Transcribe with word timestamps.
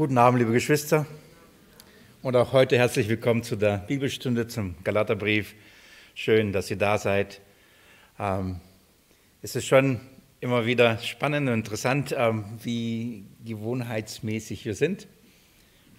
Guten 0.00 0.16
Abend, 0.16 0.38
liebe 0.38 0.52
Geschwister. 0.52 1.04
Und 2.22 2.34
auch 2.34 2.54
heute 2.54 2.78
herzlich 2.78 3.10
willkommen 3.10 3.42
zu 3.42 3.54
der 3.54 3.76
Bibelstunde 3.76 4.46
zum 4.46 4.74
Galaterbrief. 4.82 5.54
Schön, 6.14 6.54
dass 6.54 6.70
ihr 6.70 6.78
da 6.78 6.96
seid. 6.96 7.42
Ähm, 8.18 8.62
es 9.42 9.56
ist 9.56 9.66
schon 9.66 10.00
immer 10.40 10.64
wieder 10.64 10.96
spannend 11.00 11.48
und 11.48 11.54
interessant, 11.54 12.14
ähm, 12.16 12.46
wie 12.62 13.26
gewohnheitsmäßig 13.44 14.64
wir 14.64 14.74
sind. 14.74 15.06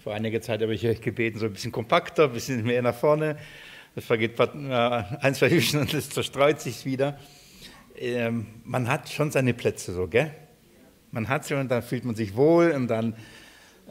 Vor 0.02 0.14
einiger 0.14 0.40
Zeit 0.40 0.62
habe 0.62 0.74
ich 0.74 0.84
euch 0.84 1.00
gebeten, 1.00 1.38
so 1.38 1.46
ein 1.46 1.52
bisschen 1.52 1.70
kompakter, 1.70 2.24
ein 2.24 2.32
bisschen 2.32 2.64
mehr 2.64 2.82
nach 2.82 2.96
vorne. 2.96 3.38
Das 3.94 4.04
vergeht 4.04 4.36
äh, 4.40 4.44
ein, 4.50 5.34
zwei 5.36 5.48
Hübschen 5.48 5.78
und 5.78 5.94
es 5.94 6.10
zerstreut 6.10 6.60
sich 6.60 6.84
wieder. 6.84 7.20
Ähm, 7.96 8.48
man 8.64 8.88
hat 8.88 9.10
schon 9.10 9.30
seine 9.30 9.54
Plätze 9.54 9.92
so, 9.92 10.08
gell? 10.08 10.34
Man 11.12 11.28
hat 11.28 11.44
sie 11.44 11.54
und 11.54 11.70
dann 11.70 11.84
fühlt 11.84 12.04
man 12.04 12.16
sich 12.16 12.34
wohl 12.34 12.72
und 12.72 12.88
dann, 12.88 13.14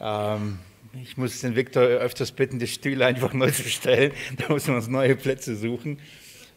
ähm, 0.02 0.58
ich 1.02 1.16
muss 1.16 1.40
den 1.40 1.56
Viktor 1.56 1.82
öfters 1.82 2.32
bitten, 2.32 2.58
die 2.58 2.66
Stühle 2.66 3.06
einfach 3.06 3.32
neu 3.32 3.50
zu 3.50 3.68
stellen. 3.68 4.12
Da 4.36 4.52
muss 4.52 4.66
man 4.66 4.76
uns 4.76 4.88
neue 4.88 5.16
Plätze 5.16 5.56
suchen. 5.56 5.98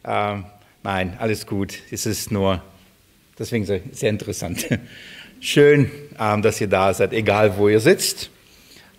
Ähm, 0.04 0.44
nein, 0.82 1.16
alles 1.18 1.46
gut. 1.46 1.78
Es 1.90 2.04
ist 2.04 2.30
nur, 2.30 2.62
deswegen 3.38 3.64
sehr 3.64 4.10
interessant. 4.10 4.66
Schön, 5.40 5.90
ähm, 6.18 6.42
dass 6.42 6.60
ihr 6.60 6.66
da 6.66 6.92
seid, 6.92 7.12
egal 7.12 7.56
wo 7.56 7.68
ihr 7.68 7.80
sitzt. 7.80 8.30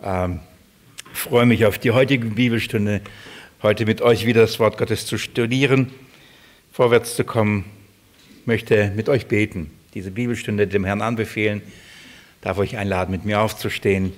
Ähm, 0.02 0.40
ich 1.12 1.18
freue 1.18 1.46
mich 1.46 1.66
auf 1.66 1.78
die 1.78 1.90
heutige 1.90 2.26
Bibelstunde, 2.26 3.00
heute 3.62 3.86
mit 3.86 4.00
euch 4.00 4.26
wieder 4.26 4.40
das 4.42 4.58
Wort 4.58 4.78
Gottes 4.78 5.06
zu 5.06 5.18
studieren, 5.18 5.90
vorwärts 6.72 7.16
zu 7.16 7.24
kommen. 7.24 7.64
Ich 8.40 8.46
möchte 8.46 8.92
mit 8.94 9.08
euch 9.08 9.26
beten 9.26 9.70
diese 9.94 10.10
Bibelstunde 10.10 10.66
dem 10.66 10.84
Herrn 10.84 11.02
anbefehlen, 11.02 11.62
darf 12.40 12.58
euch 12.58 12.76
einladen, 12.76 13.10
mit 13.10 13.24
mir 13.24 13.40
aufzustehen. 13.40 14.12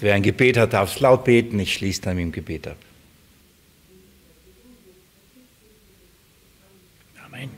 Wer 0.00 0.14
ein 0.14 0.22
Gebet 0.22 0.56
hat, 0.56 0.74
darf 0.74 0.94
es 0.94 1.00
laut 1.00 1.24
beten. 1.24 1.58
Ich 1.58 1.74
schließe 1.74 2.02
dann 2.02 2.16
mit 2.16 2.26
dem 2.26 2.32
Gebet 2.32 2.68
ab. 2.68 2.76
Amen. 7.26 7.50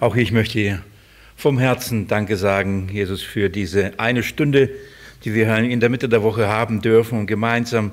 Auch 0.00 0.16
ich 0.16 0.32
möchte 0.32 0.58
dir 0.58 0.84
vom 1.34 1.58
Herzen 1.58 2.08
Danke 2.08 2.36
sagen, 2.36 2.90
Jesus, 2.92 3.22
für 3.22 3.48
diese 3.48 3.98
eine 3.98 4.22
Stunde, 4.22 4.68
die 5.24 5.32
wir 5.32 5.56
in 5.56 5.80
der 5.80 5.88
Mitte 5.88 6.10
der 6.10 6.22
Woche 6.22 6.46
haben 6.46 6.82
dürfen 6.82 7.18
und 7.18 7.26
gemeinsam 7.26 7.92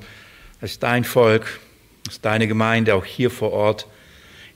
als 0.59 0.77
dein 0.77 1.05
Volk, 1.05 1.59
als 2.07 2.19
deine 2.19 2.47
Gemeinde 2.47 2.95
auch 2.95 3.05
hier 3.05 3.31
vor 3.31 3.53
Ort 3.53 3.87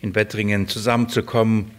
in 0.02 0.12
Bettringen 0.12 0.68
zusammenzukommen, 0.68 1.72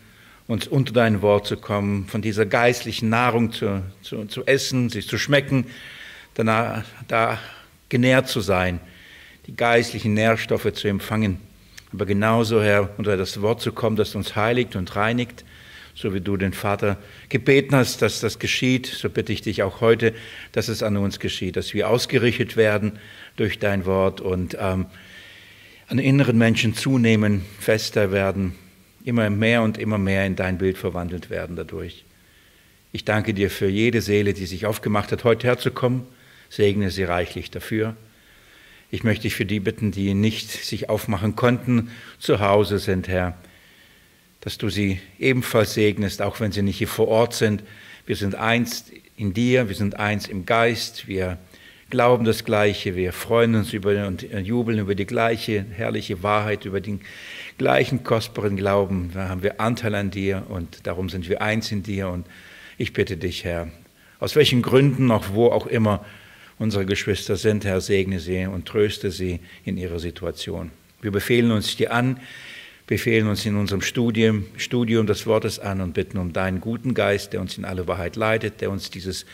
uns 0.47 0.67
unter 0.67 0.94
dein 0.94 1.20
Wort 1.20 1.47
zu 1.47 1.59
kommen, 1.59 2.06
von 2.06 2.22
dieser 2.22 2.47
geistlichen 2.47 3.11
Nahrung 3.11 3.53
zu, 3.53 3.83
zu, 4.00 4.25
zu 4.25 4.47
essen, 4.47 4.89
sich 4.89 5.06
zu 5.06 5.19
schmecken, 5.19 5.67
danach 6.36 6.84
da 7.08 7.38
genährt 7.88 8.28
zu 8.28 8.40
sein, 8.40 8.78
die 9.46 9.56
geistlichen 9.56 10.14
Nährstoffe 10.14 10.72
zu 10.72 10.86
empfangen. 10.86 11.38
Aber 11.92 12.06
genauso, 12.06 12.62
Herr, 12.62 12.90
unter 12.98 13.16
das 13.16 13.40
Wort 13.42 13.60
zu 13.60 13.72
kommen, 13.72 13.96
das 13.96 14.14
uns 14.14 14.36
heiligt 14.36 14.76
und 14.76 14.94
reinigt, 14.94 15.44
so 15.94 16.12
wie 16.12 16.20
du 16.20 16.36
den 16.36 16.52
Vater 16.52 16.98
gebeten 17.30 17.74
hast, 17.74 18.02
dass 18.02 18.20
das 18.20 18.38
geschieht, 18.38 18.86
so 18.86 19.08
bitte 19.08 19.32
ich 19.32 19.40
dich 19.40 19.62
auch 19.62 19.80
heute, 19.80 20.12
dass 20.52 20.68
es 20.68 20.82
an 20.82 20.98
uns 20.98 21.18
geschieht, 21.20 21.56
dass 21.56 21.72
wir 21.72 21.88
ausgerichtet 21.88 22.56
werden 22.56 22.98
durch 23.36 23.58
dein 23.58 23.86
Wort 23.86 24.20
und 24.20 24.58
ähm, 24.60 24.86
an 25.88 25.98
inneren 25.98 26.36
Menschen 26.36 26.74
zunehmen, 26.74 27.46
fester 27.58 28.12
werden, 28.12 28.54
immer 29.04 29.30
mehr 29.30 29.62
und 29.62 29.78
immer 29.78 29.96
mehr 29.96 30.26
in 30.26 30.36
dein 30.36 30.58
Bild 30.58 30.76
verwandelt 30.76 31.30
werden 31.30 31.56
dadurch. 31.56 32.04
Ich 32.92 33.04
danke 33.04 33.32
dir 33.32 33.50
für 33.50 33.68
jede 33.68 34.02
Seele, 34.02 34.34
die 34.34 34.46
sich 34.46 34.66
aufgemacht 34.66 35.12
hat, 35.12 35.24
heute 35.24 35.46
herzukommen. 35.46 36.02
Segne 36.48 36.91
sie 36.91 37.05
reichlich 37.05 37.50
dafür. 37.50 37.97
Ich 38.91 39.02
möchte 39.02 39.22
dich 39.22 39.34
für 39.34 39.47
die 39.47 39.61
bitten, 39.61 39.91
die 39.91 40.15
nicht 40.15 40.50
sich 40.50 40.88
aufmachen 40.88 41.37
konnten, 41.37 41.91
zu 42.19 42.41
Hause 42.41 42.78
sind, 42.78 43.09
Herr, 43.09 43.37
dass 44.41 44.59
du 44.59 44.69
sie 44.69 45.00
ebenfalls 45.19 45.75
segnest, 45.75 46.22
auch 46.22 46.38
wenn 46.41 46.53
sie 46.53 46.62
nicht 46.62 46.78
hier 46.78 46.88
vor 46.88 47.09
Ort 47.09 47.34
sind. 47.34 47.65
Wir 48.06 48.16
sind 48.16 48.37
eins 48.37 48.84
in 49.16 49.34
dir, 49.34 49.69
wir 49.69 49.75
sind 49.75 49.97
eins 49.97 50.28
im 50.28 50.47
Geist, 50.47 51.09
wir 51.09 51.38
glauben 51.91 52.25
das 52.25 52.44
Gleiche, 52.44 52.97
wir 52.97 53.12
freuen 53.12 53.54
uns 53.54 53.72
über 53.72 54.06
und 54.06 54.22
jubeln 54.22 54.78
über 54.78 54.94
die 54.94 55.06
gleiche 55.06 55.65
herrliche 55.72 56.22
Wahrheit, 56.22 56.65
über 56.65 56.81
den 56.81 57.00
gleichen 57.59 58.04
kostbaren 58.04 58.56
Glauben. 58.56 59.10
Da 59.15 59.28
haben 59.28 59.43
wir 59.43 59.60
Anteil 59.60 59.94
an 59.94 60.10
dir 60.10 60.44
und 60.49 60.87
darum 60.87 61.09
sind 61.09 61.28
wir 61.28 61.43
eins 61.43 61.70
in 61.70 61.82
dir. 61.82 62.09
Und 62.09 62.26
ich 62.78 62.93
bitte 62.93 63.16
dich, 63.16 63.44
Herr, 63.44 63.69
aus 64.19 64.37
welchen 64.37 64.62
Gründen, 64.62 65.10
auch 65.10 65.26
wo 65.32 65.47
auch 65.49 65.66
immer 65.66 66.04
unsere 66.59 66.87
Geschwister 66.87 67.37
sind, 67.37 67.65
Herr, 67.65 67.81
segne 67.81 68.21
sie 68.21 68.47
und 68.47 68.67
tröste 68.67 69.11
sie 69.11 69.41
in 69.65 69.77
ihrer 69.77 69.99
Situation. 69.99 70.71
Wir 71.00 71.11
befehlen 71.11 71.50
uns 71.50 71.77
dir 71.77 71.93
an, 71.93 72.21
befehlen 72.87 73.28
uns 73.28 73.44
in 73.44 73.56
unserem 73.56 73.83
Studium, 73.83 74.47
Studium 74.56 75.06
des 75.06 75.27
Wortes 75.27 75.59
an 75.59 75.81
und 75.81 75.93
bitten 75.93 76.19
um 76.19 76.33
deinen 76.33 76.61
guten 76.61 76.94
Geist, 76.94 77.33
der 77.33 77.41
uns 77.41 77.59
in 77.59 77.65
alle 77.65 77.87
Wahrheit 77.89 78.17
leitet, 78.17 78.61
der 78.61 78.71
uns 78.71 78.91
dieses 78.91 79.27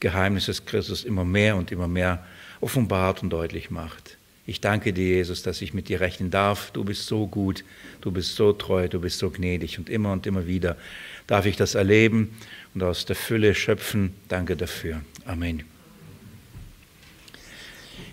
Geheimnis 0.00 0.46
des 0.46 0.66
Christus 0.66 1.04
immer 1.04 1.24
mehr 1.24 1.56
und 1.56 1.72
immer 1.72 1.88
mehr 1.88 2.24
offenbart 2.60 3.22
und 3.22 3.30
deutlich 3.30 3.70
macht. 3.70 4.16
Ich 4.46 4.62
danke 4.62 4.94
dir, 4.94 5.06
Jesus, 5.06 5.42
dass 5.42 5.60
ich 5.60 5.74
mit 5.74 5.90
dir 5.90 6.00
rechnen 6.00 6.30
darf. 6.30 6.70
Du 6.70 6.82
bist 6.82 7.06
so 7.06 7.26
gut, 7.26 7.64
du 8.00 8.10
bist 8.10 8.34
so 8.34 8.54
treu, 8.54 8.88
du 8.88 8.98
bist 8.98 9.18
so 9.18 9.28
gnädig 9.28 9.78
und 9.78 9.90
immer 9.90 10.12
und 10.12 10.26
immer 10.26 10.46
wieder 10.46 10.78
darf 11.26 11.44
ich 11.44 11.56
das 11.56 11.74
erleben 11.74 12.34
und 12.74 12.82
aus 12.82 13.04
der 13.04 13.16
Fülle 13.16 13.54
schöpfen. 13.54 14.14
Danke 14.28 14.56
dafür. 14.56 15.02
Amen. 15.26 15.77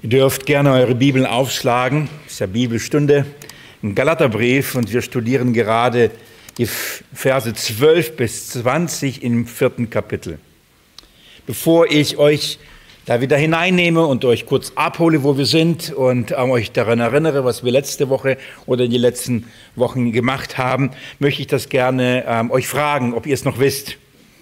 Ihr 0.02 0.10
dürft 0.10 0.46
gerne 0.46 0.74
eure 0.74 0.96
Bibeln 0.96 1.26
aufschlagen. 1.26 2.10
Es 2.26 2.34
ist 2.34 2.40
ja 2.40 2.48
Bibelstunde 2.48 3.26
im 3.82 3.96
Galaterbrief 3.96 4.76
und 4.76 4.92
wir 4.92 5.02
studieren 5.02 5.54
gerade 5.54 6.12
die 6.58 6.66
Verse 6.66 7.54
12 7.54 8.16
bis 8.16 8.50
20 8.50 9.24
im 9.24 9.48
vierten 9.48 9.90
Kapitel. 9.90 10.40
Bevor 11.46 11.92
ich 11.92 12.18
euch 12.18 12.60
da 13.06 13.22
wieder 13.22 13.38
hineinnehme 13.38 14.06
und 14.06 14.26
euch 14.26 14.46
kurz 14.46 14.72
abhole, 14.76 15.24
wo 15.24 15.38
wir 15.38 15.46
sind 15.46 15.94
und 15.94 16.32
ähm, 16.32 16.50
euch 16.50 16.72
daran 16.72 17.00
erinnere, 17.00 17.46
was 17.46 17.64
wir 17.64 17.72
letzte 17.72 18.10
Woche 18.10 18.38
oder 18.66 18.88
die 18.88 18.98
letzten 18.98 19.46
Wochen 19.76 20.12
gemacht 20.12 20.58
haben, 20.58 20.92
möchte 21.20 21.42
ich 21.42 21.48
das 21.48 21.70
gerne 21.70 22.26
ähm, 22.28 22.50
euch 22.50 22.68
fragen, 22.68 23.14
ob 23.14 23.28
ihr 23.28 23.34
es 23.36 23.46
noch 23.46 23.60
wisst. 23.60 23.98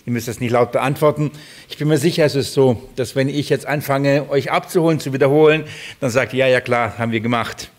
Ihr 0.05 0.13
müsst 0.13 0.27
das 0.27 0.39
nicht 0.39 0.51
laut 0.51 0.71
beantworten. 0.71 1.31
Ich 1.69 1.77
bin 1.77 1.87
mir 1.87 1.97
sicher, 1.97 2.25
es 2.25 2.35
ist 2.35 2.53
so, 2.53 2.89
dass 2.95 3.15
wenn 3.15 3.29
ich 3.29 3.49
jetzt 3.49 3.65
anfange, 3.65 4.29
euch 4.29 4.51
abzuholen, 4.51 4.99
zu 4.99 5.13
wiederholen, 5.13 5.63
dann 6.01 6.09
sagt 6.09 6.33
ihr, 6.33 6.39
ja, 6.39 6.47
ja 6.47 6.61
klar, 6.61 6.97
haben 6.97 7.11
wir 7.11 7.21
gemacht. 7.21 7.69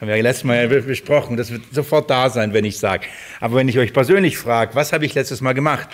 Haben 0.00 0.08
wir 0.08 0.22
letztes 0.22 0.44
Mal 0.44 0.68
besprochen. 0.68 1.36
Das 1.36 1.50
wird 1.50 1.62
sofort 1.72 2.10
da 2.10 2.30
sein, 2.30 2.52
wenn 2.52 2.64
ich 2.64 2.78
sage. 2.78 3.06
Aber 3.40 3.56
wenn 3.56 3.68
ich 3.68 3.78
euch 3.78 3.92
persönlich 3.92 4.38
frage, 4.38 4.74
was 4.74 4.92
habe 4.92 5.04
ich 5.04 5.14
letztes 5.14 5.40
Mal 5.40 5.54
gemacht? 5.54 5.88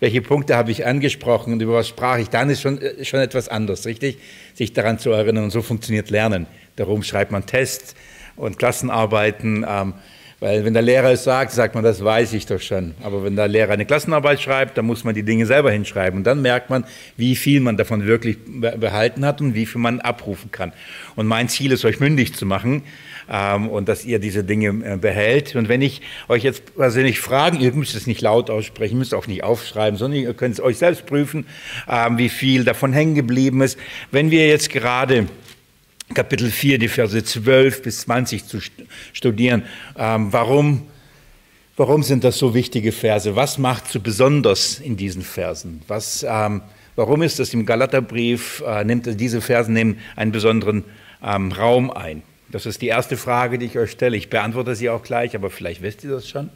welche 0.00 0.22
Punkte 0.22 0.56
habe 0.56 0.70
ich 0.70 0.86
angesprochen 0.86 1.52
und 1.52 1.62
über 1.62 1.74
was 1.74 1.88
sprach 1.88 2.18
ich, 2.18 2.28
dann 2.28 2.50
ist 2.50 2.62
schon, 2.62 2.80
äh, 2.80 3.04
schon 3.04 3.20
etwas 3.20 3.48
anderes, 3.48 3.86
richtig? 3.86 4.18
Sich 4.54 4.72
daran 4.72 4.98
zu 4.98 5.10
erinnern 5.10 5.44
und 5.44 5.50
so 5.50 5.62
funktioniert 5.62 6.10
Lernen. 6.10 6.46
Darum 6.76 7.02
schreibt 7.02 7.30
man 7.30 7.46
Tests 7.46 7.94
und 8.36 8.58
Klassenarbeiten, 8.58 9.64
ähm, 9.68 9.94
weil 10.40 10.64
wenn 10.64 10.72
der 10.72 10.82
Lehrer 10.82 11.12
es 11.12 11.24
sagt, 11.24 11.52
sagt 11.52 11.74
man, 11.74 11.84
das 11.84 12.02
weiß 12.02 12.32
ich 12.32 12.46
doch 12.46 12.60
schon. 12.60 12.94
Aber 13.02 13.22
wenn 13.22 13.36
der 13.36 13.46
Lehrer 13.46 13.74
eine 13.74 13.84
Klassenarbeit 13.84 14.40
schreibt, 14.40 14.78
dann 14.78 14.86
muss 14.86 15.04
man 15.04 15.14
die 15.14 15.22
Dinge 15.22 15.44
selber 15.44 15.70
hinschreiben. 15.70 16.18
Und 16.18 16.24
dann 16.24 16.40
merkt 16.40 16.70
man, 16.70 16.86
wie 17.18 17.36
viel 17.36 17.60
man 17.60 17.76
davon 17.76 18.06
wirklich 18.06 18.38
behalten 18.46 19.26
hat 19.26 19.42
und 19.42 19.54
wie 19.54 19.66
viel 19.66 19.82
man 19.82 20.00
abrufen 20.00 20.50
kann. 20.50 20.72
Und 21.14 21.26
mein 21.26 21.50
Ziel 21.50 21.72
ist, 21.72 21.84
euch 21.84 22.00
mündig 22.00 22.34
zu 22.34 22.46
machen 22.46 22.84
ähm, 23.28 23.68
und 23.68 23.90
dass 23.90 24.06
ihr 24.06 24.18
diese 24.18 24.42
Dinge 24.42 24.68
äh, 24.68 24.96
behält. 24.96 25.56
Und 25.56 25.68
wenn 25.68 25.82
ich 25.82 26.00
euch 26.28 26.42
jetzt 26.42 26.74
persönlich 26.74 27.20
fragen, 27.20 27.60
ihr 27.60 27.72
müsst 27.74 27.94
es 27.94 28.06
nicht 28.06 28.22
laut 28.22 28.48
aussprechen, 28.48 28.96
müsst 28.96 29.14
auch 29.14 29.26
nicht 29.26 29.44
aufschreiben, 29.44 29.98
sondern 29.98 30.20
ihr 30.20 30.32
könnt 30.32 30.54
es 30.54 30.60
euch 30.60 30.78
selbst 30.78 31.04
prüfen, 31.04 31.44
ähm, 31.86 32.16
wie 32.16 32.30
viel 32.30 32.64
davon 32.64 32.94
hängen 32.94 33.14
geblieben 33.14 33.60
ist. 33.60 33.78
Wenn 34.10 34.30
wir 34.30 34.48
jetzt 34.48 34.70
gerade 34.70 35.26
Kapitel 36.14 36.50
4, 36.50 36.78
die 36.78 36.88
Verse 36.88 37.22
12 37.22 37.82
bis 37.82 38.00
20 38.00 38.46
zu 38.46 38.58
studieren, 39.12 39.64
ähm, 39.96 40.32
warum 40.32 40.86
Warum 41.76 42.02
sind 42.02 42.24
das 42.24 42.36
so 42.36 42.52
wichtige 42.52 42.92
Verse? 42.92 43.36
Was 43.36 43.56
macht 43.56 43.88
so 43.88 44.00
besonders 44.00 44.80
in 44.80 44.98
diesen 44.98 45.22
Versen? 45.22 45.80
Was, 45.88 46.26
ähm, 46.28 46.60
warum 46.94 47.22
ist 47.22 47.38
das 47.38 47.54
im 47.54 47.64
Galaterbrief, 47.64 48.62
äh, 48.66 48.84
nimmt 48.84 49.18
diese 49.18 49.40
Versen 49.40 49.72
nehmen 49.72 49.98
einen 50.14 50.30
besonderen 50.30 50.84
ähm, 51.24 51.52
Raum 51.52 51.90
ein? 51.90 52.22
Das 52.50 52.66
ist 52.66 52.82
die 52.82 52.88
erste 52.88 53.16
Frage, 53.16 53.56
die 53.56 53.64
ich 53.64 53.78
euch 53.78 53.92
stelle. 53.92 54.18
Ich 54.18 54.28
beantworte 54.28 54.74
sie 54.74 54.90
auch 54.90 55.02
gleich, 55.02 55.34
aber 55.34 55.48
vielleicht 55.48 55.80
wisst 55.80 56.04
ihr 56.04 56.10
das 56.10 56.28
schon. 56.28 56.50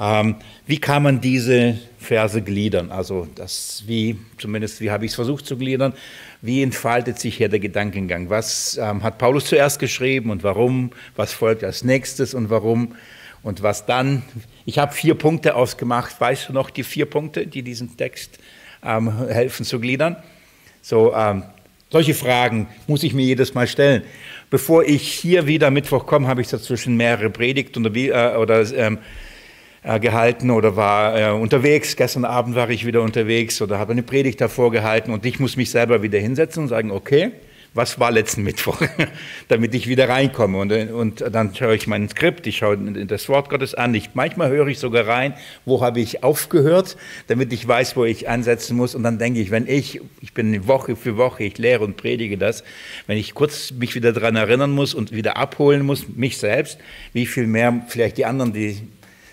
Ähm, 0.00 0.36
wie 0.66 0.78
kann 0.78 1.02
man 1.02 1.20
diese 1.20 1.78
Verse 1.98 2.40
gliedern? 2.40 2.90
Also 2.90 3.28
das, 3.34 3.84
wie, 3.86 4.18
zumindest 4.38 4.80
wie 4.80 4.90
habe 4.90 5.04
ich 5.04 5.10
es 5.10 5.14
versucht 5.14 5.44
zu 5.44 5.58
gliedern, 5.58 5.92
wie 6.40 6.62
entfaltet 6.62 7.18
sich 7.18 7.36
hier 7.36 7.50
der 7.50 7.60
Gedankengang? 7.60 8.30
Was 8.30 8.78
ähm, 8.80 9.02
hat 9.02 9.18
Paulus 9.18 9.44
zuerst 9.44 9.78
geschrieben 9.78 10.30
und 10.30 10.42
warum? 10.42 10.92
Was 11.16 11.34
folgt 11.34 11.64
als 11.64 11.84
nächstes 11.84 12.32
und 12.32 12.48
warum? 12.48 12.94
Und 13.42 13.62
was 13.62 13.84
dann? 13.84 14.22
Ich 14.64 14.78
habe 14.78 14.92
vier 14.92 15.14
Punkte 15.14 15.54
ausgemacht. 15.54 16.18
Weißt 16.18 16.48
du 16.48 16.54
noch 16.54 16.70
die 16.70 16.82
vier 16.82 17.04
Punkte, 17.04 17.46
die 17.46 17.62
diesen 17.62 17.96
Text 17.98 18.38
ähm, 18.82 19.28
helfen 19.28 19.66
zu 19.66 19.80
gliedern? 19.80 20.16
So, 20.80 21.14
ähm, 21.14 21.42
solche 21.90 22.14
Fragen 22.14 22.68
muss 22.86 23.02
ich 23.02 23.12
mir 23.12 23.24
jedes 23.24 23.52
Mal 23.52 23.66
stellen. 23.66 24.02
Bevor 24.48 24.82
ich 24.82 25.12
hier 25.12 25.46
wieder 25.46 25.70
Mittwoch 25.70 26.06
komme, 26.06 26.26
habe 26.26 26.40
ich 26.40 26.48
dazwischen 26.48 26.96
mehrere 26.96 27.28
Predigt 27.28 27.76
oder, 27.76 27.94
äh, 27.94 28.36
oder 28.36 28.60
ähm, 28.74 28.96
äh, 28.96 29.00
gehalten 29.82 30.50
oder 30.50 30.76
war 30.76 31.18
äh, 31.18 31.30
unterwegs. 31.30 31.96
Gestern 31.96 32.24
Abend 32.24 32.54
war 32.54 32.68
ich 32.70 32.86
wieder 32.86 33.02
unterwegs 33.02 33.60
oder 33.62 33.78
habe 33.78 33.92
eine 33.92 34.02
Predigt 34.02 34.40
davor 34.40 34.70
gehalten 34.70 35.12
und 35.12 35.24
ich 35.24 35.40
muss 35.40 35.56
mich 35.56 35.70
selber 35.70 36.02
wieder 36.02 36.18
hinsetzen 36.18 36.64
und 36.64 36.68
sagen, 36.68 36.90
okay, 36.90 37.32
was 37.72 38.00
war 38.00 38.10
letzten 38.10 38.42
Mittwoch, 38.42 38.82
damit 39.48 39.74
ich 39.74 39.86
wieder 39.86 40.08
reinkomme. 40.08 40.58
Und, 40.58 40.72
und 40.90 41.24
dann 41.32 41.54
schaue 41.54 41.76
ich 41.76 41.86
mein 41.86 42.08
Skript, 42.08 42.46
ich 42.46 42.58
schaue 42.58 42.76
das 42.76 43.28
Wort 43.28 43.48
Gottes 43.48 43.74
an. 43.74 43.94
Ich, 43.94 44.10
manchmal 44.14 44.50
höre 44.50 44.66
ich 44.66 44.78
sogar 44.78 45.06
rein, 45.06 45.34
wo 45.64 45.80
habe 45.80 46.00
ich 46.00 46.24
aufgehört, 46.24 46.96
damit 47.28 47.52
ich 47.52 47.66
weiß, 47.66 47.96
wo 47.96 48.04
ich 48.04 48.28
ansetzen 48.28 48.76
muss. 48.76 48.94
Und 48.94 49.04
dann 49.04 49.18
denke 49.18 49.40
ich, 49.40 49.50
wenn 49.50 49.68
ich, 49.68 50.00
ich 50.20 50.34
bin 50.34 50.66
Woche 50.66 50.96
für 50.96 51.16
Woche, 51.16 51.44
ich 51.44 51.58
lehre 51.58 51.84
und 51.84 51.96
predige 51.96 52.36
das, 52.36 52.64
wenn 53.06 53.18
ich 53.18 53.34
kurz 53.34 53.70
mich 53.70 53.94
wieder 53.94 54.12
daran 54.12 54.36
erinnern 54.36 54.72
muss 54.72 54.92
und 54.92 55.12
wieder 55.12 55.36
abholen 55.36 55.86
muss, 55.86 56.08
mich 56.08 56.38
selbst, 56.38 56.78
wie 57.12 57.26
viel 57.26 57.46
mehr 57.46 57.84
vielleicht 57.88 58.18
die 58.18 58.24
anderen, 58.24 58.52
die 58.52 58.78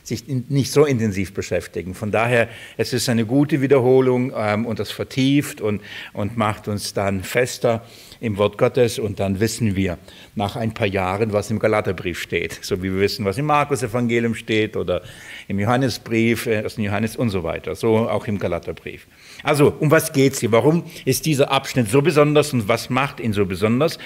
sich 0.07 0.23
nicht 0.27 0.71
so 0.71 0.85
intensiv 0.85 1.33
beschäftigen. 1.33 1.93
Von 1.93 2.11
daher, 2.11 2.47
es 2.77 2.93
ist 2.93 3.09
eine 3.09 3.25
gute 3.25 3.61
Wiederholung 3.61 4.31
ähm, 4.35 4.65
und 4.65 4.79
das 4.79 4.89
vertieft 4.89 5.59
und, 5.59 5.81
und 6.13 6.37
macht 6.37 6.67
uns 6.67 6.93
dann 6.93 7.23
fester 7.23 7.85
im 8.21 8.37
Wort 8.37 8.57
Gottes 8.57 8.99
und 8.99 9.19
dann 9.19 9.39
wissen 9.39 9.75
wir 9.75 9.97
nach 10.35 10.55
ein 10.55 10.73
paar 10.73 10.87
Jahren, 10.87 11.33
was 11.33 11.51
im 11.51 11.59
Galaterbrief 11.59 12.19
steht, 12.19 12.57
so 12.61 12.81
wie 12.81 12.91
wir 12.93 13.01
wissen, 13.01 13.25
was 13.25 13.37
im 13.37 13.45
Markus-Evangelium 13.45 14.33
steht 14.33 14.77
oder 14.77 15.01
im 15.47 15.59
Johannesbrief, 15.59 16.47
äh, 16.47 16.63
aus 16.63 16.75
dem 16.75 16.85
Johannes 16.85 17.17
und 17.17 17.29
so 17.29 17.43
weiter, 17.43 17.75
so 17.75 18.09
auch 18.09 18.27
im 18.27 18.39
Galaterbrief. 18.39 19.07
Also, 19.43 19.73
um 19.79 19.91
was 19.91 20.13
geht 20.13 20.33
es 20.33 20.39
hier? 20.39 20.51
Warum 20.53 20.83
ist 21.03 21.25
dieser 21.25 21.51
Abschnitt 21.51 21.89
so 21.89 22.01
besonders 22.01 22.53
und 22.53 22.67
was 22.67 22.89
macht 22.89 23.19
ihn 23.19 23.33
so 23.33 23.45
besonders? 23.45 23.99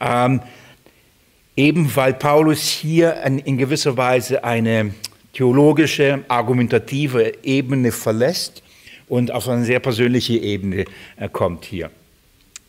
Ähm, 0.00 0.40
eben 1.56 1.94
weil 1.96 2.14
Paulus 2.14 2.62
hier 2.62 3.20
in 3.24 3.58
gewisser 3.58 3.96
Weise 3.96 4.44
eine 4.44 4.94
theologische, 5.32 6.24
argumentative 6.28 7.32
Ebene 7.42 7.92
verlässt 7.92 8.62
und 9.08 9.30
auf 9.30 9.48
eine 9.48 9.64
sehr 9.64 9.80
persönliche 9.80 10.34
Ebene 10.34 10.84
äh, 11.16 11.28
kommt 11.28 11.64
hier. 11.64 11.90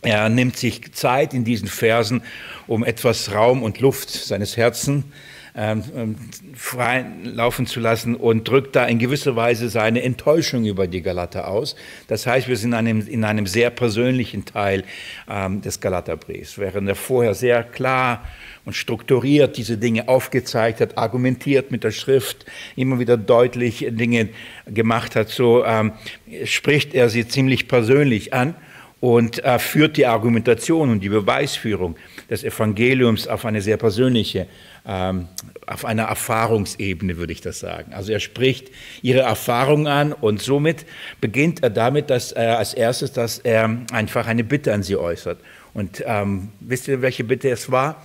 Er 0.01 0.29
nimmt 0.29 0.55
sich 0.55 0.93
Zeit 0.93 1.33
in 1.33 1.43
diesen 1.43 1.67
Versen, 1.67 2.21
um 2.67 2.85
etwas 2.85 3.33
Raum 3.33 3.63
und 3.63 3.81
Luft 3.81 4.09
seines 4.09 4.55
Herzens 4.55 5.03
ähm, 5.03 5.11
ähm, 5.55 6.15
frei 6.55 7.05
laufen 7.23 7.65
zu 7.65 7.79
lassen 7.79 8.15
und 8.15 8.47
drückt 8.47 8.75
da 8.75 8.85
in 8.85 8.99
gewisser 8.99 9.35
Weise 9.35 9.69
seine 9.69 10.03
Enttäuschung 10.03 10.65
über 10.65 10.87
die 10.87 11.01
Galater 11.01 11.47
aus. 11.47 11.75
Das 12.07 12.25
heißt, 12.27 12.47
wir 12.47 12.57
sind 12.57 12.71
in 12.71 12.75
einem, 12.75 13.07
in 13.07 13.23
einem 13.23 13.45
sehr 13.47 13.69
persönlichen 13.69 14.45
Teil 14.45 14.83
ähm, 15.29 15.61
des 15.61 15.79
Galaterbriefs, 15.79 16.57
während 16.57 16.87
er 16.87 16.95
vorher 16.95 17.33
sehr 17.33 17.63
klar 17.63 18.23
und 18.65 18.73
strukturiert 18.73 19.57
diese 19.57 19.77
Dinge 19.77 20.07
aufgezeigt 20.07 20.81
hat, 20.81 20.97
argumentiert 20.97 21.71
mit 21.71 21.83
der 21.83 21.91
Schrift, 21.91 22.45
immer 22.75 22.99
wieder 22.99 23.17
deutlich 23.17 23.87
Dinge 23.89 24.29
gemacht 24.67 25.15
hat, 25.15 25.29
so 25.29 25.65
ähm, 25.65 25.93
spricht 26.45 26.93
er 26.93 27.09
sie 27.09 27.27
ziemlich 27.27 27.67
persönlich 27.67 28.33
an 28.33 28.55
und 28.99 29.43
äh, 29.43 29.59
führt 29.59 29.97
die 29.97 30.05
Argumentation 30.05 30.89
und 30.89 30.99
die 30.99 31.09
Beweisführung 31.09 31.95
des 32.29 32.43
Evangeliums 32.43 33.27
auf 33.27 33.45
eine 33.45 33.61
sehr 33.61 33.77
persönliche, 33.77 34.47
ähm, 34.89 35.27
auf 35.67 35.85
einer 35.85 36.03
Erfahrungsebene, 36.03 37.17
würde 37.17 37.31
ich 37.31 37.41
das 37.41 37.59
sagen. 37.59 37.93
Also 37.93 38.11
er 38.11 38.19
spricht 38.19 38.71
ihre 39.03 39.19
Erfahrung 39.19 39.87
an 39.87 40.13
und 40.13 40.41
somit 40.41 40.85
beginnt 41.21 41.61
er 41.61 41.69
damit, 41.69 42.09
dass 42.09 42.31
er 42.31 42.57
als 42.57 42.73
erstes, 42.73 43.13
dass 43.13 43.37
er 43.37 43.77
einfach 43.91 44.25
eine 44.25 44.43
Bitte 44.43 44.73
an 44.73 44.81
sie 44.81 44.97
äußert. 44.97 45.39
Und 45.75 46.03
ähm, 46.07 46.49
wisst 46.59 46.87
ihr, 46.87 47.03
welche 47.03 47.23
Bitte 47.23 47.49
es 47.49 47.71
war? 47.71 48.03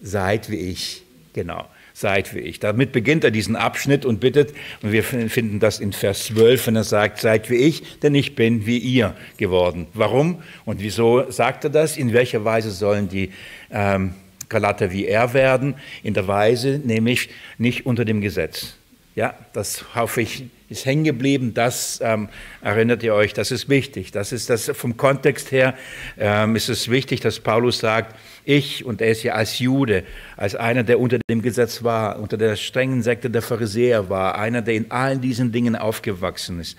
Seid 0.00 0.50
wie 0.50 0.56
ich, 0.56 1.02
genau 1.34 1.66
seid 1.92 2.32
wie 2.32 2.38
ich. 2.38 2.60
Damit 2.60 2.92
beginnt 2.92 3.24
er 3.24 3.32
diesen 3.32 3.56
Abschnitt 3.56 4.04
und 4.04 4.20
bittet, 4.20 4.54
und 4.82 4.92
wir 4.92 5.02
finden 5.02 5.58
das 5.58 5.80
in 5.80 5.92
Vers 5.92 6.26
12, 6.26 6.68
wenn 6.68 6.76
er 6.76 6.84
sagt, 6.84 7.18
seid 7.18 7.50
wie 7.50 7.56
ich, 7.56 7.98
denn 7.98 8.14
ich 8.14 8.36
bin 8.36 8.66
wie 8.66 8.78
ihr 8.78 9.16
geworden. 9.36 9.88
Warum 9.94 10.40
und 10.64 10.80
wieso 10.80 11.28
sagt 11.28 11.64
er 11.64 11.70
das? 11.70 11.96
In 11.96 12.12
welcher 12.12 12.44
Weise 12.44 12.70
sollen 12.70 13.08
die 13.08 13.32
ähm, 13.72 14.14
Galater 14.48 14.92
wie 14.92 15.06
er 15.06 15.34
werden? 15.34 15.74
In 16.02 16.14
der 16.14 16.26
Weise, 16.26 16.80
nämlich 16.82 17.28
nicht 17.58 17.86
unter 17.86 18.04
dem 18.04 18.20
Gesetz. 18.20 18.77
Ja, 19.18 19.34
das 19.52 19.96
hoffe 19.96 20.22
ich, 20.22 20.44
ist 20.68 20.86
hängen 20.86 21.02
geblieben. 21.02 21.52
Das 21.52 21.98
ähm, 22.04 22.28
erinnert 22.62 23.02
ihr 23.02 23.14
euch, 23.14 23.32
das 23.34 23.50
ist 23.50 23.68
wichtig. 23.68 24.12
Das 24.12 24.30
ist 24.30 24.48
das 24.48 24.70
vom 24.74 24.96
Kontext 24.96 25.50
her 25.50 25.74
ähm, 26.16 26.54
ist 26.54 26.68
es 26.68 26.88
wichtig, 26.88 27.18
dass 27.18 27.40
Paulus 27.40 27.80
sagt, 27.80 28.14
ich, 28.44 28.84
und 28.84 29.00
er 29.00 29.10
ist 29.10 29.24
ja 29.24 29.34
als 29.34 29.58
Jude, 29.58 30.04
als 30.36 30.54
einer, 30.54 30.84
der 30.84 31.00
unter 31.00 31.18
dem 31.28 31.42
Gesetz 31.42 31.82
war, 31.82 32.20
unter 32.20 32.36
der 32.36 32.54
strengen 32.54 33.02
Sekte 33.02 33.28
der 33.28 33.42
Pharisäer 33.42 34.08
war, 34.08 34.38
einer, 34.38 34.62
der 34.62 34.74
in 34.74 34.92
allen 34.92 35.20
diesen 35.20 35.50
Dingen 35.50 35.74
aufgewachsen 35.74 36.60
ist. 36.60 36.78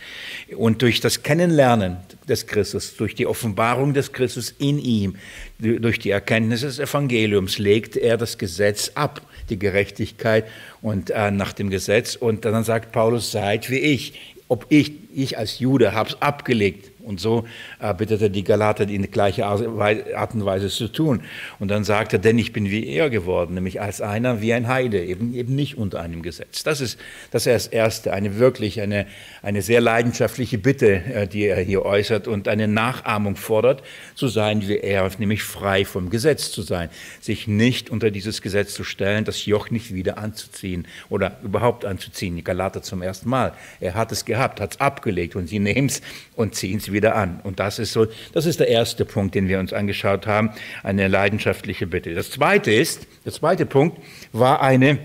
Und 0.56 0.82
durch 0.82 1.02
das 1.02 1.24
Kennenlernen 1.24 1.98
des 2.30 2.48
Christus, 2.48 2.96
durch 2.96 3.16
die 3.16 3.28
Offenbarung 3.28 3.94
des 3.94 4.14
Christus 4.14 4.56
in 4.60 4.80
ihm, 4.80 5.18
durch 5.60 6.00
die 6.00 6.12
Erkenntnis 6.12 6.62
des 6.62 6.80
Evangeliums, 6.80 7.60
legt 7.60 7.98
er 7.98 8.16
das 8.16 8.38
Gesetz 8.38 8.94
ab, 8.96 9.22
die 9.50 9.60
Gerechtigkeit 9.60 10.46
und 10.82 11.10
äh, 11.10 11.32
nach 11.32 11.54
dem 11.54 11.70
Gesetz. 11.70 12.16
Und 12.16 12.46
dann 12.46 12.64
sagt 12.64 12.92
Paulus, 12.92 13.32
seid 13.32 13.70
wie 13.70 13.80
ich. 13.80 14.36
Ob 14.48 14.66
ich, 14.70 14.94
ich 15.14 15.38
als 15.38 15.60
Jude 15.60 15.94
habe 15.94 16.10
es 16.10 16.22
abgelegt, 16.22 16.89
und 17.10 17.20
so 17.20 17.46
äh, 17.80 17.94
bittet 17.94 18.22
er 18.22 18.30
die 18.30 18.44
Galater, 18.44 18.86
die 18.86 18.96
in 18.96 19.02
die 19.02 19.12
gleiche 19.12 19.46
Art 19.46 19.64
und 19.64 20.46
Weise 20.46 20.70
zu 20.70 20.88
tun. 20.88 21.24
Und 21.58 21.70
dann 21.70 21.84
sagt 21.84 22.14
er, 22.14 22.20
denn 22.20 22.38
ich 22.38 22.54
bin 22.54 22.70
wie 22.70 22.88
er 22.88 23.10
geworden, 23.10 23.56
nämlich 23.56 23.82
als 23.82 24.00
einer 24.00 24.42
wie 24.42 24.54
ein 24.54 24.68
Heide, 24.68 25.04
eben, 25.04 25.34
eben 25.34 25.56
nicht 25.56 25.78
unter 25.78 26.00
einem 26.02 26.22
Gesetz. 26.22 26.64
Das 26.64 26.82
ist 26.82 27.00
das, 27.32 27.48
Erste, 27.48 28.14
eine 28.14 28.38
wirklich, 28.38 28.80
eine, 28.80 29.08
eine 29.42 29.64
sehr 29.64 29.82
leidenschaftliche 29.82 30.60
Bitte, 30.60 31.04
äh, 31.04 31.28
die 31.28 31.46
er 31.46 31.60
hier 31.62 31.84
äußert 31.84 32.28
und 32.28 32.48
eine 32.48 32.68
Nachahmung 32.68 33.36
fordert, 33.36 33.82
zu 34.14 34.28
sein 34.28 34.68
wie 34.68 34.78
er, 34.78 35.10
nämlich 35.18 35.42
frei 35.42 35.86
vom 35.86 36.12
Gesetz 36.12 36.52
zu 36.52 36.62
sein, 36.62 36.90
sich 37.20 37.48
nicht 37.48 37.90
unter 37.90 38.12
dieses 38.12 38.44
Gesetz 38.44 38.76
zu 38.76 38.84
stellen, 38.84 39.26
das 39.26 39.48
Joch 39.48 39.72
nicht 39.72 39.94
wieder 39.94 40.20
anzuziehen 40.20 40.88
oder 41.10 41.40
überhaupt 41.44 41.86
anzuziehen. 41.86 42.36
Die 42.36 42.44
Galater 42.44 42.84
zum 42.84 43.02
ersten 43.02 43.30
Mal. 43.30 43.54
Er 43.80 43.96
hat 43.96 44.12
es 44.12 44.26
gehabt, 44.26 44.62
hat 44.62 44.74
es 44.74 44.80
abgelegt 44.80 45.36
und 45.36 45.48
sie 45.48 45.58
nehmen 45.58 45.88
es 45.88 46.02
und 46.36 46.54
ziehen 46.54 46.78
es 46.78 46.92
wieder 46.92 46.99
wieder 47.00 47.16
an. 47.16 47.40
Und 47.44 47.62
das 47.62 47.80
ist 47.80 47.94
so, 47.94 48.08
das 48.34 48.46
ist 48.46 48.60
der 48.60 48.68
erste 48.68 49.06
Punkt, 49.06 49.34
den 49.34 49.48
wir 49.48 49.60
uns 49.60 49.72
angeschaut 49.72 50.28
haben, 50.28 50.52
eine 50.84 51.08
leidenschaftliche 51.08 51.88
Bitte. 51.88 52.14
Das 52.14 52.30
zweite 52.30 52.74
ist, 52.74 53.08
der 53.24 53.32
zweite 53.32 53.66
Punkt 53.66 53.98
war 54.34 54.62
eine 54.62 55.00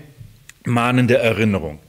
mahnende 0.65 1.17
Erinnerung. 1.17 1.79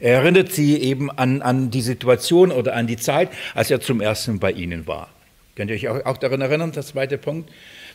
Er 0.00 0.18
erinnert 0.18 0.52
sie 0.52 0.76
eben 0.76 1.10
an, 1.10 1.40
an 1.40 1.70
die 1.70 1.80
Situation 1.80 2.52
oder 2.52 2.74
an 2.74 2.86
die 2.86 2.98
Zeit, 2.98 3.30
als 3.54 3.70
er 3.70 3.80
zum 3.80 4.02
ersten 4.02 4.32
Mal 4.32 4.38
bei 4.38 4.52
ihnen 4.52 4.86
war. 4.86 5.08
Könnt 5.56 5.70
ihr 5.70 5.76
euch 5.76 5.88
auch, 5.88 6.04
auch 6.04 6.18
daran 6.18 6.42
erinnern, 6.42 6.72
der 6.72 6.82
zweite 6.82 7.16
Punkt? 7.16 7.50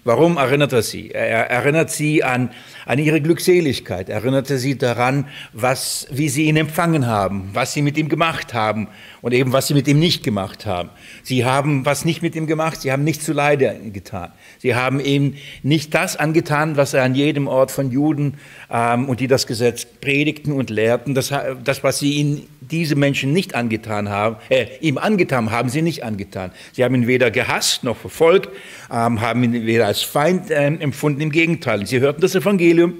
Warum 0.05 0.37
erinnert 0.37 0.71
er 0.71 0.81
sie? 0.81 1.11
Er 1.11 1.49
erinnert 1.49 1.91
sie 1.91 2.23
an, 2.23 2.51
an 2.85 2.99
ihre 2.99 3.19
Glückseligkeit, 3.19 4.07
er 4.07 4.15
erinnerte 4.15 4.57
sie 4.57 4.77
daran, 4.77 5.27
was, 5.51 6.07
wie 6.09 6.29
sie 6.29 6.45
ihn 6.45 6.55
empfangen 6.55 7.05
haben, 7.05 7.49
was 7.53 7.73
sie 7.73 7.81
mit 7.81 7.97
ihm 7.97 8.07
gemacht 8.07 8.53
haben 8.53 8.87
und 9.21 9.33
eben 9.33 9.51
was 9.51 9.67
sie 9.67 9.73
mit 9.73 9.87
ihm 9.87 9.99
nicht 9.99 10.23
gemacht 10.23 10.65
haben. 10.65 10.89
Sie 11.23 11.45
haben 11.45 11.85
was 11.85 12.05
nicht 12.05 12.21
mit 12.21 12.35
ihm 12.35 12.47
gemacht, 12.47 12.81
sie 12.81 12.91
haben 12.91 13.03
nichts 13.03 13.25
zu 13.25 13.33
Leide 13.33 13.79
getan. 13.91 14.31
Sie 14.59 14.75
haben 14.75 14.99
ihm 14.99 15.35
nicht 15.63 15.93
das 15.93 16.15
angetan, 16.15 16.77
was 16.77 16.93
er 16.93 17.03
an 17.03 17.15
jedem 17.15 17.47
Ort 17.47 17.71
von 17.71 17.91
Juden 17.91 18.35
ähm, 18.69 19.09
und 19.09 19.19
die 19.19 19.27
das 19.27 19.47
Gesetz 19.47 19.85
predigten 19.85 20.53
und 20.53 20.69
lehrten, 20.69 21.15
das, 21.15 21.33
das 21.63 21.83
was 21.83 21.99
sie 21.99 22.13
ihn, 22.13 22.47
diese 22.61 22.95
Menschen 22.95 23.33
nicht 23.33 23.55
angetan 23.55 24.09
haben, 24.09 24.37
äh, 24.49 24.67
ihm 24.79 24.97
angetan 24.97 25.51
haben, 25.51 25.69
sie 25.69 25.81
nicht 25.81 26.03
angetan. 26.03 26.51
Sie 26.73 26.83
haben 26.83 26.95
ihn 26.95 27.07
weder 27.07 27.31
gehasst 27.31 27.83
noch 27.83 27.97
verfolgt, 27.97 28.49
ähm, 28.91 29.21
haben 29.21 29.43
ihn 29.43 29.65
weder 29.65 29.87
als 29.87 30.01
Feind 30.01 30.51
äh, 30.51 30.65
empfunden, 30.65 31.21
im 31.21 31.31
Gegenteil. 31.31 31.85
Sie 31.85 31.99
hörten 31.99 32.21
das 32.21 32.35
Evangelium. 32.35 32.95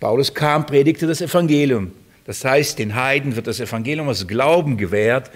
Paulus 0.00 0.32
kam, 0.32 0.66
predigte 0.66 1.06
das 1.06 1.20
Evangelium. 1.20 1.92
Das 2.28 2.44
heißt, 2.44 2.78
den 2.78 2.94
Heiden 2.94 3.36
wird 3.36 3.46
das 3.46 3.58
Evangelium 3.58 4.10
aus 4.10 4.28
Glauben 4.28 4.76
gewährt, 4.76 5.30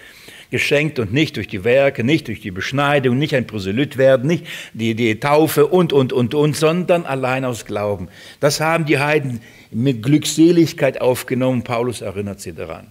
geschenkt 0.51 0.99
und 0.99 1.11
nicht 1.11 1.37
durch 1.37 1.49
die 1.49 1.65
Werke, 1.65 2.05
nicht 2.05 2.29
durch 2.29 2.43
die 2.43 2.51
Beschneidung, 2.51 3.17
nicht 3.17 3.35
ein 3.35 3.47
Proselyt 3.47 3.97
werden, 3.97 4.27
nicht 4.27 4.45
die, 4.75 4.95
die 4.95 5.19
Taufe 5.19 5.69
und, 5.69 5.95
und, 5.95 6.13
und, 6.13 6.35
und, 6.35 6.55
sondern 6.55 7.07
allein 7.07 7.47
aus 7.47 7.65
Glauben. 7.65 8.09
Das 8.41 8.61
haben 8.61 8.85
die 8.85 8.99
Heiden 8.99 9.41
mit 9.71 10.03
Glückseligkeit 10.03 11.01
aufgenommen. 11.01 11.65
Paulus 11.65 12.03
erinnert 12.03 12.43
sie 12.43 12.53
daran. 12.53 12.89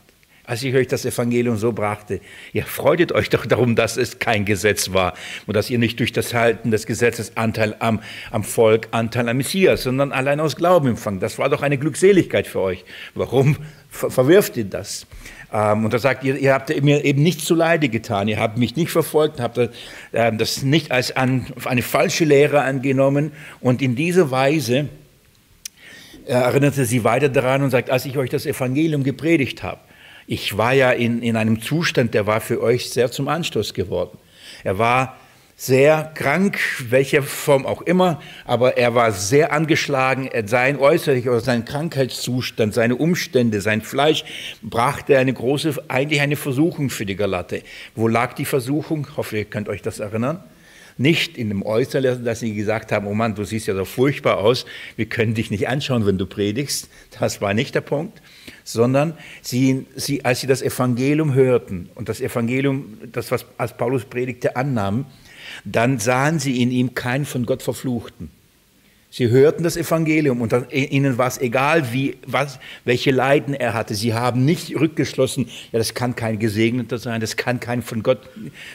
Als 0.51 0.63
ich 0.63 0.75
euch 0.75 0.87
das 0.87 1.05
Evangelium 1.05 1.55
so 1.55 1.71
brachte, 1.71 2.19
ihr 2.51 2.65
freutet 2.65 3.13
euch 3.13 3.29
doch 3.29 3.45
darum, 3.45 3.77
dass 3.77 3.95
es 3.95 4.19
kein 4.19 4.43
Gesetz 4.43 4.91
war 4.91 5.13
und 5.47 5.55
dass 5.55 5.69
ihr 5.69 5.79
nicht 5.79 5.97
durch 6.01 6.11
das 6.11 6.33
Halten 6.33 6.71
des 6.71 6.85
Gesetzes 6.85 7.37
Anteil 7.37 7.73
am, 7.79 8.01
am 8.31 8.43
Volk, 8.43 8.89
Anteil 8.91 9.29
am 9.29 9.37
Messias, 9.37 9.83
sondern 9.83 10.11
allein 10.11 10.41
aus 10.41 10.57
Glauben 10.57 10.89
empfangen. 10.89 11.21
Das 11.21 11.39
war 11.39 11.47
doch 11.47 11.61
eine 11.61 11.77
Glückseligkeit 11.77 12.47
für 12.47 12.59
euch. 12.59 12.83
Warum 13.15 13.55
verwirft 13.87 14.57
ihr 14.57 14.65
das? 14.65 15.07
Ähm, 15.53 15.85
und 15.85 15.93
er 15.93 15.99
sagt, 15.99 16.25
ihr, 16.25 16.35
ihr, 16.35 16.53
habt 16.53 16.83
mir 16.83 17.05
eben 17.05 17.23
nicht 17.23 17.39
zu 17.39 17.55
Leide 17.55 17.87
getan, 17.87 18.27
ihr 18.27 18.37
habt 18.41 18.57
mich 18.57 18.75
nicht 18.75 18.91
verfolgt, 18.91 19.39
habt 19.39 19.57
äh, 19.57 19.69
das 20.11 20.63
nicht 20.63 20.91
als 20.91 21.15
eine 21.15 21.81
falsche 21.81 22.25
Lehre 22.25 22.63
angenommen. 22.63 23.31
Und 23.61 23.81
in 23.81 23.95
dieser 23.95 24.31
Weise 24.31 24.89
er 26.25 26.41
erinnerte 26.41 26.83
sie 26.83 27.05
weiter 27.05 27.29
daran 27.29 27.63
und 27.63 27.71
sagt, 27.71 27.89
als 27.89 28.05
ich 28.05 28.17
euch 28.17 28.29
das 28.29 28.45
Evangelium 28.45 29.03
gepredigt 29.03 29.63
habe, 29.63 29.79
ich 30.31 30.57
war 30.57 30.71
ja 30.71 30.91
in, 30.91 31.21
in 31.21 31.35
einem 31.35 31.61
Zustand, 31.61 32.13
der 32.13 32.25
war 32.25 32.39
für 32.39 32.61
euch 32.61 32.89
sehr 32.89 33.11
zum 33.11 33.27
Anstoß 33.27 33.73
geworden. 33.73 34.17
Er 34.63 34.77
war 34.77 35.17
sehr 35.57 36.09
krank, 36.15 36.57
welcher 36.89 37.21
Form 37.21 37.65
auch 37.65 37.81
immer, 37.81 38.21
aber 38.45 38.77
er 38.77 38.95
war 38.95 39.11
sehr 39.11 39.51
angeschlagen. 39.51 40.29
Sein 40.45 40.79
äußerlich 40.79 41.27
oder 41.27 41.41
sein 41.41 41.65
Krankheitszustand, 41.65 42.73
seine 42.73 42.95
Umstände, 42.95 43.59
sein 43.59 43.81
Fleisch 43.81 44.23
brachte 44.61 45.17
eine 45.17 45.33
große, 45.33 45.83
eigentlich 45.89 46.21
eine 46.21 46.37
Versuchung 46.37 46.89
für 46.89 47.05
die 47.05 47.17
Galate. 47.17 47.61
Wo 47.93 48.07
lag 48.07 48.31
die 48.31 48.45
Versuchung? 48.45 49.07
Ich 49.11 49.17
hoffe, 49.17 49.37
ihr 49.37 49.45
könnt 49.45 49.67
euch 49.67 49.81
das 49.81 49.99
erinnern. 49.99 50.41
Nicht 51.01 51.37
in 51.37 51.49
dem 51.49 51.63
Äußeren, 51.63 52.23
dass 52.23 52.39
sie 52.39 52.53
gesagt 52.53 52.91
haben, 52.91 53.07
oh 53.07 53.13
Mann, 53.13 53.35
du 53.35 53.43
siehst 53.43 53.67
ja 53.67 53.75
so 53.75 53.85
furchtbar 53.85 54.37
aus, 54.37 54.65
wir 54.95 55.05
können 55.05 55.33
dich 55.33 55.51
nicht 55.51 55.67
anschauen, 55.67 56.05
wenn 56.05 56.17
du 56.17 56.25
predigst. 56.25 56.89
Das 57.19 57.41
war 57.41 57.53
nicht 57.53 57.75
der 57.75 57.81
Punkt 57.81 58.21
sondern 58.63 59.13
sie, 59.41 59.85
sie, 59.95 60.23
als 60.25 60.41
sie 60.41 60.47
das 60.47 60.61
Evangelium 60.61 61.33
hörten 61.33 61.89
und 61.95 62.09
das 62.09 62.21
Evangelium, 62.21 62.97
das 63.11 63.31
was 63.31 63.45
als 63.57 63.75
Paulus 63.75 64.05
predigte, 64.05 64.55
annahmen, 64.55 65.05
dann 65.65 65.99
sahen 65.99 66.39
sie 66.39 66.61
in 66.61 66.71
ihm 66.71 66.93
keinen 66.93 67.25
von 67.25 67.45
Gott 67.45 67.63
verfluchten. 67.63 68.29
Sie 69.13 69.29
hörten 69.29 69.63
das 69.63 69.75
Evangelium 69.75 70.39
und 70.39 70.55
ihnen 70.71 71.17
war 71.17 71.27
es 71.27 71.37
egal, 71.37 71.91
wie, 71.91 72.15
was, 72.25 72.59
welche 72.85 73.11
Leiden 73.11 73.53
er 73.53 73.73
hatte. 73.73 73.93
Sie 73.93 74.13
haben 74.13 74.45
nicht 74.45 74.73
rückgeschlossen, 74.79 75.49
ja, 75.73 75.79
das 75.79 75.93
kann 75.93 76.15
kein 76.15 76.39
Gesegneter 76.39 76.97
sein, 76.97 77.19
das 77.19 77.35
kann 77.35 77.59
kein 77.59 77.81
von 77.81 78.03
Gott 78.03 78.29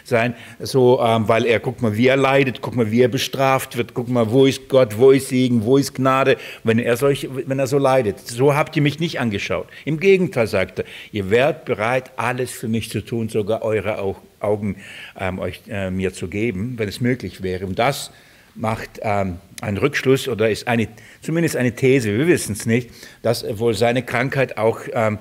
sein, 0.05 0.35
so, 0.61 1.01
ähm, 1.01 1.27
weil 1.27 1.47
er, 1.47 1.59
guck 1.59 1.81
mal, 1.81 1.97
wie 1.97 2.09
er 2.09 2.19
leidet, 2.19 2.61
guck 2.61 2.77
mal, 2.77 2.91
wie 2.91 3.01
er 3.01 3.09
bestraft 3.09 3.79
wird, 3.79 3.95
guck 3.95 4.09
mal, 4.09 4.31
wo 4.31 4.45
ist 4.45 4.69
Gott, 4.69 4.99
wo 4.99 5.11
ist 5.11 5.31
Segen, 5.31 5.65
wo 5.65 5.79
ist 5.79 5.95
Gnade, 5.95 6.37
wenn 6.65 6.79
er, 6.79 6.99
solch, 6.99 7.27
wenn 7.33 7.59
er 7.59 7.67
so 7.67 7.79
leidet. 7.79 8.21
So 8.21 8.55
habt 8.55 8.77
ihr 8.77 8.83
mich 8.83 9.01
nicht 9.01 9.19
angeschaut. 9.19 9.69
Im 9.87 9.99
Gegenteil, 10.01 10.49
sagte 10.49 10.83
er, 10.83 10.89
ihr 11.13 11.31
wärt 11.31 11.65
bereit, 11.65 12.11
alles 12.17 12.51
für 12.51 12.69
mich 12.69 12.91
zu 12.91 13.01
tun, 13.01 13.31
sogar 13.31 13.63
eure 13.63 13.97
Augen 14.41 14.77
ähm, 15.19 15.39
euch, 15.39 15.63
äh, 15.67 15.91
mir 15.91 16.13
zu 16.13 16.29
geben, 16.29 16.75
wenn 16.77 16.91
es 16.91 17.01
möglich 17.01 17.43
wäre. 17.43 17.65
Und 17.65 17.79
das 17.79 18.11
macht 18.57 19.01
ähm, 19.03 19.39
einen 19.61 19.77
Rückschluss 19.77 20.29
oder 20.29 20.51
ist 20.51 20.69
eine, 20.69 20.89
zumindest 21.23 21.57
eine 21.57 21.75
These, 21.75 22.17
wir 22.17 22.27
wissen 22.27 22.53
es 22.53 22.67
nicht, 22.67 22.91
dass 23.23 23.45
wohl 23.59 23.75
seine 23.75 24.03
Krankheit 24.03 24.59
auch 24.59 24.81
ähm, 24.93 25.19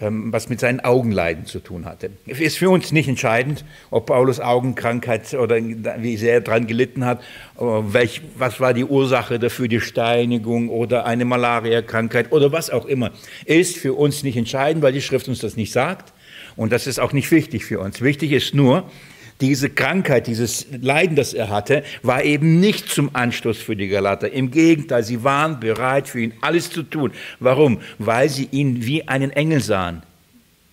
ähm, 0.00 0.32
was 0.32 0.48
mit 0.48 0.60
seinen 0.60 0.80
Augenleiden 0.80 1.46
zu 1.46 1.60
tun 1.60 1.84
hatte. 1.84 2.10
Ist 2.26 2.58
für 2.58 2.70
uns 2.70 2.92
nicht 2.92 3.08
entscheidend, 3.08 3.64
ob 3.90 4.06
Paulus 4.06 4.40
Augenkrankheit 4.40 5.32
oder 5.34 5.56
wie 5.56 6.16
sehr 6.16 6.34
er 6.34 6.40
daran 6.40 6.66
gelitten 6.66 7.04
hat, 7.04 7.20
äh, 7.58 7.62
welch, 7.62 8.22
was 8.36 8.60
war 8.60 8.74
die 8.74 8.84
Ursache 8.84 9.38
dafür, 9.38 9.68
die 9.68 9.80
Steinigung 9.80 10.68
oder 10.68 11.06
eine 11.06 11.24
Malariakrankheit 11.24 12.32
oder 12.32 12.52
was 12.52 12.70
auch 12.70 12.86
immer. 12.86 13.12
Ist 13.44 13.76
für 13.76 13.94
uns 13.94 14.22
nicht 14.22 14.36
entscheidend, 14.36 14.82
weil 14.82 14.92
die 14.92 15.02
Schrift 15.02 15.28
uns 15.28 15.40
das 15.40 15.56
nicht 15.56 15.72
sagt. 15.72 16.12
Und 16.56 16.72
das 16.72 16.86
ist 16.86 16.98
auch 16.98 17.12
nicht 17.12 17.30
wichtig 17.30 17.64
für 17.64 17.80
uns. 17.80 18.00
Wichtig 18.00 18.32
ist 18.32 18.54
nur, 18.54 18.90
diese 19.40 19.68
Krankheit, 19.68 20.26
dieses 20.26 20.66
Leiden, 20.80 21.16
das 21.16 21.34
er 21.34 21.50
hatte, 21.50 21.82
war 22.02 22.22
eben 22.22 22.58
nicht 22.60 22.88
zum 22.88 23.10
Anstoß 23.14 23.58
für 23.58 23.76
die 23.76 23.88
Galater. 23.88 24.32
Im 24.32 24.50
Gegenteil, 24.50 25.02
sie 25.02 25.24
waren 25.24 25.60
bereit, 25.60 26.08
für 26.08 26.20
ihn 26.20 26.32
alles 26.40 26.70
zu 26.70 26.82
tun. 26.82 27.12
Warum? 27.38 27.80
Weil 27.98 28.28
sie 28.28 28.48
ihn 28.50 28.86
wie 28.86 29.06
einen 29.06 29.30
Engel 29.30 29.60
sahen. 29.60 30.02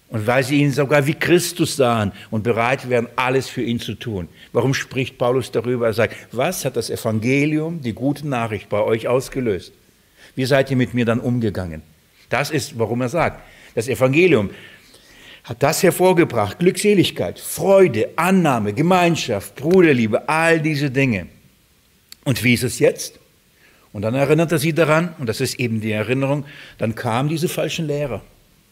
Und 0.09 0.27
weil 0.27 0.43
sie 0.43 0.61
ihn 0.61 0.71
sogar 0.71 1.07
wie 1.07 1.15
Christus 1.15 1.75
sahen 1.75 2.11
und 2.29 2.43
bereit 2.43 2.87
wären, 2.87 3.07
alles 3.15 3.49
für 3.49 3.63
ihn 3.63 3.79
zu 3.79 3.95
tun. 3.95 4.29
Warum 4.51 4.75
spricht 4.75 5.17
Paulus 5.17 5.51
darüber? 5.51 5.87
Er 5.87 5.93
sagt, 5.93 6.15
was 6.31 6.63
hat 6.65 6.77
das 6.77 6.91
Evangelium, 6.91 7.81
die 7.81 7.93
gute 7.93 8.27
Nachricht 8.27 8.69
bei 8.69 8.79
euch 8.79 9.07
ausgelöst? 9.07 9.73
Wie 10.35 10.45
seid 10.45 10.69
ihr 10.69 10.77
mit 10.77 10.93
mir 10.93 11.05
dann 11.05 11.19
umgegangen? 11.19 11.81
Das 12.29 12.51
ist, 12.51 12.77
warum 12.77 13.01
er 13.01 13.09
sagt, 13.09 13.41
das 13.75 13.87
Evangelium 13.87 14.51
hat 15.43 15.61
das 15.61 15.83
hervorgebracht. 15.83 16.59
Glückseligkeit, 16.59 17.39
Freude, 17.39 18.09
Annahme, 18.15 18.73
Gemeinschaft, 18.73 19.55
Bruderliebe, 19.55 20.27
all 20.29 20.59
diese 20.59 20.89
Dinge. 20.89 21.27
Und 22.23 22.43
wie 22.43 22.53
ist 22.53 22.63
es 22.63 22.79
jetzt? 22.79 23.19
Und 23.91 24.01
dann 24.01 24.15
erinnert 24.15 24.51
er 24.51 24.57
sie 24.57 24.73
daran, 24.73 25.13
und 25.19 25.27
das 25.27 25.41
ist 25.41 25.59
eben 25.59 25.81
die 25.81 25.91
Erinnerung, 25.91 26.45
dann 26.77 26.95
kamen 26.95 27.29
diese 27.29 27.47
falschen 27.47 27.85
Lehrer. 27.85 28.21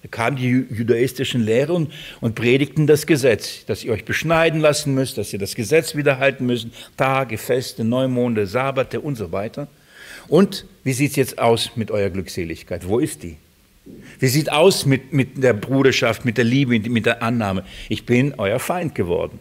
Da 0.02 0.08
kamen 0.10 0.38
die 0.38 0.66
judaistischen 0.72 1.42
Lehrer 1.42 1.76
und, 1.76 1.92
und 2.22 2.34
predigten 2.34 2.88
das 2.88 3.06
Gesetz, 3.06 3.66
dass 3.66 3.84
ihr 3.84 3.92
euch 3.92 4.04
beschneiden 4.04 4.60
lassen 4.60 4.96
müsst, 4.96 5.20
dass 5.20 5.32
ihr 5.32 5.38
das 5.38 5.54
Gesetz 5.54 5.96
wiederhalten 5.96 6.48
müsst, 6.48 6.70
Tage, 6.98 7.38
Feste, 7.38 7.84
Neumonde, 7.84 8.48
Sabbate 8.48 9.00
und 9.00 9.16
so 9.16 9.32
weiter. 9.32 9.68
Und 10.28 10.66
wie 10.84 10.94
sieht 10.94 11.12
es 11.12 11.18
jetzt 11.18 11.40
aus 11.40 11.72
mit 11.76 11.92
eurer 11.92 12.10
Glückseligkeit? 12.10 12.88
Wo 12.88 12.98
ist 12.98 13.22
die? 13.22 13.38
Wie 14.20 14.28
sieht 14.28 14.52
aus 14.52 14.86
mit, 14.86 15.14
mit 15.14 15.44
der 15.44 15.54
Bruderschaft, 15.54 16.26
mit 16.26 16.38
der 16.38 16.46
Liebe, 16.46 16.80
mit 16.80 17.06
der 17.06 17.24
Annahme? 17.24 17.66
Ich 17.90 18.06
bin 18.06 18.36
euer 18.38 18.60
Feind 18.60 18.94
geworden. 18.94 19.40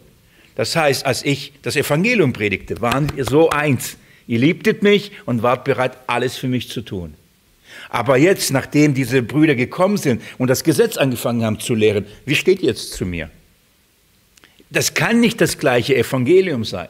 Das 0.55 0.75
heißt, 0.75 1.05
als 1.05 1.23
ich 1.23 1.53
das 1.61 1.75
Evangelium 1.75 2.33
predigte, 2.33 2.81
waren 2.81 3.15
wir 3.15 3.25
so 3.25 3.49
eins. 3.49 3.97
Ihr 4.27 4.39
liebtet 4.39 4.83
mich 4.83 5.11
und 5.25 5.43
wart 5.43 5.63
bereit, 5.63 5.97
alles 6.07 6.37
für 6.37 6.47
mich 6.47 6.69
zu 6.69 6.81
tun. 6.81 7.15
Aber 7.89 8.17
jetzt, 8.17 8.51
nachdem 8.51 8.93
diese 8.93 9.21
Brüder 9.21 9.55
gekommen 9.55 9.97
sind 9.97 10.21
und 10.37 10.49
das 10.49 10.63
Gesetz 10.63 10.97
angefangen 10.97 11.43
haben 11.43 11.59
zu 11.59 11.73
lehren, 11.73 12.05
wie 12.25 12.35
steht 12.35 12.61
jetzt 12.61 12.93
zu 12.93 13.05
mir? 13.05 13.29
Das 14.69 14.93
kann 14.93 15.19
nicht 15.19 15.41
das 15.41 15.57
gleiche 15.57 15.95
Evangelium 15.95 16.63
sein. 16.63 16.87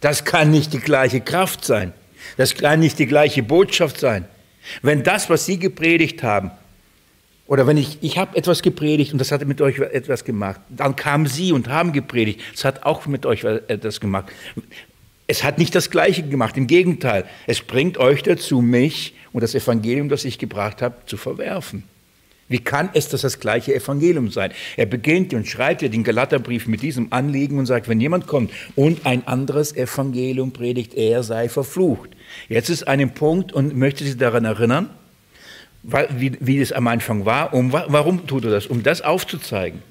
Das 0.00 0.24
kann 0.24 0.50
nicht 0.50 0.72
die 0.72 0.80
gleiche 0.80 1.20
Kraft 1.20 1.64
sein. 1.64 1.92
Das 2.36 2.54
kann 2.54 2.80
nicht 2.80 2.98
die 2.98 3.06
gleiche 3.06 3.42
Botschaft 3.42 3.98
sein. 3.98 4.26
Wenn 4.82 5.02
das, 5.02 5.30
was 5.30 5.46
Sie 5.46 5.58
gepredigt 5.58 6.22
haben, 6.22 6.50
oder 7.46 7.66
wenn 7.66 7.76
ich, 7.76 7.98
ich 8.00 8.18
habe 8.18 8.36
etwas 8.36 8.62
gepredigt 8.62 9.12
und 9.12 9.18
das 9.18 9.30
hat 9.30 9.44
mit 9.46 9.60
euch 9.60 9.78
etwas 9.78 10.24
gemacht, 10.24 10.60
dann 10.68 10.96
kamen 10.96 11.26
Sie 11.26 11.52
und 11.52 11.68
haben 11.68 11.92
gepredigt, 11.92 12.40
es 12.54 12.64
hat 12.64 12.82
auch 12.84 13.06
mit 13.06 13.24
euch 13.24 13.44
etwas 13.44 14.00
gemacht. 14.00 14.32
Es 15.28 15.44
hat 15.44 15.58
nicht 15.58 15.74
das 15.74 15.90
Gleiche 15.90 16.22
gemacht, 16.22 16.56
im 16.56 16.66
Gegenteil, 16.66 17.24
es 17.46 17.60
bringt 17.60 17.98
euch 17.98 18.22
dazu, 18.22 18.60
mich 18.60 19.14
und 19.32 19.42
das 19.42 19.54
Evangelium, 19.54 20.08
das 20.08 20.24
ich 20.24 20.38
gebracht 20.38 20.82
habe, 20.82 20.96
zu 21.06 21.16
verwerfen. 21.16 21.84
Wie 22.48 22.58
kann 22.58 22.90
es 22.94 23.08
das 23.08 23.22
das 23.22 23.40
gleiche 23.40 23.74
Evangelium 23.74 24.30
sein? 24.30 24.52
Er 24.76 24.86
beginnt 24.86 25.34
und 25.34 25.48
schreibt 25.48 25.82
ja 25.82 25.88
den 25.88 26.04
Galaterbrief 26.04 26.68
mit 26.68 26.82
diesem 26.82 27.12
Anliegen 27.12 27.58
und 27.58 27.66
sagt, 27.66 27.88
wenn 27.88 28.00
jemand 28.00 28.26
kommt 28.28 28.52
und 28.76 29.04
ein 29.04 29.26
anderes 29.26 29.74
Evangelium 29.74 30.52
predigt, 30.52 30.94
er 30.94 31.24
sei 31.24 31.48
verflucht. 31.48 32.10
Jetzt 32.48 32.68
ist 32.70 32.86
ein 32.86 33.14
Punkt 33.14 33.52
und 33.52 33.76
möchte 33.76 34.04
Sie 34.04 34.16
daran 34.16 34.44
erinnern, 34.44 34.90
wie, 35.82 36.32
wie 36.40 36.60
es 36.60 36.72
am 36.72 36.86
Anfang 36.86 37.24
war. 37.24 37.52
Um, 37.52 37.72
warum 37.72 38.26
tut 38.26 38.44
er 38.44 38.50
das? 38.50 38.66
Um 38.66 38.82
das 38.82 39.02
aufzuzeigen, 39.02 39.82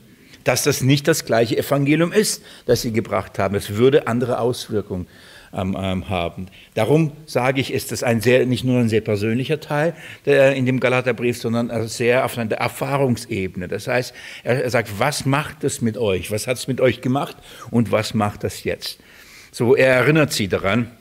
dass 0.45 0.63
das 0.63 0.81
nicht 0.81 1.07
das 1.07 1.25
gleiche 1.25 1.57
Evangelium 1.57 2.13
ist, 2.13 2.41
das 2.65 2.81
Sie 2.81 2.93
gebracht 2.93 3.37
haben. 3.37 3.55
Es 3.55 3.75
würde 3.75 4.07
andere 4.07 4.39
Auswirkungen 4.39 5.07
haben. 5.55 6.47
Darum 6.73 7.13
sage 7.25 7.61
ich, 7.61 7.73
ist 7.73 7.91
das 7.91 8.03
ein 8.03 8.21
sehr, 8.21 8.45
nicht 8.45 8.63
nur 8.63 8.79
ein 8.79 8.89
sehr 8.89 9.01
persönlicher 9.01 9.59
Teil 9.59 9.95
der, 10.25 10.55
in 10.55 10.65
dem 10.65 10.79
Galaterbrief, 10.79 11.37
sondern 11.37 11.87
sehr 11.87 12.25
auf 12.25 12.37
einer 12.37 12.51
Erfahrungsebene. 12.53 13.67
Das 13.67 13.87
heißt, 13.87 14.13
er, 14.43 14.63
er 14.63 14.69
sagt, 14.69 14.99
was 14.99 15.25
macht 15.25 15.63
es 15.63 15.81
mit 15.81 15.97
euch? 15.97 16.31
Was 16.31 16.47
hat 16.47 16.57
es 16.57 16.67
mit 16.67 16.81
euch 16.81 17.01
gemacht 17.01 17.37
und 17.71 17.91
was 17.91 18.13
macht 18.13 18.43
das 18.43 18.63
jetzt? 18.63 18.99
So, 19.51 19.75
er 19.75 19.93
erinnert 19.93 20.33
sie 20.33 20.47
daran, 20.47 20.91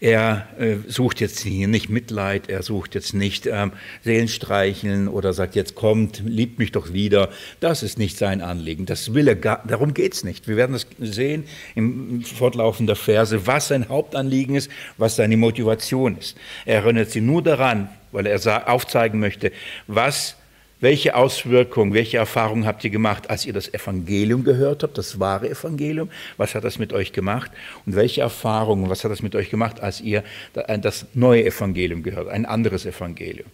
er 0.00 0.48
äh, 0.58 0.76
sucht 0.86 1.20
jetzt 1.20 1.40
hier 1.40 1.68
nicht 1.68 1.88
Mitleid, 1.88 2.48
er 2.48 2.62
sucht 2.62 2.94
jetzt 2.94 3.14
nicht 3.14 3.46
ähm, 3.46 3.72
Seelenstreicheln 4.04 5.08
oder 5.08 5.32
sagt, 5.32 5.54
jetzt 5.54 5.74
kommt, 5.74 6.22
liebt 6.24 6.58
mich 6.58 6.72
doch 6.72 6.92
wieder. 6.92 7.30
Das 7.60 7.82
ist 7.82 7.98
nicht 7.98 8.16
sein 8.18 8.40
Anliegen. 8.40 8.86
Das 8.86 9.14
will 9.14 9.28
er 9.28 9.36
gar, 9.36 9.62
darum 9.66 9.94
geht 9.94 10.14
es 10.14 10.24
nicht. 10.24 10.48
Wir 10.48 10.56
werden 10.56 10.72
das 10.72 10.86
sehen 10.98 11.44
im 11.74 12.22
Fortlaufen 12.22 12.86
der 12.86 12.96
Verse, 12.96 13.46
was 13.46 13.68
sein 13.68 13.88
Hauptanliegen 13.88 14.54
ist, 14.54 14.70
was 14.96 15.16
seine 15.16 15.36
Motivation 15.36 16.16
ist. 16.18 16.36
Er 16.64 16.76
erinnert 16.76 17.10
sie 17.10 17.20
nur 17.20 17.42
daran, 17.42 17.88
weil 18.12 18.26
er 18.26 18.68
aufzeigen 18.68 19.20
möchte, 19.20 19.52
was 19.86 20.36
welche 20.80 21.14
Auswirkungen, 21.14 21.94
welche 21.94 22.18
Erfahrungen 22.18 22.66
habt 22.66 22.84
ihr 22.84 22.90
gemacht, 22.90 23.30
als 23.30 23.46
ihr 23.46 23.52
das 23.52 23.72
Evangelium 23.72 24.44
gehört 24.44 24.82
habt, 24.82 24.98
das 24.98 25.18
wahre 25.18 25.48
Evangelium? 25.48 26.10
Was 26.36 26.54
hat 26.54 26.64
das 26.64 26.78
mit 26.78 26.92
euch 26.92 27.12
gemacht? 27.12 27.50
Und 27.86 27.96
welche 27.96 28.20
Erfahrungen, 28.20 28.90
was 28.90 29.02
hat 29.02 29.10
das 29.10 29.22
mit 29.22 29.34
euch 29.34 29.48
gemacht, 29.48 29.80
als 29.80 30.00
ihr 30.00 30.22
das 30.52 31.06
neue 31.14 31.46
Evangelium 31.46 32.02
gehört, 32.02 32.28
ein 32.28 32.44
anderes 32.44 32.84
Evangelium? 32.84 33.48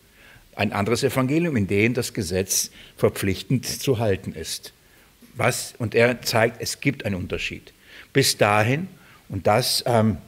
Ein 0.54 0.72
anderes 0.72 1.02
Evangelium, 1.02 1.56
in 1.56 1.66
dem 1.66 1.94
das 1.94 2.12
Gesetz 2.12 2.70
verpflichtend 2.96 3.66
zu 3.66 3.98
halten 3.98 4.32
ist. 4.32 4.72
Was? 5.34 5.74
Und 5.78 5.94
er 5.94 6.20
zeigt, 6.22 6.60
es 6.60 6.80
gibt 6.80 7.06
einen 7.06 7.14
Unterschied. 7.14 7.72
Bis 8.12 8.36
dahin, 8.36 8.88
und 9.28 9.46
das 9.46 9.82
ähm, 9.86 10.18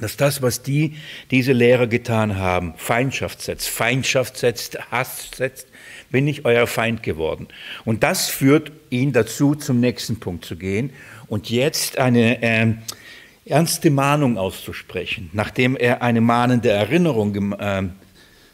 dass 0.00 0.16
das, 0.16 0.42
was 0.42 0.62
die, 0.62 0.96
diese 1.30 1.52
Lehrer 1.52 1.86
getan 1.86 2.36
haben, 2.36 2.74
Feindschaft 2.76 3.40
setzt, 3.40 3.68
Feindschaft 3.68 4.36
setzt, 4.36 4.78
Hass 4.90 5.30
setzt, 5.34 5.68
bin 6.10 6.26
ich 6.28 6.44
euer 6.44 6.66
Feind 6.66 7.02
geworden. 7.02 7.48
Und 7.84 8.02
das 8.02 8.28
führt 8.28 8.72
ihn 8.90 9.12
dazu, 9.12 9.54
zum 9.54 9.80
nächsten 9.80 10.20
Punkt 10.20 10.44
zu 10.44 10.56
gehen 10.56 10.90
und 11.28 11.50
jetzt 11.50 11.98
eine 11.98 12.42
äh, 12.42 12.74
ernste 13.44 13.90
Mahnung 13.90 14.38
auszusprechen, 14.38 15.30
nachdem 15.32 15.76
er 15.76 16.02
eine 16.02 16.20
mahnende 16.20 16.70
Erinnerung 16.70 17.52
äh, 17.58 17.84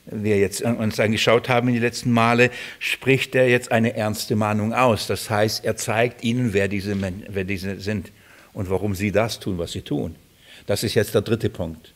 wir 0.06 0.38
jetzt 0.38 0.62
uns 0.62 0.98
angeschaut 0.98 1.48
haben 1.48 1.68
in 1.68 1.74
die 1.74 1.80
letzten 1.80 2.10
Male, 2.10 2.50
spricht 2.78 3.34
er 3.34 3.48
jetzt 3.48 3.70
eine 3.70 3.94
ernste 3.94 4.34
Mahnung 4.34 4.72
aus. 4.72 5.06
Das 5.06 5.30
heißt, 5.30 5.64
er 5.64 5.76
zeigt 5.76 6.24
ihnen, 6.24 6.52
wer 6.52 6.68
diese, 6.68 6.96
wer 7.28 7.44
diese 7.44 7.78
sind 7.80 8.10
und 8.52 8.68
warum 8.68 8.94
sie 8.94 9.12
das 9.12 9.38
tun, 9.38 9.58
was 9.58 9.72
sie 9.72 9.82
tun. 9.82 10.16
Das 10.66 10.82
ist 10.82 10.94
jetzt 10.94 11.14
der 11.14 11.22
dritte 11.22 11.50
Punkt. 11.50 11.91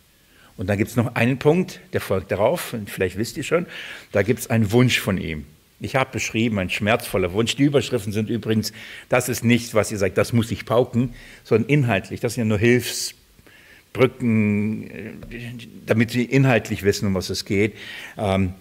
Und 0.56 0.68
dann 0.68 0.78
gibt 0.78 0.90
es 0.90 0.96
noch 0.96 1.14
einen 1.14 1.38
Punkt, 1.38 1.80
der 1.92 2.00
folgt 2.00 2.30
darauf, 2.30 2.72
und 2.72 2.88
vielleicht 2.88 3.18
wisst 3.18 3.36
ihr 3.36 3.42
schon, 3.42 3.66
da 4.12 4.22
gibt 4.22 4.40
es 4.40 4.48
einen 4.48 4.72
Wunsch 4.72 4.98
von 4.98 5.18
ihm. 5.18 5.44
Ich 5.78 5.94
habe 5.94 6.08
beschrieben, 6.10 6.58
ein 6.58 6.70
schmerzvoller 6.70 7.34
Wunsch. 7.34 7.54
Die 7.56 7.64
Überschriften 7.64 8.10
sind 8.10 8.30
übrigens, 8.30 8.72
das 9.10 9.28
ist 9.28 9.44
nicht, 9.44 9.74
was 9.74 9.92
ihr 9.92 9.98
sagt, 9.98 10.16
das 10.16 10.32
muss 10.32 10.50
ich 10.50 10.64
pauken, 10.64 11.12
sondern 11.44 11.68
inhaltlich. 11.68 12.20
Das 12.20 12.32
sind 12.34 12.44
ja 12.44 12.48
nur 12.48 12.58
Hilfsbrücken, 12.58 14.90
äh, 14.90 15.12
damit 15.84 16.12
sie 16.12 16.24
inhaltlich 16.24 16.82
wissen, 16.82 17.08
um 17.08 17.14
was 17.14 17.28
es 17.28 17.44
geht. 17.44 17.74
Ähm, 18.16 18.54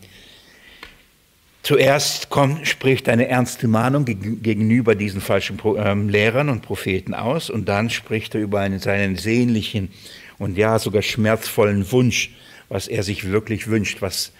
zuerst 1.63 2.29
kommt, 2.29 2.67
spricht 2.67 3.07
eine 3.07 3.29
ernste 3.29 3.69
Mahnung 3.69 4.03
gegenüber 4.03 4.95
diesen 4.95 5.21
falschen 5.21 5.57
ähm, 5.77 6.09
Lehrern 6.09 6.49
und 6.49 6.63
Propheten 6.63 7.13
aus 7.13 7.49
und 7.49 7.69
dann 7.69 7.89
spricht 7.89 8.35
er 8.35 8.41
über 8.41 8.59
einen, 8.59 8.79
seinen 8.79 9.15
sehnlichen 9.15 9.89
und 10.37 10.57
ja 10.57 10.79
sogar 10.79 11.01
schmerzvollen 11.01 11.91
Wunsch, 11.91 12.31
was 12.69 12.87
er 12.87 13.03
sich 13.03 13.29
wirklich 13.29 13.67
wünscht, 13.67 14.01
was 14.01 14.31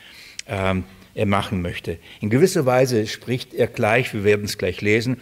ähm, 0.47 0.83
er 1.13 1.25
machen 1.25 1.61
möchte. 1.61 1.97
In 2.19 2.29
gewisser 2.29 2.65
Weise 2.65 3.07
spricht 3.07 3.53
er 3.53 3.67
gleich, 3.67 4.13
wir 4.13 4.23
werden 4.23 4.45
es 4.45 4.57
gleich 4.57 4.81
lesen, 4.81 5.17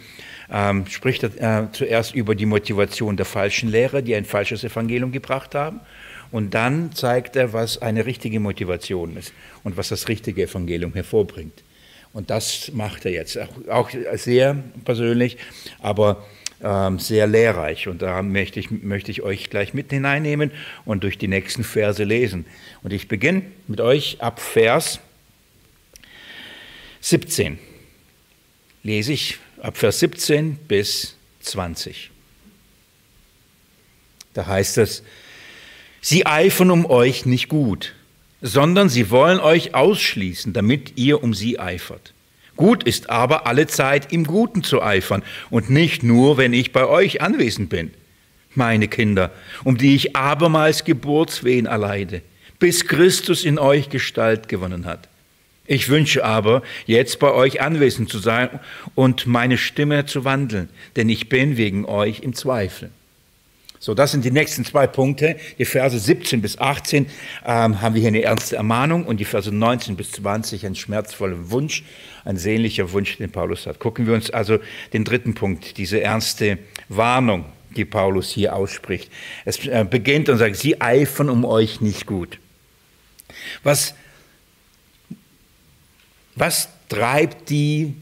ähm, 0.50 0.86
spricht 0.86 1.22
er 1.22 1.62
äh, 1.62 1.72
zuerst 1.72 2.14
über 2.14 2.34
die 2.34 2.46
Motivation 2.46 3.16
der 3.16 3.26
falschen 3.26 3.70
Lehrer, 3.70 4.02
die 4.02 4.14
ein 4.14 4.24
falsches 4.24 4.64
Evangelium 4.64 5.12
gebracht 5.12 5.54
haben. 5.54 5.80
Und 6.32 6.52
dann 6.52 6.92
zeigt 6.92 7.36
er, 7.36 7.52
was 7.52 7.80
eine 7.80 8.06
richtige 8.06 8.40
Motivation 8.40 9.16
ist 9.16 9.32
und 9.62 9.76
was 9.76 9.88
das 9.88 10.08
richtige 10.08 10.42
Evangelium 10.42 10.92
hervorbringt. 10.92 11.62
Und 12.12 12.30
das 12.30 12.72
macht 12.72 13.04
er 13.04 13.12
jetzt 13.12 13.38
auch, 13.38 13.68
auch 13.68 13.90
sehr 14.14 14.56
persönlich, 14.84 15.36
aber 15.80 16.24
sehr 16.98 17.26
lehrreich. 17.26 17.88
Und 17.88 18.00
da 18.02 18.22
möchte 18.22 18.58
ich, 18.58 18.70
möchte 18.70 19.10
ich 19.10 19.22
euch 19.22 19.50
gleich 19.50 19.74
mit 19.74 19.90
hineinnehmen 19.90 20.50
und 20.84 21.02
durch 21.02 21.18
die 21.18 21.28
nächsten 21.28 21.62
Verse 21.62 22.02
lesen. 22.02 22.46
Und 22.82 22.92
ich 22.92 23.08
beginne 23.08 23.42
mit 23.68 23.80
euch 23.80 24.22
ab 24.22 24.40
Vers 24.40 25.00
17 27.00 27.58
lese 28.84 29.12
ich 29.12 29.38
ab 29.60 29.76
Vers 29.76 29.98
17 29.98 30.56
bis 30.68 31.16
20. 31.40 32.10
Da 34.34 34.46
heißt 34.46 34.78
es, 34.78 35.02
sie 36.00 36.26
eifern 36.26 36.70
um 36.70 36.86
euch 36.86 37.26
nicht 37.26 37.48
gut, 37.48 37.94
sondern 38.40 38.88
sie 38.88 39.10
wollen 39.10 39.40
euch 39.40 39.74
ausschließen, 39.74 40.52
damit 40.52 40.96
ihr 40.96 41.22
um 41.22 41.34
sie 41.34 41.58
eifert. 41.58 42.12
Gut 42.56 42.84
ist 42.84 43.10
aber 43.10 43.46
alle 43.46 43.66
Zeit 43.66 44.12
im 44.12 44.24
Guten 44.24 44.62
zu 44.62 44.82
eifern 44.82 45.22
und 45.50 45.70
nicht 45.70 46.02
nur, 46.02 46.36
wenn 46.36 46.52
ich 46.52 46.72
bei 46.72 46.86
euch 46.86 47.20
anwesend 47.20 47.68
bin. 47.68 47.90
Meine 48.54 48.86
Kinder, 48.86 49.32
um 49.64 49.76
die 49.76 49.96
ich 49.96 50.14
abermals 50.14 50.84
Geburtswehen 50.84 51.66
erleide, 51.66 52.22
bis 52.60 52.86
Christus 52.86 53.44
in 53.44 53.58
euch 53.58 53.90
Gestalt 53.90 54.48
gewonnen 54.48 54.86
hat. 54.86 55.08
Ich 55.66 55.88
wünsche 55.88 56.24
aber, 56.24 56.62
jetzt 56.86 57.18
bei 57.18 57.32
euch 57.32 57.60
anwesend 57.60 58.10
zu 58.10 58.18
sein 58.18 58.60
und 58.94 59.26
meine 59.26 59.56
Stimme 59.56 60.04
zu 60.06 60.24
wandeln, 60.24 60.68
denn 60.94 61.08
ich 61.08 61.28
bin 61.28 61.56
wegen 61.56 61.86
euch 61.86 62.20
im 62.20 62.34
Zweifel. 62.34 62.90
So, 63.84 63.92
das 63.92 64.12
sind 64.12 64.24
die 64.24 64.30
nächsten 64.30 64.64
zwei 64.64 64.86
Punkte. 64.86 65.36
Die 65.58 65.66
Verse 65.66 65.98
17 65.98 66.40
bis 66.40 66.56
18 66.56 67.04
ähm, 67.44 67.82
haben 67.82 67.94
wir 67.94 68.00
hier 68.00 68.08
eine 68.08 68.22
ernste 68.22 68.56
Ermahnung 68.56 69.04
und 69.04 69.18
die 69.18 69.26
Verse 69.26 69.54
19 69.54 69.94
bis 69.94 70.12
20 70.12 70.64
ein 70.64 70.74
schmerzvoller 70.74 71.50
Wunsch, 71.50 71.84
ein 72.24 72.38
sehnlicher 72.38 72.92
Wunsch, 72.92 73.18
den 73.18 73.30
Paulus 73.30 73.66
hat. 73.66 73.80
Gucken 73.80 74.06
wir 74.06 74.14
uns 74.14 74.30
also 74.30 74.58
den 74.94 75.04
dritten 75.04 75.34
Punkt, 75.34 75.76
diese 75.76 76.00
ernste 76.00 76.56
Warnung, 76.88 77.44
die 77.76 77.84
Paulus 77.84 78.30
hier 78.30 78.56
ausspricht. 78.56 79.12
Es 79.44 79.66
äh, 79.66 79.84
beginnt 79.84 80.30
und 80.30 80.38
sagt, 80.38 80.56
sie 80.56 80.80
eifern 80.80 81.28
um 81.28 81.44
euch 81.44 81.82
nicht 81.82 82.06
gut. 82.06 82.38
Was 83.64 83.94
was 86.36 86.70
treibt 86.88 87.50
die 87.50 87.96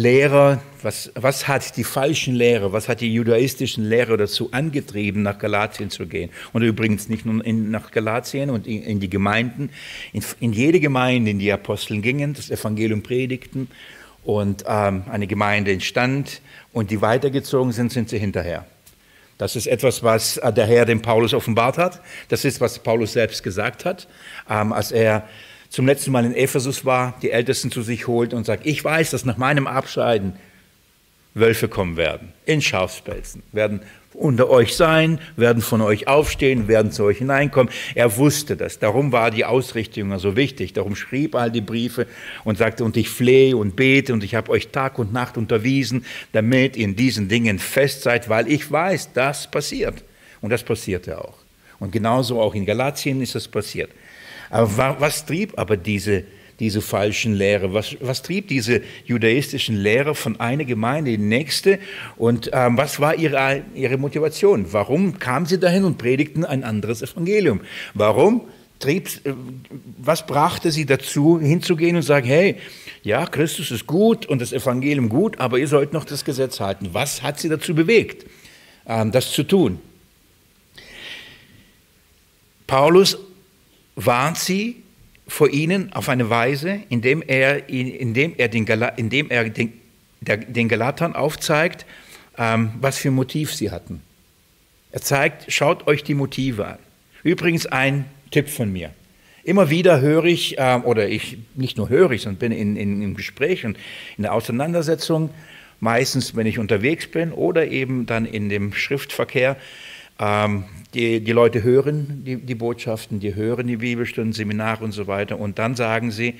Lehrer, 0.00 0.62
was, 0.82 1.12
was 1.14 1.46
hat 1.46 1.76
die 1.76 1.84
falschen 1.84 2.34
Lehrer, 2.34 2.72
was 2.72 2.88
hat 2.88 3.02
die 3.02 3.12
judaistischen 3.12 3.84
Lehrer 3.84 4.16
dazu 4.16 4.50
angetrieben, 4.50 5.22
nach 5.22 5.38
Galatien 5.38 5.90
zu 5.90 6.06
gehen? 6.06 6.30
Und 6.54 6.62
übrigens 6.62 7.10
nicht 7.10 7.26
nur 7.26 7.44
in, 7.44 7.70
nach 7.70 7.90
Galatien 7.90 8.48
und 8.48 8.66
in, 8.66 8.82
in 8.82 8.98
die 8.98 9.10
Gemeinden, 9.10 9.68
in, 10.14 10.24
in, 10.40 10.54
jede 10.54 10.80
Gemeinde, 10.80 11.30
in 11.30 11.38
die 11.38 11.52
Aposteln 11.52 12.00
gingen, 12.00 12.32
das 12.32 12.50
Evangelium 12.50 13.02
predigten 13.02 13.68
und 14.24 14.64
ähm, 14.66 15.04
eine 15.10 15.26
Gemeinde 15.26 15.70
entstand 15.70 16.40
und 16.72 16.90
die 16.90 17.02
weitergezogen 17.02 17.72
sind, 17.72 17.92
sind 17.92 18.08
sie 18.08 18.18
hinterher. 18.18 18.64
Das 19.36 19.54
ist 19.54 19.66
etwas, 19.66 20.02
was 20.02 20.40
der 20.56 20.66
Herr 20.66 20.86
dem 20.86 21.02
Paulus 21.02 21.34
offenbart 21.34 21.76
hat. 21.76 22.00
Das 22.28 22.46
ist, 22.46 22.60
was 22.62 22.78
Paulus 22.78 23.12
selbst 23.12 23.42
gesagt 23.42 23.84
hat, 23.84 24.08
ähm, 24.48 24.72
als 24.72 24.92
er 24.92 25.28
zum 25.70 25.86
letzten 25.86 26.10
Mal 26.10 26.24
in 26.24 26.34
Ephesus 26.34 26.84
war, 26.84 27.16
die 27.22 27.30
Ältesten 27.30 27.70
zu 27.70 27.82
sich 27.82 28.06
holt 28.06 28.34
und 28.34 28.44
sagt, 28.44 28.66
ich 28.66 28.84
weiß, 28.84 29.10
dass 29.10 29.24
nach 29.24 29.36
meinem 29.36 29.66
Abscheiden 29.66 30.34
Wölfe 31.34 31.68
kommen 31.68 31.96
werden, 31.96 32.32
in 32.44 32.60
Schafspelzen, 32.60 33.44
werden 33.52 33.80
unter 34.12 34.50
euch 34.50 34.74
sein, 34.74 35.20
werden 35.36 35.62
von 35.62 35.80
euch 35.80 36.08
aufstehen, 36.08 36.66
werden 36.66 36.90
zu 36.90 37.04
euch 37.04 37.18
hineinkommen. 37.18 37.72
Er 37.94 38.16
wusste 38.16 38.56
das. 38.56 38.80
Darum 38.80 39.12
war 39.12 39.30
die 39.30 39.44
Ausrichtung 39.44 40.18
so 40.18 40.34
wichtig. 40.34 40.72
Darum 40.72 40.96
schrieb 40.96 41.34
er 41.34 41.42
all 41.42 41.50
die 41.52 41.60
Briefe 41.60 42.08
und 42.42 42.58
sagte, 42.58 42.82
und 42.82 42.96
ich 42.96 43.08
flehe 43.08 43.56
und 43.56 43.76
bete 43.76 44.12
und 44.12 44.24
ich 44.24 44.34
habe 44.34 44.50
euch 44.50 44.68
Tag 44.68 44.98
und 44.98 45.12
Nacht 45.12 45.36
unterwiesen, 45.36 46.04
damit 46.32 46.76
ihr 46.76 46.86
in 46.86 46.96
diesen 46.96 47.28
Dingen 47.28 47.60
fest 47.60 48.02
seid, 48.02 48.28
weil 48.28 48.50
ich 48.50 48.70
weiß, 48.70 49.12
das 49.12 49.48
passiert. 49.48 50.02
Und 50.40 50.50
das 50.50 50.64
passierte 50.64 51.18
auch. 51.18 51.38
Und 51.78 51.92
genauso 51.92 52.40
auch 52.40 52.54
in 52.54 52.66
Galatien 52.66 53.22
ist 53.22 53.36
es 53.36 53.46
passiert. 53.46 53.90
Aber 54.50 54.96
was 54.98 55.24
trieb 55.24 55.58
aber 55.58 55.76
diese, 55.76 56.24
diese 56.58 56.82
falschen 56.82 57.34
Lehre? 57.34 57.72
Was, 57.72 57.96
was 58.00 58.22
trieb 58.22 58.48
diese 58.48 58.82
judaistischen 59.04 59.76
Lehre 59.76 60.14
von 60.14 60.38
einer 60.40 60.64
Gemeinde 60.64 61.12
in 61.12 61.20
die 61.20 61.26
nächste? 61.26 61.78
Und 62.16 62.50
ähm, 62.52 62.76
was 62.76 63.00
war 63.00 63.14
ihre, 63.14 63.62
ihre 63.74 63.96
Motivation? 63.96 64.66
Warum 64.72 65.18
kamen 65.18 65.46
sie 65.46 65.58
dahin 65.58 65.84
und 65.84 65.98
predigten 65.98 66.44
ein 66.44 66.64
anderes 66.64 67.00
Evangelium? 67.00 67.60
Warum 67.94 68.42
trieb, 68.80 69.08
äh, 69.24 69.32
was 69.98 70.26
brachte 70.26 70.72
sie 70.72 70.84
dazu, 70.84 71.38
hinzugehen 71.40 71.96
und 71.96 72.02
sagen, 72.02 72.26
hey, 72.26 72.56
ja, 73.02 73.24
Christus 73.26 73.70
ist 73.70 73.86
gut 73.86 74.26
und 74.26 74.42
das 74.42 74.52
Evangelium 74.52 75.08
gut, 75.08 75.38
aber 75.38 75.58
ihr 75.58 75.68
sollt 75.68 75.92
noch 75.92 76.04
das 76.04 76.24
Gesetz 76.24 76.58
halten. 76.60 76.90
Was 76.92 77.22
hat 77.22 77.38
sie 77.38 77.48
dazu 77.48 77.74
bewegt, 77.74 78.26
ähm, 78.86 79.12
das 79.12 79.30
zu 79.30 79.44
tun? 79.44 79.78
Paulus 82.66 83.18
warnt 84.06 84.38
sie 84.38 84.82
vor 85.26 85.48
ihnen 85.48 85.92
auf 85.92 86.08
eine 86.08 86.28
Weise, 86.28 86.80
indem 86.88 87.22
er, 87.22 87.68
indem 87.68 88.34
er, 88.36 88.48
den, 88.48 88.66
indem 88.96 89.30
er 89.30 89.48
den, 89.48 89.72
der, 90.20 90.38
den 90.38 90.68
Galatern 90.68 91.14
aufzeigt, 91.14 91.86
ähm, 92.36 92.72
was 92.80 92.98
für 92.98 93.10
Motiv 93.10 93.54
sie 93.54 93.70
hatten. 93.70 94.02
Er 94.92 95.02
zeigt, 95.02 95.52
schaut 95.52 95.86
euch 95.86 96.02
die 96.02 96.14
Motive 96.14 96.66
an. 96.66 96.78
Übrigens 97.22 97.66
ein 97.66 98.06
Tipp 98.30 98.48
von 98.48 98.72
mir. 98.72 98.90
Immer 99.44 99.70
wieder 99.70 100.00
höre 100.00 100.24
ich, 100.24 100.58
äh, 100.58 100.80
oder 100.82 101.08
ich 101.08 101.38
nicht 101.54 101.76
nur 101.76 101.88
höre 101.88 102.10
ich, 102.10 102.22
sondern 102.22 102.38
bin 102.38 102.52
in, 102.52 102.76
in, 102.76 103.02
im 103.02 103.14
Gespräch 103.14 103.64
und 103.64 103.78
in 104.16 104.22
der 104.22 104.34
Auseinandersetzung, 104.34 105.30
meistens 105.78 106.36
wenn 106.36 106.46
ich 106.46 106.58
unterwegs 106.58 107.06
bin 107.06 107.32
oder 107.32 107.68
eben 107.68 108.06
dann 108.06 108.26
in 108.26 108.48
dem 108.48 108.74
Schriftverkehr, 108.74 109.56
ähm, 110.18 110.64
die, 110.94 111.20
die 111.20 111.32
Leute 111.32 111.62
hören 111.62 112.22
die, 112.24 112.36
die 112.36 112.54
Botschaften, 112.54 113.20
die 113.20 113.34
hören 113.34 113.66
die 113.66 113.76
Bibelstunden, 113.76 114.32
Seminare 114.32 114.84
und 114.84 114.92
so 114.92 115.06
weiter 115.06 115.38
und 115.38 115.58
dann 115.58 115.76
sagen 115.76 116.10
sie, 116.10 116.34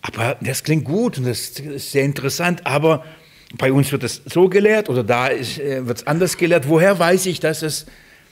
aber 0.00 0.36
das 0.40 0.64
klingt 0.64 0.84
gut 0.84 1.18
und 1.18 1.26
das 1.26 1.50
ist 1.50 1.92
sehr 1.92 2.04
interessant, 2.04 2.66
aber 2.66 3.04
bei 3.56 3.72
uns 3.72 3.92
wird 3.92 4.02
es 4.02 4.22
so 4.24 4.48
gelehrt 4.48 4.88
oder 4.88 5.04
da 5.04 5.30
äh, 5.30 5.86
wird 5.86 5.98
es 5.98 6.06
anders 6.06 6.36
gelehrt. 6.38 6.68
Woher 6.68 6.98
weiß 6.98 7.26
ich, 7.26 7.38
dass, 7.38 7.62
es, 7.62 7.86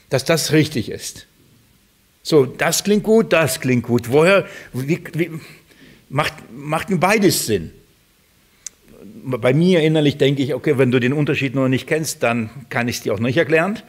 dass 0.09 0.25
das 0.25 0.51
richtig 0.51 0.89
ist? 0.89 1.27
So, 2.23 2.45
das 2.45 2.83
klingt 2.83 3.03
gut, 3.03 3.31
das 3.31 3.61
klingt 3.61 3.83
gut. 3.83 4.11
Woher, 4.11 4.45
wie, 4.73 5.01
wie, 5.13 5.31
macht, 6.09 6.33
macht 6.51 6.89
mir 6.89 6.97
beides 6.97 7.45
Sinn? 7.45 7.71
Bei 9.23 9.53
mir 9.53 9.81
innerlich 9.81 10.17
denke 10.17 10.41
ich, 10.41 10.53
okay, 10.53 10.77
wenn 10.77 10.91
du 10.91 10.99
den 10.99 11.13
Unterschied 11.13 11.55
noch 11.55 11.67
nicht 11.67 11.87
kennst, 11.87 12.23
dann 12.23 12.49
kann 12.69 12.87
ich 12.87 12.97
es 12.97 13.03
dir 13.03 13.13
auch 13.13 13.19
nicht 13.19 13.37
erklären 13.37 13.79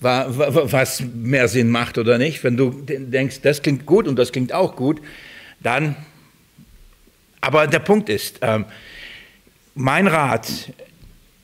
was 0.00 1.02
mehr 1.14 1.48
Sinn 1.48 1.70
macht 1.70 1.98
oder 1.98 2.18
nicht. 2.18 2.42
Wenn 2.42 2.56
du 2.56 2.70
denkst, 2.86 3.40
das 3.42 3.62
klingt 3.62 3.86
gut 3.86 4.08
und 4.08 4.18
das 4.18 4.32
klingt 4.32 4.52
auch 4.52 4.76
gut, 4.76 5.00
dann. 5.60 5.96
Aber 7.42 7.66
der 7.66 7.78
Punkt 7.78 8.08
ist, 8.08 8.38
ähm, 8.42 8.66
mein 9.74 10.06
Rat 10.06 10.72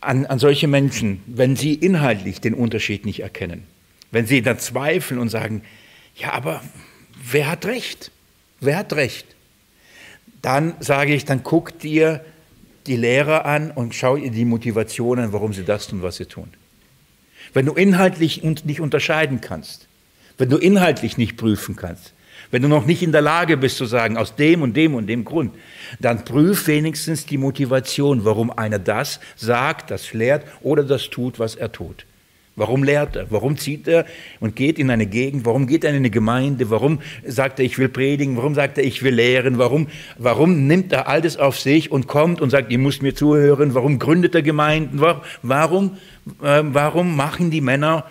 an, 0.01 0.27
an 0.27 0.39
solche 0.39 0.69
Menschen, 0.69 1.23
wenn 1.27 1.57
sie 1.57 1.75
inhaltlich 1.75 2.41
den 2.41 2.55
Unterschied 2.55 3.07
nicht 3.07 3.21
erkennen, 3.21 3.65
wenn 4.11 4.27
sie 4.27 4.43
dann 4.43 4.59
zweifeln 4.59 5.19
und 5.19 5.29
sagen, 5.29 5.63
ja, 6.15 6.33
aber 6.33 6.63
wer 7.31 7.51
hat 7.51 7.67
recht? 7.67 8.11
Wer 8.61 8.79
hat 8.79 8.93
recht? 8.93 9.27
Dann 10.43 10.75
sage 10.81 11.15
ich, 11.15 11.25
dann 11.25 11.43
guck 11.43 11.79
dir 11.79 12.25
die 12.87 12.97
Lehrer 12.97 13.45
an 13.47 13.71
und 13.71 13.95
schau 13.95 14.17
ihr 14.17 14.31
die 14.31 14.45
Motivation 14.45 15.19
an, 15.19 15.33
warum 15.33 15.53
sie 15.53 15.65
das 15.65 15.89
tun, 15.89 16.03
was 16.03 16.17
sie 16.17 16.27
tun. 16.27 16.49
Wenn 17.57 17.65
du 17.65 17.73
inhaltlich 17.73 18.43
nicht 18.43 18.83
unterscheiden 18.83 19.41
kannst, 19.41 19.89
wenn 20.37 20.51
du 20.51 20.59
inhaltlich 20.59 21.17
nicht 21.17 21.39
prüfen 21.39 21.75
kannst, 21.75 22.13
wenn 22.51 22.61
du 22.61 22.69
noch 22.69 22.85
nicht 22.85 23.03
in 23.03 23.13
der 23.13 23.23
Lage 23.23 23.57
bist 23.57 23.79
zu 23.79 23.87
sagen, 23.87 24.19
aus 24.19 24.37
dem 24.37 24.61
und 24.61 24.77
dem 24.77 24.95
und 24.95 25.07
dem 25.07 25.25
Grund, 25.25 25.55
dann 25.99 26.27
prüf 26.27 26.67
wenigstens 26.67 27.25
die 27.25 27.39
Motivation, 27.39 28.27
warum 28.27 28.51
einer 28.51 28.79
das 28.79 29.21
sagt, 29.37 29.91
das 29.91 30.13
lehrt 30.13 30.45
oder 30.61 30.85
das 30.85 31.09
tut, 31.09 31.39
was 31.39 31.55
er 31.55 31.73
tut. 31.73 32.05
Warum 32.59 32.85
lehrt 32.85 33.17
er? 33.17 33.31
Warum 33.31 33.59
zieht 33.59 33.87
er 33.87 34.07
und 34.41 34.57
geht 34.57 34.79
in 34.79 34.91
eine 34.91 35.07
Gegend? 35.07 35.45
Warum 35.45 35.67
geht 35.67 35.85
er 35.85 35.91
in 35.91 35.97
eine 35.97 36.09
Gemeinde? 36.09 36.71
Warum 36.71 37.01
sagt 37.27 37.59
er, 37.59 37.67
ich 37.67 37.77
will 37.77 37.91
predigen? 37.91 38.39
Warum 38.39 38.55
sagt 38.55 38.79
er, 38.79 38.85
ich 38.85 39.03
will 39.03 39.15
lehren? 39.15 39.59
Warum, 39.59 39.89
warum 40.17 40.67
nimmt 40.67 40.91
er 40.91 41.07
all 41.07 41.21
das 41.21 41.37
auf 41.37 41.61
sich 41.61 41.91
und 41.93 42.07
kommt 42.07 42.41
und 42.41 42.49
sagt, 42.49 42.73
ihr 42.73 42.79
müsst 42.79 43.03
mir 43.03 43.15
zuhören? 43.15 43.75
Warum 43.75 43.99
gründet 43.99 44.35
er 44.35 44.41
Gemeinden? 44.41 45.03
Warum, 45.43 45.99
äh, 46.43 46.63
warum 46.65 47.15
machen 47.15 47.51
die 47.51 47.61
Männer, 47.61 48.07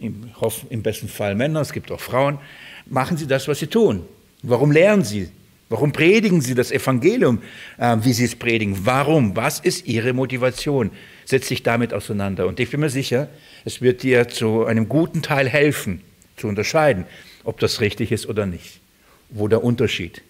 im, 0.00 0.30
im 0.70 0.82
besten 0.82 1.08
Fall 1.08 1.34
Männer, 1.34 1.60
es 1.60 1.72
gibt 1.74 1.92
auch 1.92 2.00
Frauen, 2.00 2.38
machen 2.86 3.18
sie 3.18 3.26
das, 3.26 3.46
was 3.46 3.58
sie 3.58 3.66
tun? 3.66 4.06
Warum 4.42 4.72
lehren 4.72 5.04
sie? 5.04 5.28
Warum 5.68 5.92
predigen 5.92 6.40
sie 6.40 6.54
das 6.54 6.70
Evangelium, 6.70 7.42
äh, 7.76 7.96
wie 8.00 8.14
sie 8.14 8.24
es 8.24 8.36
predigen? 8.36 8.74
Warum? 8.84 9.36
Was 9.36 9.60
ist 9.60 9.86
ihre 9.86 10.14
Motivation? 10.14 10.90
Setz 11.26 11.48
dich 11.48 11.62
damit 11.62 11.92
auseinander. 11.92 12.46
Und 12.46 12.58
ich 12.58 12.70
bin 12.70 12.80
mir 12.80 12.90
sicher, 12.90 13.28
es 13.64 13.80
wird 13.80 14.02
dir 14.02 14.28
zu 14.28 14.64
einem 14.64 14.88
guten 14.88 15.22
Teil 15.22 15.48
helfen, 15.48 16.00
zu 16.36 16.48
unterscheiden, 16.48 17.06
ob 17.44 17.60
das 17.60 17.80
richtig 17.80 18.12
ist 18.12 18.26
oder 18.26 18.46
nicht. 18.46 18.80
Wo 19.30 19.48
der 19.48 19.64
Unterschied. 19.64 20.22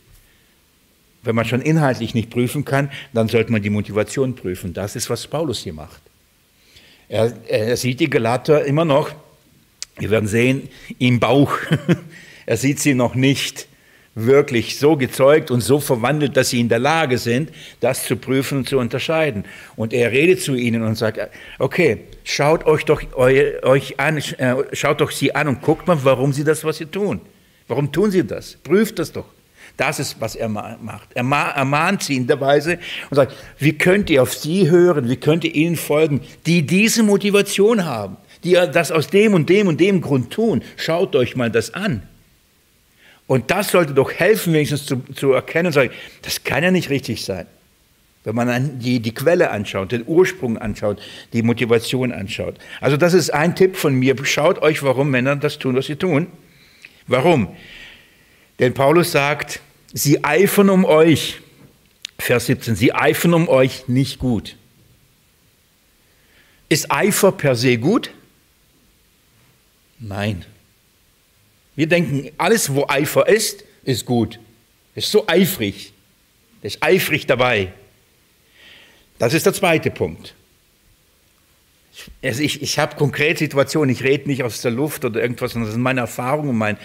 Wenn 1.22 1.34
man 1.34 1.44
schon 1.44 1.62
inhaltlich 1.62 2.14
nicht 2.14 2.30
prüfen 2.30 2.64
kann, 2.64 2.90
dann 3.12 3.28
sollte 3.28 3.52
man 3.52 3.62
die 3.62 3.70
Motivation 3.70 4.34
prüfen. 4.34 4.74
Das 4.74 4.96
ist, 4.96 5.08
was 5.08 5.26
Paulus 5.26 5.60
hier 5.60 5.72
macht. 5.72 6.02
Er, 7.08 7.32
er 7.48 7.76
sieht 7.76 8.00
die 8.00 8.10
Galater 8.10 8.64
immer 8.64 8.84
noch, 8.84 9.10
wir 9.98 10.10
werden 10.10 10.28
sehen, 10.28 10.68
im 10.98 11.20
Bauch. 11.20 11.52
er 12.46 12.56
sieht 12.56 12.80
sie 12.80 12.94
noch 12.94 13.14
nicht 13.14 13.68
wirklich 14.14 14.78
so 14.78 14.96
gezeugt 14.96 15.50
und 15.50 15.62
so 15.62 15.80
verwandelt, 15.80 16.36
dass 16.36 16.50
sie 16.50 16.60
in 16.60 16.68
der 16.68 16.78
Lage 16.78 17.18
sind, 17.18 17.50
das 17.80 18.04
zu 18.04 18.16
prüfen 18.16 18.58
und 18.58 18.68
zu 18.68 18.78
unterscheiden. 18.78 19.44
Und 19.74 19.92
er 19.92 20.12
redet 20.12 20.42
zu 20.42 20.54
ihnen 20.54 20.82
und 20.82 20.96
sagt, 20.96 21.18
okay, 21.58 22.04
schaut 22.24 22.66
euch 22.66 22.84
doch 22.84 23.02
euch 23.16 23.98
an, 23.98 24.18
äh, 24.18 24.54
schaut 24.72 25.00
doch 25.00 25.10
sie 25.10 25.34
an 25.34 25.48
und 25.48 25.62
guckt 25.62 25.86
mal, 25.86 25.98
warum 26.02 26.32
sie 26.32 26.44
das, 26.44 26.64
was 26.64 26.78
sie 26.78 26.86
tun. 26.86 27.20
Warum 27.68 27.90
tun 27.90 28.10
sie 28.10 28.24
das? 28.24 28.56
Prüft 28.62 28.98
das 28.98 29.12
doch. 29.12 29.26
Das 29.76 29.98
ist, 29.98 30.20
was 30.20 30.36
er 30.36 30.48
macht. 30.48 31.08
Er 31.14 31.22
ermahnt 31.22 32.02
sie 32.02 32.16
in 32.16 32.26
der 32.26 32.38
Weise 32.40 32.78
und 33.08 33.14
sagt, 33.14 33.34
wie 33.58 33.72
könnt 33.72 34.10
ihr 34.10 34.22
auf 34.22 34.34
sie 34.34 34.68
hören, 34.68 35.08
wie 35.08 35.16
könnt 35.16 35.44
ihr 35.44 35.54
ihnen 35.54 35.76
folgen, 35.76 36.20
die 36.44 36.66
diese 36.66 37.02
Motivation 37.02 37.86
haben, 37.86 38.18
die 38.44 38.52
das 38.52 38.92
aus 38.92 39.06
dem 39.06 39.32
und 39.32 39.48
dem 39.48 39.68
und 39.68 39.80
dem 39.80 40.02
Grund 40.02 40.30
tun. 40.30 40.62
Schaut 40.76 41.16
euch 41.16 41.36
mal 41.36 41.50
das 41.50 41.72
an. 41.72 42.02
Und 43.32 43.50
das 43.50 43.70
sollte 43.70 43.94
doch 43.94 44.12
helfen, 44.12 44.52
wenigstens 44.52 44.84
zu, 44.84 44.98
zu 45.14 45.32
erkennen, 45.32 45.72
sagen, 45.72 45.88
das 46.20 46.44
kann 46.44 46.62
ja 46.62 46.70
nicht 46.70 46.90
richtig 46.90 47.24
sein. 47.24 47.46
Wenn 48.24 48.34
man 48.34 48.78
die, 48.78 49.00
die 49.00 49.14
Quelle 49.14 49.50
anschaut, 49.50 49.90
den 49.90 50.04
Ursprung 50.06 50.58
anschaut, 50.58 51.00
die 51.32 51.40
Motivation 51.40 52.12
anschaut. 52.12 52.56
Also 52.82 52.98
das 52.98 53.14
ist 53.14 53.30
ein 53.30 53.56
Tipp 53.56 53.76
von 53.76 53.94
mir. 53.94 54.14
Schaut 54.22 54.60
euch, 54.60 54.82
warum 54.82 55.10
Männer 55.10 55.34
das 55.34 55.58
tun, 55.58 55.74
was 55.76 55.86
sie 55.86 55.96
tun. 55.96 56.26
Warum? 57.06 57.48
Denn 58.58 58.74
Paulus 58.74 59.12
sagt, 59.12 59.60
sie 59.94 60.22
eifern 60.22 60.68
um 60.68 60.84
euch. 60.84 61.40
Vers 62.18 62.44
17, 62.44 62.76
sie 62.76 62.92
eifern 62.92 63.32
um 63.32 63.48
euch 63.48 63.88
nicht 63.88 64.18
gut. 64.18 64.56
Ist 66.68 66.92
Eifer 66.92 67.32
per 67.32 67.56
se 67.56 67.78
gut? 67.78 68.10
Nein. 69.98 70.44
Wir 71.74 71.86
denken, 71.86 72.30
alles, 72.38 72.74
wo 72.74 72.86
Eifer 72.88 73.28
ist, 73.28 73.64
ist 73.84 74.04
gut. 74.04 74.38
Ist 74.94 75.10
so 75.10 75.26
eifrig. 75.26 75.92
Ist 76.62 76.82
eifrig 76.82 77.26
dabei. 77.26 77.72
Das 79.18 79.34
ist 79.34 79.46
der 79.46 79.54
zweite 79.54 79.90
Punkt. 79.90 80.34
Also 82.22 82.42
ich, 82.42 82.62
ich 82.62 82.78
habe 82.78 82.96
konkrete 82.96 83.40
Situationen, 83.40 83.90
ich 83.90 84.02
rede 84.02 84.28
nicht 84.28 84.42
aus 84.42 84.62
der 84.62 84.70
Luft 84.70 85.04
oder 85.04 85.20
irgendwas, 85.20 85.52
sondern 85.52 85.66
das 85.66 85.74
sind 85.74 85.82
meine 85.82 86.00
Erfahrungen 86.00 86.56
mein, 86.56 86.76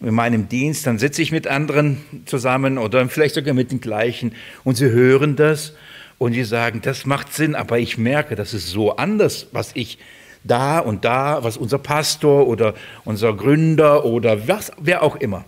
in 0.00 0.14
meinem 0.14 0.48
Dienst. 0.48 0.86
Dann 0.86 0.98
sitze 0.98 1.22
ich 1.22 1.32
mit 1.32 1.46
anderen 1.46 2.02
zusammen 2.26 2.78
oder 2.78 3.08
vielleicht 3.08 3.34
sogar 3.34 3.54
mit 3.54 3.70
den 3.70 3.80
gleichen 3.80 4.34
und 4.64 4.76
sie 4.76 4.90
hören 4.90 5.36
das 5.36 5.74
und 6.18 6.32
sie 6.32 6.44
sagen, 6.44 6.80
das 6.82 7.06
macht 7.06 7.32
Sinn, 7.32 7.54
aber 7.54 7.78
ich 7.78 7.98
merke, 7.98 8.34
das 8.34 8.52
ist 8.52 8.68
so 8.68 8.96
anders, 8.96 9.46
was 9.52 9.70
ich 9.74 9.98
da 10.50 10.78
und 10.78 11.04
da, 11.04 11.42
was 11.42 11.56
unser 11.56 11.78
Pastor 11.78 12.46
oder 12.46 12.74
unser 13.04 13.32
Gründer 13.34 14.04
oder 14.04 14.48
was, 14.48 14.72
wer 14.78 15.02
auch 15.02 15.16
immer, 15.16 15.44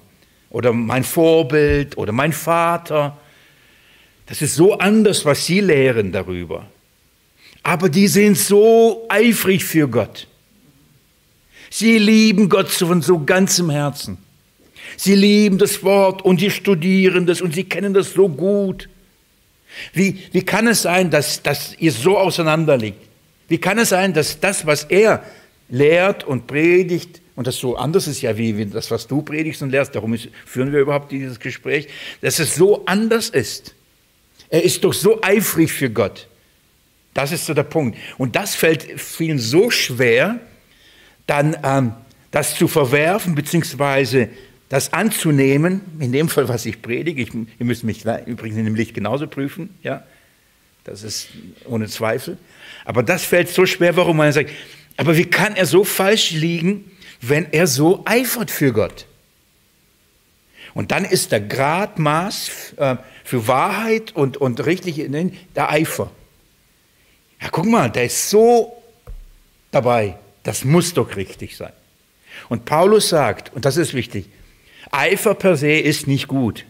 oder 0.51 0.73
mein 0.73 1.05
Vorbild 1.05 1.97
oder 1.97 2.13
mein 2.13 2.33
Vater, 2.33 3.17
das 4.27 4.43
ist 4.43 4.55
so 4.55 4.79
anders, 4.79 5.25
was 5.25 5.45
sie 5.45 5.61
lehren 5.61 6.13
darüber. 6.13 6.67
Aber 7.63 7.89
die 7.89 8.07
sind 8.07 8.39
so 8.39 9.07
eifrig 9.09 9.65
für 9.65 9.89
Gott. 9.89 10.27
Sie 11.69 11.99
lieben 11.99 12.49
Gott 12.49 12.69
von 12.69 13.03
so 13.03 13.19
ganzem 13.21 13.71
Herzen. 13.71 14.19
Sie 14.97 15.15
lieben 15.15 15.59
das 15.59 15.83
Wort 15.83 16.23
und 16.23 16.41
sie 16.41 16.51
studieren 16.51 17.27
das 17.27 17.41
und 17.41 17.55
sie 17.55 17.65
kennen 17.65 17.95
das 17.95 18.13
so 18.13 18.29
gut. 18.29 18.89
Wie, 19.93 20.21
wie 20.33 20.43
kann 20.43 20.67
es 20.67 20.83
sein, 20.83 21.11
dass, 21.11 21.43
dass 21.43 21.77
ihr 21.79 21.93
so 21.93 22.19
auseinander 22.19 22.77
liegt? 22.77 23.10
Wie 23.51 23.59
kann 23.59 23.79
es 23.79 23.89
sein, 23.89 24.15
dass 24.15 24.39
das, 24.39 24.65
was 24.65 24.85
er 24.85 25.25
lehrt 25.69 26.23
und 26.23 26.47
predigt, 26.47 27.21
und 27.35 27.49
das 27.49 27.57
so 27.57 27.77
anders 27.77 28.07
ist 28.07 28.23
ja 28.23 28.39
wie, 28.39 28.65
das, 28.67 28.93
was 28.93 29.09
du 29.09 29.23
predigst 29.23 29.61
und 29.61 29.71
lehrst, 29.71 29.93
darum 29.95 30.17
führen 30.47 30.73
wir 30.73 30.79
überhaupt 30.79 31.11
dieses 31.11 31.41
Gespräch, 31.41 31.89
dass 32.21 32.39
es 32.39 32.55
so 32.55 32.85
anders 32.87 33.29
ist. 33.29 33.75
Er 34.51 34.63
ist 34.63 34.85
doch 34.85 34.93
so 34.93 35.21
eifrig 35.23 35.73
für 35.73 35.91
Gott. 35.91 36.29
Das 37.13 37.33
ist 37.33 37.45
so 37.45 37.53
der 37.53 37.65
Punkt. 37.65 37.99
Und 38.19 38.37
das 38.37 38.55
fällt 38.55 39.01
vielen 39.01 39.41
so 39.41 39.69
schwer, 39.71 40.39
dann 41.27 41.57
ähm, 41.65 41.95
das 42.31 42.55
zu 42.55 42.69
verwerfen, 42.69 43.35
beziehungsweise 43.35 44.29
das 44.69 44.93
anzunehmen, 44.93 45.81
in 45.99 46.13
dem 46.13 46.29
Fall, 46.29 46.49
was 46.49 46.67
ich 46.67 46.81
predige. 46.83 47.21
Ich, 47.21 47.35
ihr 47.35 47.67
müsst 47.67 47.83
mich 47.83 48.05
übrigens 48.27 48.59
in 48.59 48.65
dem 48.65 48.77
Licht 48.77 48.95
genauso 48.95 49.27
prüfen, 49.27 49.71
ja. 49.83 50.05
Das 50.85 51.03
ist 51.03 51.29
ohne 51.67 51.89
Zweifel. 51.89 52.39
Aber 52.91 53.05
das 53.05 53.23
fällt 53.23 53.49
so 53.49 53.67
schwer, 53.67 53.95
warum 53.95 54.17
man 54.17 54.33
sagt, 54.33 54.51
aber 54.97 55.17
wie 55.17 55.25
kann 55.25 55.55
er 55.55 55.65
so 55.65 55.85
falsch 55.85 56.33
liegen, 56.33 56.91
wenn 57.21 57.47
er 57.53 57.69
so 57.69 58.03
eifert 58.05 58.51
für 58.51 58.73
Gott? 58.73 59.07
Und 60.75 60.91
dann 60.91 61.05
ist 61.05 61.31
der 61.31 61.39
Gradmaß 61.39 62.51
äh, 62.79 62.97
für 63.23 63.47
Wahrheit 63.47 64.11
und, 64.17 64.39
und 64.39 64.67
richtig 64.67 64.97
der 65.55 65.71
Eifer. 65.71 66.11
Ja, 67.41 67.51
guck 67.53 67.67
mal, 67.67 67.91
der 67.91 68.07
ist 68.07 68.29
so 68.29 68.83
dabei. 69.71 70.17
Das 70.43 70.65
muss 70.65 70.93
doch 70.93 71.15
richtig 71.15 71.57
sein. 71.57 71.73
Und 72.49 72.65
Paulus 72.65 73.09
sagt, 73.09 73.55
und 73.55 73.67
das 73.67 73.77
ist 73.77 73.95
wichtig, 73.95 74.27
Eifer 74.91 75.37
per 75.37 75.57
se 75.57 75.75
ist 75.75 76.09
nicht 76.09 76.27
gut. 76.27 76.65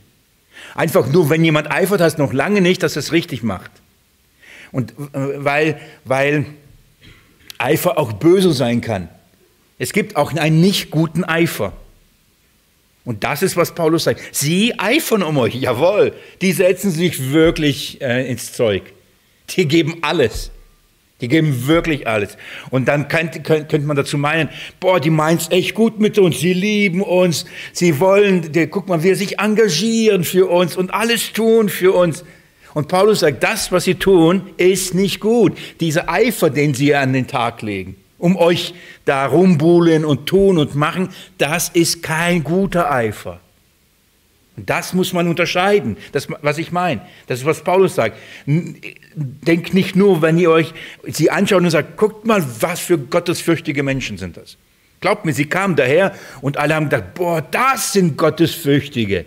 Einfach 0.75 1.07
nur, 1.07 1.31
wenn 1.31 1.43
jemand 1.43 1.71
eifert, 1.71 2.03
heißt 2.03 2.19
noch 2.19 2.35
lange 2.35 2.61
nicht, 2.61 2.83
dass 2.83 2.97
es 2.97 3.11
richtig 3.11 3.43
macht. 3.43 3.71
Und 4.73 4.93
äh, 4.93 5.45
weil, 5.45 5.81
weil 6.05 6.47
Eifer 7.59 7.99
auch 7.99 8.13
böse 8.13 8.53
sein 8.53 8.81
kann. 8.81 9.09
Es 9.79 9.93
gibt 9.93 10.17
auch 10.17 10.33
einen 10.35 10.61
nicht 10.61 10.91
guten 10.91 11.25
Eifer. 11.25 11.73
Und 13.05 13.25
das 13.25 13.43
ist, 13.43 13.57
was 13.57 13.75
Paulus 13.75 14.05
sagt. 14.05 14.21
Sie 14.33 14.79
eifern 14.79 15.23
um 15.23 15.39
euch, 15.39 15.55
jawohl. 15.55 16.13
Die 16.43 16.53
setzen 16.53 16.91
sich 16.91 17.33
wirklich 17.33 18.01
äh, 18.01 18.31
ins 18.31 18.53
Zeug. 18.53 18.83
Die 19.51 19.67
geben 19.67 19.99
alles. 20.03 20.51
Die 21.21 21.29
geben 21.29 21.67
wirklich 21.67 22.07
alles. 22.07 22.37
Und 22.71 22.89
dann 22.89 23.09
könnte, 23.09 23.41
könnte 23.41 23.81
man 23.81 23.97
dazu 23.97 24.17
meinen, 24.17 24.49
boah, 24.81 25.01
die 25.01 25.11
meinen 25.11 25.39
es 25.39 25.51
echt 25.51 25.75
gut 25.75 26.01
mit 26.01 26.19
uns, 26.19 26.41
sie 26.41 26.55
lieben 26.55 27.03
uns, 27.03 27.45
sie 27.73 28.01
wollen, 28.01 28.53
die, 28.53 28.67
guck 28.67 28.89
mal, 28.89 29.03
wir 29.03 29.17
sich 29.17 29.39
engagieren 29.39 30.25
für 30.25 30.49
uns 30.49 30.77
und 30.77 30.95
alles 30.95 31.33
tun 31.33 31.69
für 31.69 31.93
uns. 31.93 32.25
Und 32.75 32.89
Paulus 32.89 33.21
sagt, 33.21 33.43
das, 33.43 33.73
was 33.73 33.85
sie 33.85 33.97
tun, 33.97 34.51
ist 34.57 34.95
nicht 34.95 35.21
gut. 35.21 35.57
Dieser 35.81 36.09
Eifer, 36.09 36.51
den 36.51 36.75
sie 36.75 36.95
an 36.95 37.13
den 37.13 37.27
Tag 37.27 37.63
legen. 37.63 37.97
um 38.21 38.37
euch 38.37 38.75
da 39.05 39.27
rumbuhlen 39.27 40.05
und 40.05 40.27
tun 40.27 40.59
und 40.59 40.75
machen, 40.75 41.09
das 41.39 41.71
ist 41.71 42.03
kein 42.03 42.45
guter 42.45 42.91
Eifer. 42.91 43.41
Und 44.57 44.69
das 44.69 44.93
muss 44.93 45.13
man 45.13 45.27
unterscheiden, 45.27 45.97
das, 46.13 46.29
was 46.43 46.59
ich 46.59 46.71
meine. 46.71 47.01
Das 47.27 47.41
ist, 47.41 47.47
was 47.47 47.65
Paulus 47.65 47.95
sagt. 47.95 48.19
Denkt 48.47 49.75
nicht 49.75 49.97
nur, 49.97 50.21
wenn 50.23 50.39
ihr 50.39 50.51
euch 50.51 50.75
sie 51.05 51.31
anschaut 51.31 51.63
und 51.63 51.71
sagt, 51.71 51.97
guckt 51.97 52.27
mal, 52.27 52.45
was 52.61 52.81
für 52.81 52.99
gottesfürchtige 52.99 53.83
Menschen 53.83 54.19
sind 54.19 54.37
das. 54.37 54.57
Glaubt 55.01 55.25
mir, 55.25 55.33
sie 55.33 55.47
kamen 55.47 55.77
daher 55.77 56.15
und 56.43 56.59
alle 56.59 56.75
haben 56.75 56.91
gedacht, 56.91 57.15
boah, 57.15 57.41
das 57.41 57.95
sind 57.95 58.19
Gottesfürchtige. 58.19 59.25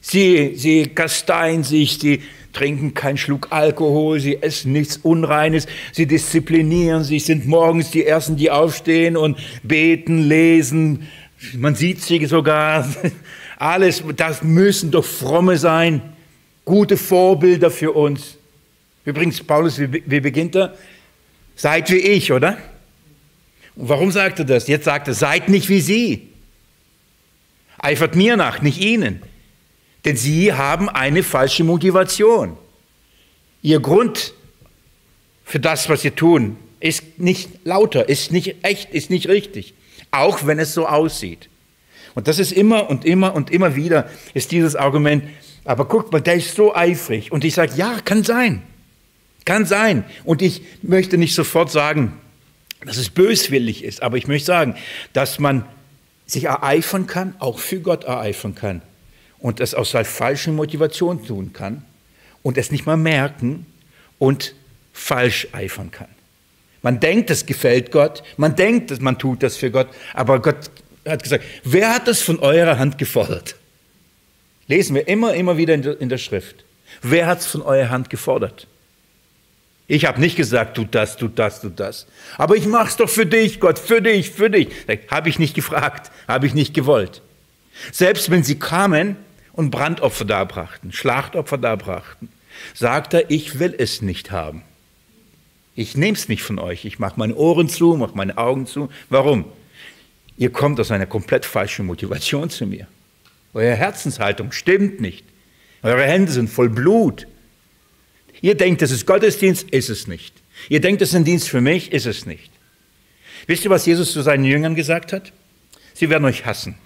Sie, 0.00 0.54
sie 0.56 0.86
kasteien 0.86 1.62
sich, 1.62 1.98
sie 1.98 2.22
trinken 2.52 2.94
keinen 2.94 3.16
Schluck 3.16 3.48
Alkohol, 3.50 4.18
sie 4.20 4.42
essen 4.42 4.72
nichts 4.72 4.96
Unreines, 4.96 5.66
sie 5.92 6.06
disziplinieren 6.06 7.04
sich, 7.04 7.24
sind 7.24 7.46
morgens 7.46 7.90
die 7.90 8.06
Ersten, 8.06 8.36
die 8.36 8.50
aufstehen 8.50 9.16
und 9.16 9.38
beten, 9.62 10.18
lesen. 10.28 11.08
Man 11.54 11.74
sieht 11.74 12.02
sie 12.02 12.24
sogar. 12.26 12.88
Alles, 13.58 14.02
das 14.16 14.42
müssen 14.42 14.90
doch 14.90 15.04
fromme 15.04 15.58
sein, 15.58 16.00
gute 16.64 16.96
Vorbilder 16.96 17.70
für 17.70 17.92
uns. 17.92 18.38
Übrigens, 19.04 19.42
Paulus, 19.42 19.78
wie, 19.78 20.02
wie 20.06 20.20
beginnt 20.20 20.56
er? 20.56 20.74
Seid 21.56 21.90
wie 21.90 21.98
ich, 21.98 22.32
oder? 22.32 22.56
Und 23.76 23.88
warum 23.88 24.10
sagt 24.10 24.38
er 24.38 24.44
das? 24.44 24.66
Jetzt 24.66 24.84
sagt 24.84 25.08
er, 25.08 25.14
seid 25.14 25.48
nicht 25.48 25.68
wie 25.68 25.80
sie. 25.80 26.28
Eifert 27.78 28.14
mir 28.16 28.36
nach, 28.36 28.62
nicht 28.62 28.80
ihnen. 28.80 29.22
Denn 30.04 30.16
sie 30.16 30.52
haben 30.52 30.88
eine 30.88 31.22
falsche 31.22 31.64
Motivation. 31.64 32.56
Ihr 33.62 33.80
Grund 33.80 34.32
für 35.44 35.60
das, 35.60 35.88
was 35.88 36.02
sie 36.02 36.12
tun, 36.12 36.56
ist 36.80 37.18
nicht 37.18 37.50
lauter, 37.64 38.08
ist 38.08 38.32
nicht 38.32 38.64
echt, 38.64 38.90
ist 38.92 39.10
nicht 39.10 39.28
richtig. 39.28 39.74
Auch 40.10 40.46
wenn 40.46 40.58
es 40.58 40.72
so 40.72 40.86
aussieht. 40.86 41.48
Und 42.14 42.26
das 42.26 42.38
ist 42.38 42.52
immer 42.52 42.88
und 42.88 43.04
immer 43.04 43.34
und 43.34 43.50
immer 43.50 43.76
wieder 43.76 44.08
ist 44.34 44.50
dieses 44.52 44.74
Argument, 44.74 45.24
aber 45.64 45.86
guck 45.86 46.10
mal, 46.10 46.20
der 46.20 46.34
ist 46.34 46.56
so 46.56 46.74
eifrig. 46.74 47.30
Und 47.30 47.44
ich 47.44 47.54
sage, 47.54 47.72
ja, 47.76 47.98
kann 48.04 48.24
sein. 48.24 48.62
Kann 49.44 49.66
sein. 49.66 50.04
Und 50.24 50.42
ich 50.42 50.62
möchte 50.82 51.18
nicht 51.18 51.34
sofort 51.34 51.70
sagen, 51.70 52.14
dass 52.84 52.96
es 52.96 53.10
böswillig 53.10 53.84
ist, 53.84 54.02
aber 54.02 54.16
ich 54.16 54.26
möchte 54.26 54.46
sagen, 54.46 54.74
dass 55.12 55.38
man 55.38 55.66
sich 56.24 56.44
ereifern 56.44 57.06
kann, 57.06 57.34
auch 57.38 57.58
für 57.58 57.80
Gott 57.80 58.04
ereifern 58.04 58.54
kann 58.54 58.82
und 59.40 59.60
es 59.60 59.74
aus 59.74 59.90
seiner 59.90 60.04
falschen 60.04 60.54
Motivation 60.54 61.24
tun 61.24 61.52
kann 61.52 61.84
und 62.42 62.58
es 62.58 62.70
nicht 62.70 62.86
mal 62.86 62.96
merken 62.96 63.66
und 64.18 64.54
falsch 64.92 65.48
eifern 65.52 65.90
kann. 65.90 66.08
Man 66.82 67.00
denkt, 67.00 67.30
es 67.30 67.44
gefällt 67.44 67.90
Gott, 67.90 68.22
man 68.36 68.56
denkt, 68.56 69.00
man 69.02 69.18
tut 69.18 69.42
das 69.42 69.56
für 69.56 69.70
Gott, 69.70 69.88
aber 70.14 70.40
Gott 70.40 70.70
hat 71.06 71.22
gesagt, 71.22 71.44
wer 71.64 71.94
hat 71.94 72.08
das 72.08 72.22
von 72.22 72.38
eurer 72.38 72.78
Hand 72.78 72.98
gefordert? 72.98 73.56
Lesen 74.66 74.94
wir 74.94 75.08
immer, 75.08 75.34
immer 75.34 75.56
wieder 75.56 75.74
in 75.74 76.08
der 76.08 76.18
Schrift. 76.18 76.64
Wer 77.02 77.26
hat 77.26 77.40
es 77.40 77.46
von 77.46 77.62
eurer 77.62 77.90
Hand 77.90 78.08
gefordert? 78.08 78.66
Ich 79.86 80.04
habe 80.04 80.20
nicht 80.20 80.36
gesagt, 80.36 80.76
tu 80.76 80.84
das, 80.84 81.16
tu 81.16 81.26
das, 81.26 81.60
tu 81.60 81.68
das. 81.68 82.06
Aber 82.38 82.54
ich 82.54 82.66
mache 82.66 82.88
es 82.88 82.96
doch 82.96 83.08
für 83.08 83.26
dich, 83.26 83.58
Gott, 83.58 83.78
für 83.78 84.00
dich, 84.00 84.30
für 84.30 84.48
dich. 84.48 84.68
Habe 85.10 85.28
ich 85.28 85.40
nicht 85.40 85.54
gefragt, 85.54 86.12
habe 86.28 86.46
ich 86.46 86.54
nicht 86.54 86.74
gewollt. 86.74 87.22
Selbst 87.90 88.30
wenn 88.30 88.44
sie 88.44 88.58
kamen 88.58 89.16
und 89.52 89.70
Brandopfer 89.70 90.24
darbrachten, 90.24 90.92
Schlachtopfer 90.92 91.58
darbrachten, 91.58 92.28
sagt 92.74 93.14
er, 93.14 93.30
ich 93.30 93.58
will 93.58 93.74
es 93.76 94.02
nicht 94.02 94.30
haben. 94.30 94.62
Ich 95.74 95.96
nehme 95.96 96.16
es 96.16 96.28
nicht 96.28 96.42
von 96.42 96.58
euch. 96.58 96.84
Ich 96.84 96.98
mache 96.98 97.14
meine 97.18 97.34
Ohren 97.36 97.68
zu, 97.68 97.96
mache 97.96 98.16
meine 98.16 98.36
Augen 98.38 98.66
zu. 98.66 98.90
Warum? 99.08 99.44
Ihr 100.36 100.50
kommt 100.50 100.80
aus 100.80 100.90
einer 100.90 101.06
komplett 101.06 101.44
falschen 101.44 101.86
Motivation 101.86 102.50
zu 102.50 102.66
mir. 102.66 102.86
Eure 103.54 103.74
Herzenshaltung 103.74 104.52
stimmt 104.52 105.00
nicht. 105.00 105.24
Eure 105.82 106.04
Hände 106.04 106.32
sind 106.32 106.50
voll 106.50 106.68
Blut. 106.68 107.26
Ihr 108.42 108.56
denkt, 108.56 108.82
das 108.82 108.90
ist 108.90 109.06
Gottesdienst, 109.06 109.70
ist 109.70 109.90
es 109.90 110.06
nicht. 110.06 110.34
Ihr 110.68 110.80
denkt, 110.80 111.00
das 111.00 111.10
ist 111.10 111.14
ein 111.14 111.24
Dienst 111.24 111.48
für 111.48 111.60
mich, 111.60 111.92
ist 111.92 112.06
es 112.06 112.26
nicht. 112.26 112.50
Wisst 113.46 113.64
ihr, 113.64 113.70
was 113.70 113.86
Jesus 113.86 114.12
zu 114.12 114.22
seinen 114.22 114.44
Jüngern 114.44 114.74
gesagt 114.74 115.12
hat? 115.12 115.32
Sie 115.94 116.10
werden 116.10 116.24
euch 116.24 116.46
hassen. 116.46 116.76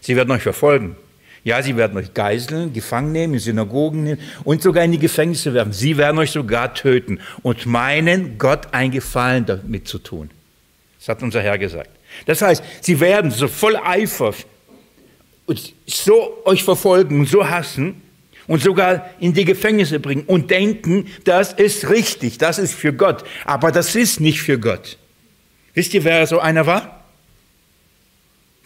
Sie 0.00 0.16
werden 0.16 0.30
euch 0.30 0.42
verfolgen. 0.42 0.96
Ja, 1.44 1.62
sie 1.62 1.76
werden 1.76 1.96
euch 1.96 2.14
geiseln, 2.14 2.72
gefangen 2.72 3.12
nehmen, 3.12 3.34
in 3.34 3.40
Synagogen 3.40 4.04
nehmen 4.04 4.20
und 4.44 4.62
sogar 4.62 4.84
in 4.84 4.92
die 4.92 4.98
Gefängnisse 4.98 5.54
werfen. 5.54 5.72
Sie 5.72 5.96
werden 5.96 6.18
euch 6.18 6.30
sogar 6.30 6.74
töten 6.74 7.20
und 7.42 7.66
meinen, 7.66 8.38
Gott 8.38 8.72
einen 8.72 8.92
Gefallen 8.92 9.46
damit 9.46 9.88
zu 9.88 9.98
tun. 9.98 10.30
Das 10.98 11.08
hat 11.08 11.22
unser 11.22 11.40
Herr 11.40 11.58
gesagt. 11.58 11.90
Das 12.26 12.42
heißt, 12.42 12.62
sie 12.80 12.98
werden 13.00 13.30
so 13.30 13.48
voll 13.48 13.76
Eifer 13.76 14.34
und 15.46 15.74
so 15.86 16.42
euch 16.44 16.64
verfolgen 16.64 17.20
und 17.20 17.28
so 17.28 17.48
hassen, 17.48 18.02
und 18.48 18.62
sogar 18.62 19.10
in 19.20 19.34
die 19.34 19.44
Gefängnisse 19.44 20.00
bringen 20.00 20.24
und 20.26 20.50
denken, 20.50 21.06
das 21.24 21.52
ist 21.52 21.88
richtig, 21.90 22.38
das 22.38 22.58
ist 22.58 22.74
für 22.74 22.92
Gott. 22.92 23.22
Aber 23.44 23.70
das 23.70 23.94
ist 23.94 24.20
nicht 24.20 24.40
für 24.40 24.58
Gott. 24.58 24.96
Wisst 25.74 25.94
ihr, 25.94 26.02
wer 26.02 26.26
so 26.26 26.40
einer 26.40 26.66
war? 26.66 27.04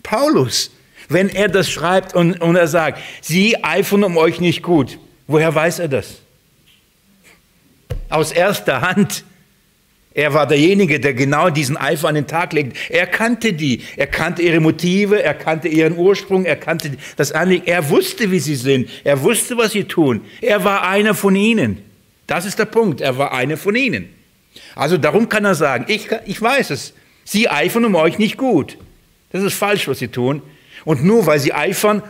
Paulus. 0.03 0.71
Wenn 1.09 1.29
er 1.29 1.49
das 1.49 1.71
schreibt 1.71 2.15
und, 2.15 2.41
und 2.41 2.57
er 2.57 2.69
sagt, 2.69 2.99
sie 3.21 3.63
eifern 3.63 4.05
um 4.05 4.17
euch 4.17 4.41
nicht 4.41 4.63
gut, 4.63 4.99
woher 5.27 5.55
weiß 5.55 5.81
er 5.81 5.89
das? 5.89 6.21
Aus 8.09 8.33
erster 8.33 8.81
Hand. 8.81 9.25
Er 10.15 10.35
war 10.35 10.47
derjenige, 10.47 11.01
der 11.01 11.15
genau 11.15 11.49
diesen 11.49 11.79
Eifer 11.79 12.09
an 12.09 12.15
den 12.15 12.27
Tag 12.27 12.53
legt. 12.53 12.77
Er 12.91 13.07
kannte 13.07 13.55
die, 13.55 13.83
er 13.97 14.07
kannte 14.07 14.43
ihre 14.43 14.61
Motive, 14.61 15.23
er 15.23 15.33
kannte 15.33 15.69
ihren 15.69 15.97
Ursprung, 15.97 16.45
er 16.45 16.57
kannte 16.57 16.91
das 17.17 17.33
Anliegen. 17.33 17.67
Er 17.67 17.89
wusste, 17.89 18.31
wie 18.31 18.39
sie 18.39 18.57
sind, 18.57 18.91
er 19.05 19.23
wusste, 19.23 19.57
was 19.57 19.73
sie 19.73 19.85
tun. 19.85 20.21
Er 20.43 20.65
war 20.65 20.87
einer 20.87 21.15
von 21.15 21.35
ihnen. 21.35 21.79
Das 22.27 22.45
ist 22.45 22.59
der 22.59 22.67
Punkt, 22.67 23.01
er 23.01 23.17
war 23.17 23.33
einer 23.33 23.57
von 23.57 23.75
ihnen. 23.75 24.11
Also 24.75 24.99
darum 24.99 25.29
kann 25.29 25.45
er 25.45 25.55
sagen, 25.55 25.87
ich, 25.89 26.09
ich 26.27 26.41
weiß 26.41 26.71
es, 26.71 26.93
sie 27.25 27.49
eifern 27.49 27.85
um 27.87 27.95
euch 27.95 28.19
nicht 28.19 28.37
gut. 28.37 28.77
Das 29.31 29.43
ist 29.43 29.55
falsch, 29.55 29.89
was 29.89 29.99
sie 29.99 30.09
tun. 30.09 30.43
Und 30.85 31.05
nur 31.05 31.27
weil 31.27 31.39
sie 31.39 31.53
eifern, 31.53 32.03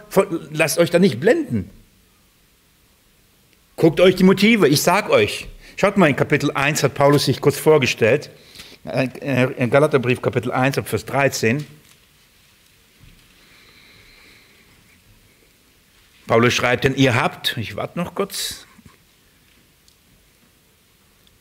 lasst 0.50 0.78
euch 0.78 0.90
da 0.90 0.98
nicht 0.98 1.20
blenden. 1.20 1.70
Guckt 3.76 4.00
euch 4.00 4.14
die 4.14 4.24
Motive, 4.24 4.68
ich 4.68 4.82
sag 4.82 5.10
euch. 5.10 5.48
Schaut 5.76 5.96
mal, 5.96 6.08
in 6.08 6.16
Kapitel 6.16 6.50
1 6.50 6.82
hat 6.82 6.94
Paulus 6.94 7.24
sich 7.24 7.40
kurz 7.40 7.58
vorgestellt. 7.58 8.30
In 9.20 9.70
Galaterbrief 9.70 10.22
Kapitel 10.22 10.52
1 10.52 10.78
ab 10.78 10.88
Vers 10.88 11.04
13. 11.06 11.66
Paulus 16.26 16.54
schreibt, 16.54 16.84
denn 16.84 16.94
ihr 16.94 17.14
habt, 17.14 17.56
ich 17.56 17.76
warte 17.76 17.98
noch 17.98 18.14
kurz, 18.14 18.66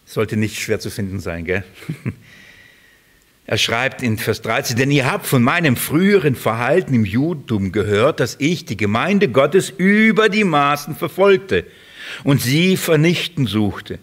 sollte 0.05 0.35
nicht 0.37 0.59
schwer 0.59 0.79
zu 0.79 0.89
finden 0.89 1.19
sein, 1.19 1.45
gell? 1.45 1.63
Er 3.47 3.57
schreibt 3.57 4.03
in 4.03 4.17
Vers 4.17 4.41
13, 4.41 4.77
denn 4.77 4.91
ihr 4.91 5.11
habt 5.11 5.25
von 5.25 5.43
meinem 5.43 5.75
früheren 5.75 6.35
Verhalten 6.35 6.93
im 6.93 7.05
Judentum 7.05 7.71
gehört, 7.71 8.19
dass 8.19 8.35
ich 8.39 8.65
die 8.65 8.77
Gemeinde 8.77 9.29
Gottes 9.29 9.69
über 9.69 10.29
die 10.29 10.43
Maßen 10.43 10.95
verfolgte 10.95 11.65
und 12.23 12.41
sie 12.41 12.77
vernichten 12.77 13.47
suchte 13.47 13.99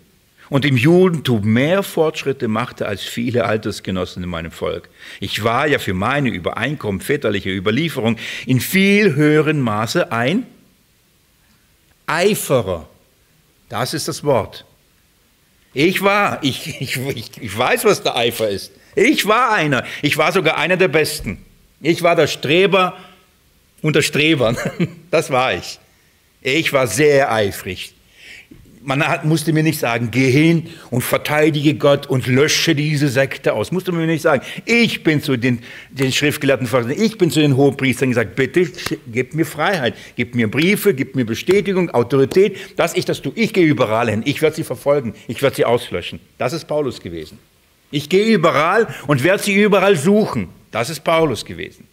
und 0.48 0.64
im 0.64 0.77
Judentum 0.77 1.44
mehr 1.44 1.83
Fortschritte 1.83 2.48
machte 2.48 2.87
als 2.87 3.03
viele 3.03 3.44
Altersgenossen 3.44 4.22
in 4.22 4.31
meinem 4.31 4.51
Volk. 4.51 4.88
Ich 5.20 5.44
war 5.44 5.66
ja 5.66 5.79
für 5.79 5.94
meine 5.94 6.31
Übereinkommen, 6.31 7.01
väterliche 7.01 7.51
Überlieferung 7.51 8.16
in 8.46 8.61
viel 8.61 9.14
höherem 9.14 9.61
Maße 9.61 10.11
ein 10.11 10.46
Eiferer. 12.07 12.88
Das 13.68 13.92
ist 13.92 14.09
das 14.09 14.24
Wort. 14.24 14.64
Ich 15.74 16.01
war, 16.03 16.42
ich, 16.42 16.81
ich, 16.81 16.98
ich 17.40 17.59
weiß, 17.59 17.85
was 17.85 18.03
der 18.03 18.16
Eifer 18.16 18.48
ist. 18.48 18.72
Ich 18.94 19.27
war 19.27 19.53
einer. 19.53 19.85
Ich 20.03 20.16
war 20.16 20.33
sogar 20.33 20.57
einer 20.59 20.77
der 20.77 20.88
Besten. 20.88 21.44
Ich 21.81 22.03
war 22.03 22.16
der 22.16 22.27
Streber 22.27 22.96
unter 23.83 24.03
Strebern. 24.03 24.57
Das 25.11 25.31
war 25.31 25.55
ich. 25.55 25.79
Ich 26.42 26.74
war 26.74 26.87
sehr 26.87 27.33
eifrig 27.33 27.94
man 28.88 29.07
hat, 29.07 29.24
musste 29.24 29.53
mir 29.53 29.62
nicht 29.62 29.79
sagen, 29.79 30.09
geh 30.11 30.31
hin 30.31 30.68
und 30.90 31.03
verteidige 31.03 31.74
Gott 31.74 32.07
und 32.07 32.27
lösche 32.27 32.74
diese 32.74 33.09
Sekte 33.09 33.53
aus. 33.53 33.70
Musste 33.70 33.92
mir 33.92 34.07
nicht 34.07 34.22
sagen. 34.22 34.42
Ich 34.64 35.03
bin 35.03 35.22
zu 35.22 35.37
den, 35.37 35.61
den 35.90 36.11
Schriftgelehrten, 36.11 36.68
ich 36.90 37.18
bin 37.18 37.31
zu 37.31 37.40
den 37.40 37.57
Hohepriestern 37.57 38.09
gesagt, 38.09 38.35
bitte 38.35 38.66
gib 39.12 39.35
mir 39.35 39.44
Freiheit, 39.44 39.94
gib 40.16 40.35
mir 40.35 40.51
Briefe, 40.51 40.94
gib 40.94 41.14
mir 41.14 41.27
Bestätigung, 41.27 41.90
Autorität, 41.90 42.57
dass 42.77 42.94
ich 42.94 43.05
das 43.05 43.20
tue. 43.20 43.33
Ich 43.35 43.53
gehe 43.53 43.66
überall 43.66 44.09
hin. 44.09 44.22
Ich 44.24 44.40
werde 44.40 44.57
sie 44.57 44.64
verfolgen. 44.64 45.14
Ich 45.29 45.42
werde 45.42 45.57
sie 45.57 45.66
auslöschen. 45.66 46.18
Das 46.38 46.55
ist 46.55 46.64
Paulus 46.66 47.01
gewesen. 47.01 47.38
Ich 47.90 48.09
gehe 48.09 48.27
überall 48.27 48.88
und 49.07 49.24
werde 49.24 49.42
sie 49.42 49.55
überall 49.55 49.96
suchen. 49.96 50.48
Das 50.70 50.90
ist 50.90 51.05
Paulus 51.05 51.44
gewesen. 51.44 51.87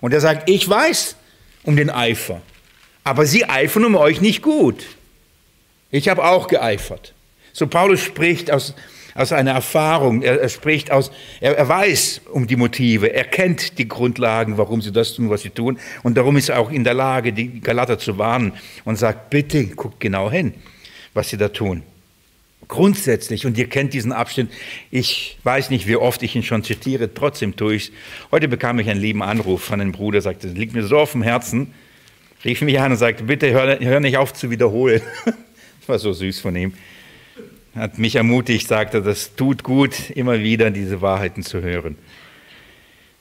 Und 0.00 0.12
er 0.12 0.20
sagt, 0.20 0.48
ich 0.50 0.68
weiß 0.68 1.16
um 1.62 1.76
den 1.76 1.90
Eifer, 1.90 2.42
aber 3.04 3.26
sie 3.26 3.48
eifern 3.48 3.84
um 3.84 3.94
euch 3.94 4.20
nicht 4.20 4.42
gut. 4.42 4.84
Ich 5.90 6.08
habe 6.08 6.24
auch 6.24 6.48
geeifert. 6.48 7.14
So 7.52 7.66
Paulus 7.66 8.00
spricht 8.00 8.50
aus, 8.50 8.74
aus 9.14 9.32
einer 9.32 9.52
Erfahrung, 9.52 10.22
er, 10.22 10.40
er 10.40 10.48
spricht 10.48 10.90
aus, 10.90 11.10
er, 11.40 11.56
er, 11.56 11.68
weiß 11.68 12.22
um 12.32 12.46
die 12.46 12.56
Motive, 12.56 13.14
er 13.14 13.24
kennt 13.24 13.78
die 13.78 13.88
Grundlagen, 13.88 14.58
warum 14.58 14.82
sie 14.82 14.92
das 14.92 15.14
tun, 15.14 15.30
was 15.30 15.42
sie 15.42 15.50
tun. 15.50 15.78
Und 16.02 16.16
darum 16.16 16.36
ist 16.36 16.50
er 16.50 16.58
auch 16.58 16.70
in 16.70 16.84
der 16.84 16.94
Lage, 16.94 17.32
die 17.32 17.60
Galater 17.60 17.98
zu 17.98 18.18
warnen 18.18 18.52
und 18.84 18.96
sagt, 18.96 19.30
bitte 19.30 19.66
guckt 19.68 20.00
genau 20.00 20.30
hin, 20.30 20.54
was 21.14 21.30
sie 21.30 21.36
da 21.36 21.48
tun. 21.48 21.82
Grundsätzlich, 22.68 23.46
und 23.46 23.56
ihr 23.58 23.68
kennt 23.68 23.94
diesen 23.94 24.10
Abschnitt, 24.12 24.48
ich 24.90 25.38
weiß 25.44 25.70
nicht, 25.70 25.86
wie 25.86 25.96
oft 25.96 26.22
ich 26.22 26.34
ihn 26.34 26.42
schon 26.42 26.64
zitiere, 26.64 27.14
trotzdem 27.14 27.54
tue 27.54 27.76
ich 27.76 27.84
es. 27.84 27.92
Heute 28.32 28.48
bekam 28.48 28.80
ich 28.80 28.90
einen 28.90 29.00
lieben 29.00 29.22
Anruf 29.22 29.62
von 29.62 29.80
einem 29.80 29.92
Bruder, 29.92 30.20
sagte, 30.20 30.48
es 30.48 30.54
liegt 30.54 30.74
mir 30.74 30.82
so 30.82 30.98
auf 30.98 31.12
dem 31.12 31.22
Herzen, 31.22 31.72
rief 32.44 32.62
mich 32.62 32.80
an 32.80 32.92
und 32.92 32.98
sagte, 32.98 33.22
bitte 33.22 33.52
hör, 33.52 33.78
hör 33.78 34.00
nicht 34.00 34.16
auf 34.16 34.32
zu 34.34 34.50
wiederholen. 34.50 35.00
das 35.24 35.88
war 35.88 35.98
so 36.00 36.12
süß 36.12 36.40
von 36.40 36.56
ihm. 36.56 36.74
Hat 37.76 37.98
mich 37.98 38.16
ermutigt, 38.16 38.66
sagte, 38.66 39.00
das 39.00 39.36
tut 39.36 39.62
gut, 39.62 40.10
immer 40.10 40.40
wieder 40.40 40.70
diese 40.70 41.02
Wahrheiten 41.02 41.44
zu 41.44 41.62
hören. 41.62 41.96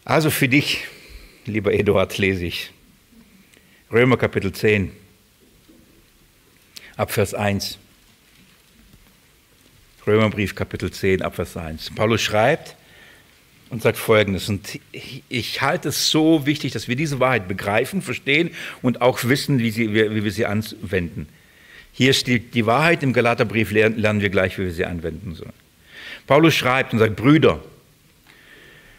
Also 0.05 0.31
für 0.31 0.47
dich, 0.47 0.86
lieber 1.45 1.73
Eduard, 1.73 2.17
lese 2.17 2.45
ich 2.45 2.71
Römer 3.91 4.17
Kapitel 4.17 4.51
10, 4.51 4.91
Abvers 6.97 7.36
1. 7.36 7.77
Römerbrief 10.08 10.56
Kapitel 10.56 10.91
10, 10.91 11.22
Abvers 11.22 11.58
1. 11.58 11.91
Paulus 11.96 12.22
schreibt, 12.22 12.76
und 13.70 13.82
sagt 13.82 13.98
Folgendes. 13.98 14.48
Und 14.50 14.80
ich 15.30 15.62
halte 15.62 15.89
es 15.89 16.10
so 16.10 16.46
wichtig, 16.46 16.72
dass 16.72 16.88
wir 16.88 16.96
diese 16.96 17.20
Wahrheit 17.20 17.48
begreifen, 17.48 18.02
verstehen 18.02 18.52
und 18.82 19.02
auch 19.02 19.24
wissen, 19.24 19.60
wie, 19.60 19.72
sie, 19.72 19.94
wie 19.94 20.24
wir 20.24 20.32
sie 20.32 20.46
anwenden. 20.46 21.28
Hier 21.91 22.13
steht 22.13 22.54
die 22.54 22.65
Wahrheit, 22.65 23.04
im 23.04 23.13
Galaterbrief 23.13 23.72
lernen 23.72 24.22
wir 24.22 24.30
gleich, 24.30 24.58
wie 24.58 24.63
wir 24.65 24.72
sie 24.72 24.86
anwenden 24.86 25.34
sollen. 25.34 25.54
Paulus 26.28 26.54
schreibt 26.54 26.94
und 26.94 27.00
sagt, 27.00 27.15
Brüder, 27.15 27.63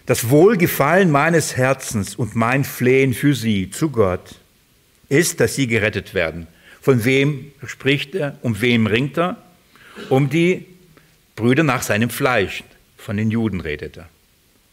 das 0.06 0.30
Wohlgefallen 0.30 1.10
meines 1.10 1.56
Herzens 1.56 2.14
und 2.14 2.36
mein 2.36 2.64
Flehen 2.64 3.12
für 3.12 3.34
sie 3.34 3.70
zu 3.70 3.90
Gott 3.90 4.36
ist, 5.08 5.40
dass 5.40 5.54
sie 5.54 5.66
gerettet 5.66 6.14
werden. 6.14 6.46
Von 6.80 7.04
wem 7.04 7.52
spricht 7.66 8.14
er? 8.14 8.38
Um 8.42 8.60
wem 8.60 8.86
ringt 8.86 9.18
er? 9.18 9.42
Um 10.08 10.30
die 10.30 10.66
Brüder 11.36 11.62
nach 11.62 11.82
seinem 11.82 12.10
Fleisch. 12.10 12.64
Von 12.96 13.16
den 13.16 13.30
Juden 13.30 13.60
redet 13.60 13.98
er. 13.98 14.08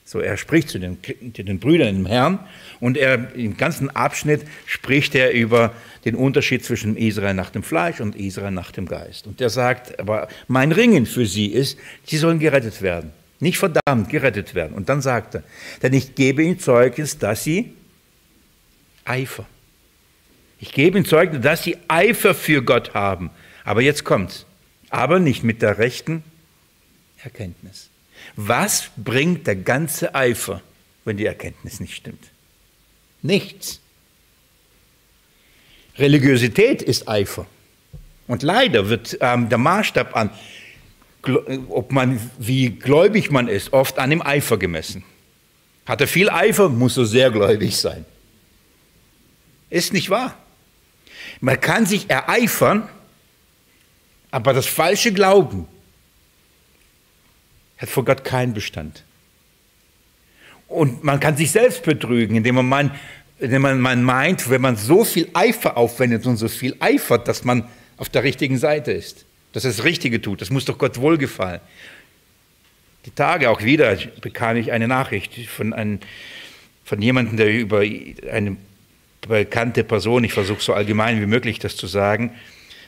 So, 0.06 0.20
er 0.20 0.38
spricht 0.38 0.70
zu 0.70 0.80
den, 0.80 0.98
zu 1.34 1.44
den 1.44 1.60
Brüdern 1.60 1.96
im 1.96 2.06
Herrn 2.06 2.40
und 2.80 2.98
er 2.98 3.34
im 3.36 3.56
ganzen 3.56 3.90
Abschnitt 3.90 4.42
spricht 4.66 5.16
er 5.16 5.32
über 5.32 5.74
den 6.04 6.16
Unterschied 6.16 6.66
zwischen 6.66 6.98
Israel 6.98 7.34
nach 7.34 7.52
dem 7.52 7.64
Fleisch 7.64 8.02
und 8.02 8.16
Israel 8.16 8.52
nach 8.52 8.72
dem 8.72 8.86
Geist. 8.86 9.28
Und 9.28 9.40
er 9.40 9.50
sagt, 9.50 9.98
aber 10.00 10.28
mein 10.48 10.72
Ringen 10.74 11.06
für 11.06 11.26
sie 11.26 11.48
ist, 11.48 11.78
sie 12.06 12.18
sollen 12.18 12.40
gerettet 12.40 12.82
werden. 12.82 13.12
Nicht 13.40 13.58
verdammt, 13.58 14.10
gerettet 14.10 14.56
werden. 14.56 14.74
Und 14.74 14.90
dann 14.90 15.02
sagt 15.02 15.36
er, 15.36 15.44
denn 15.82 15.94
ich 15.94 16.16
gebe 16.16 16.44
ihnen 16.44 16.60
Zeugnis, 16.60 17.18
dass 17.18 17.44
sie 17.44 17.74
Eifer. 19.06 19.46
Ich 20.60 20.74
gebe 20.74 20.98
ihnen 20.98 21.06
Zeugnis, 21.06 21.42
dass 21.42 21.64
sie 21.64 21.78
Eifer 21.88 22.34
für 22.34 22.62
Gott 22.62 22.94
haben. 22.94 23.32
Aber 23.64 23.82
jetzt 23.82 24.04
kommt's. 24.04 24.46
Aber 24.90 25.20
nicht 25.20 25.44
mit 25.44 25.62
der 25.62 25.78
rechten 25.78 26.24
Erkenntnis. 27.24 27.90
Was 28.36 28.90
bringt 28.98 29.48
der 29.48 29.56
ganze 29.56 30.16
Eifer, 30.16 30.62
wenn 31.06 31.18
die 31.18 31.26
Erkenntnis 31.26 31.80
nicht 31.80 31.96
stimmt? 31.96 32.32
Nichts. 33.22 33.80
Religiosität 35.98 36.82
ist 36.82 37.08
Eifer. 37.08 37.46
Und 38.28 38.44
leider 38.44 38.90
wird 38.90 39.18
ähm, 39.22 39.50
der 39.50 39.58
Maßstab 39.58 40.16
an, 40.16 40.30
ob 41.70 41.92
man, 41.92 42.20
wie 42.38 42.70
gläubig 42.70 43.32
man 43.32 43.48
ist, 43.48 43.74
oft 43.74 44.00
an 44.00 44.10
dem 44.10 44.22
Eifer 44.22 44.58
gemessen. 44.58 45.04
Hat 45.86 46.02
er 46.02 46.08
viel 46.08 46.30
Eifer, 46.30 46.70
muss 46.70 46.98
er 46.98 47.06
sehr 47.06 47.32
gläubig 47.32 47.78
sein. 47.78 48.06
Ist 49.70 49.94
nicht 49.94 50.10
wahr. 50.10 50.38
Man 51.42 51.60
kann 51.60 51.86
sich 51.86 52.10
ereifern, 52.10 52.88
aber 54.32 54.54
das 54.54 54.66
falsche 54.66 55.14
Glauben 55.14 55.68
hat 57.84 57.90
vor 57.90 58.06
Gott 58.06 58.24
keinen 58.24 58.54
Bestand. 58.54 59.04
Und 60.70 61.04
man 61.04 61.20
kann 61.20 61.36
sich 61.36 61.52
selbst 61.52 61.84
betrügen, 61.84 62.38
indem 62.38 62.56
man, 62.56 62.66
meint, 62.66 62.92
indem 63.40 63.62
man, 63.62 63.82
man 63.82 64.04
meint, 64.04 64.50
wenn 64.50 64.62
man 64.62 64.78
so 64.78 65.04
viel 65.04 65.30
Eifer 65.34 65.76
aufwendet 65.76 66.26
und 66.26 66.38
so 66.38 66.48
viel 66.48 66.76
eifert, 66.80 67.28
dass 67.28 67.44
man 67.44 67.68
auf 67.98 68.08
der 68.08 68.24
richtigen 68.24 68.58
Seite 68.58 68.94
ist, 68.94 69.26
dass 69.52 69.66
er 69.66 69.72
das 69.72 69.84
Richtige 69.84 70.22
tut. 70.22 70.42
Das 70.42 70.50
muss 70.50 70.64
doch 70.64 70.78
Gott 70.78 70.98
wohlgefallen. 70.98 71.60
Die 73.06 73.12
Tage 73.12 73.50
auch 73.50 73.62
wieder 73.62 73.98
bekam 74.22 74.56
ich 74.56 74.72
eine 74.72 74.88
Nachricht 74.88 75.46
von, 75.50 75.74
einem, 75.74 76.00
von 76.86 77.02
jemandem, 77.02 77.36
der 77.36 77.52
über 77.52 77.80
eine 77.80 78.56
bekannte 79.28 79.84
Person, 79.84 80.24
ich 80.24 80.32
versuche 80.32 80.62
so 80.62 80.74
allgemein 80.74 81.20
wie 81.22 81.26
möglich 81.26 81.60
das 81.60 81.76
zu 81.76 81.88
sagen, 81.88 82.32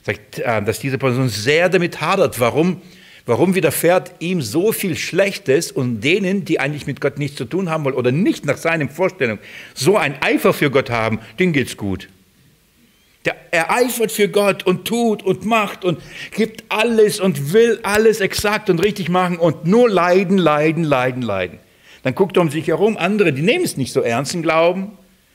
sagt, 0.03 0.39
äh, 0.39 0.63
dass 0.63 0.79
diese 0.79 0.97
Person 0.97 1.27
sehr 1.27 1.67
damit 1.67 1.99
hadert. 1.99 2.39
Warum? 2.39 2.81
Warum 3.25 3.55
widerfährt 3.55 4.11
ihm 4.19 4.41
so 4.41 4.71
viel 4.71 4.95
Schlechtes 4.95 5.71
und 5.71 6.01
denen, 6.01 6.45
die 6.45 6.59
eigentlich 6.59 6.85
mit 6.85 7.01
Gott 7.01 7.17
nichts 7.17 7.37
zu 7.37 7.45
tun 7.45 7.69
haben 7.69 7.83
wollen 7.83 7.95
oder 7.95 8.11
nicht 8.11 8.45
nach 8.45 8.57
seinen 8.57 8.89
Vorstellungen, 8.89 9.39
so 9.73 9.97
ein 9.97 10.21
Eifer 10.21 10.53
für 10.53 10.69
Gott 10.69 10.91
haben, 10.91 11.19
denen 11.39 11.51
geht's 11.51 11.75
gut. 11.75 12.07
Der 13.25 13.35
ereifert 13.49 14.11
für 14.11 14.27
Gott 14.27 14.67
und 14.67 14.85
tut 14.85 15.23
und 15.23 15.43
macht 15.43 15.83
und 15.83 15.99
gibt 16.35 16.65
alles 16.69 17.19
und 17.19 17.51
will 17.53 17.79
alles 17.81 18.21
exakt 18.21 18.69
und 18.69 18.77
richtig 18.83 19.09
machen 19.09 19.37
und 19.37 19.65
nur 19.65 19.89
leiden, 19.89 20.37
leiden, 20.37 20.83
leiden, 20.83 21.23
leiden. 21.23 21.57
Dann 22.03 22.13
guckt 22.13 22.37
er 22.37 22.41
um 22.41 22.51
sich 22.51 22.67
herum, 22.67 22.97
andere, 22.97 23.33
die 23.33 23.41
nehmen 23.41 23.65
es 23.65 23.77
nicht 23.77 23.91
so 23.91 24.01
ernst 24.01 24.35
im 24.35 24.43
Glauben, 24.43 24.91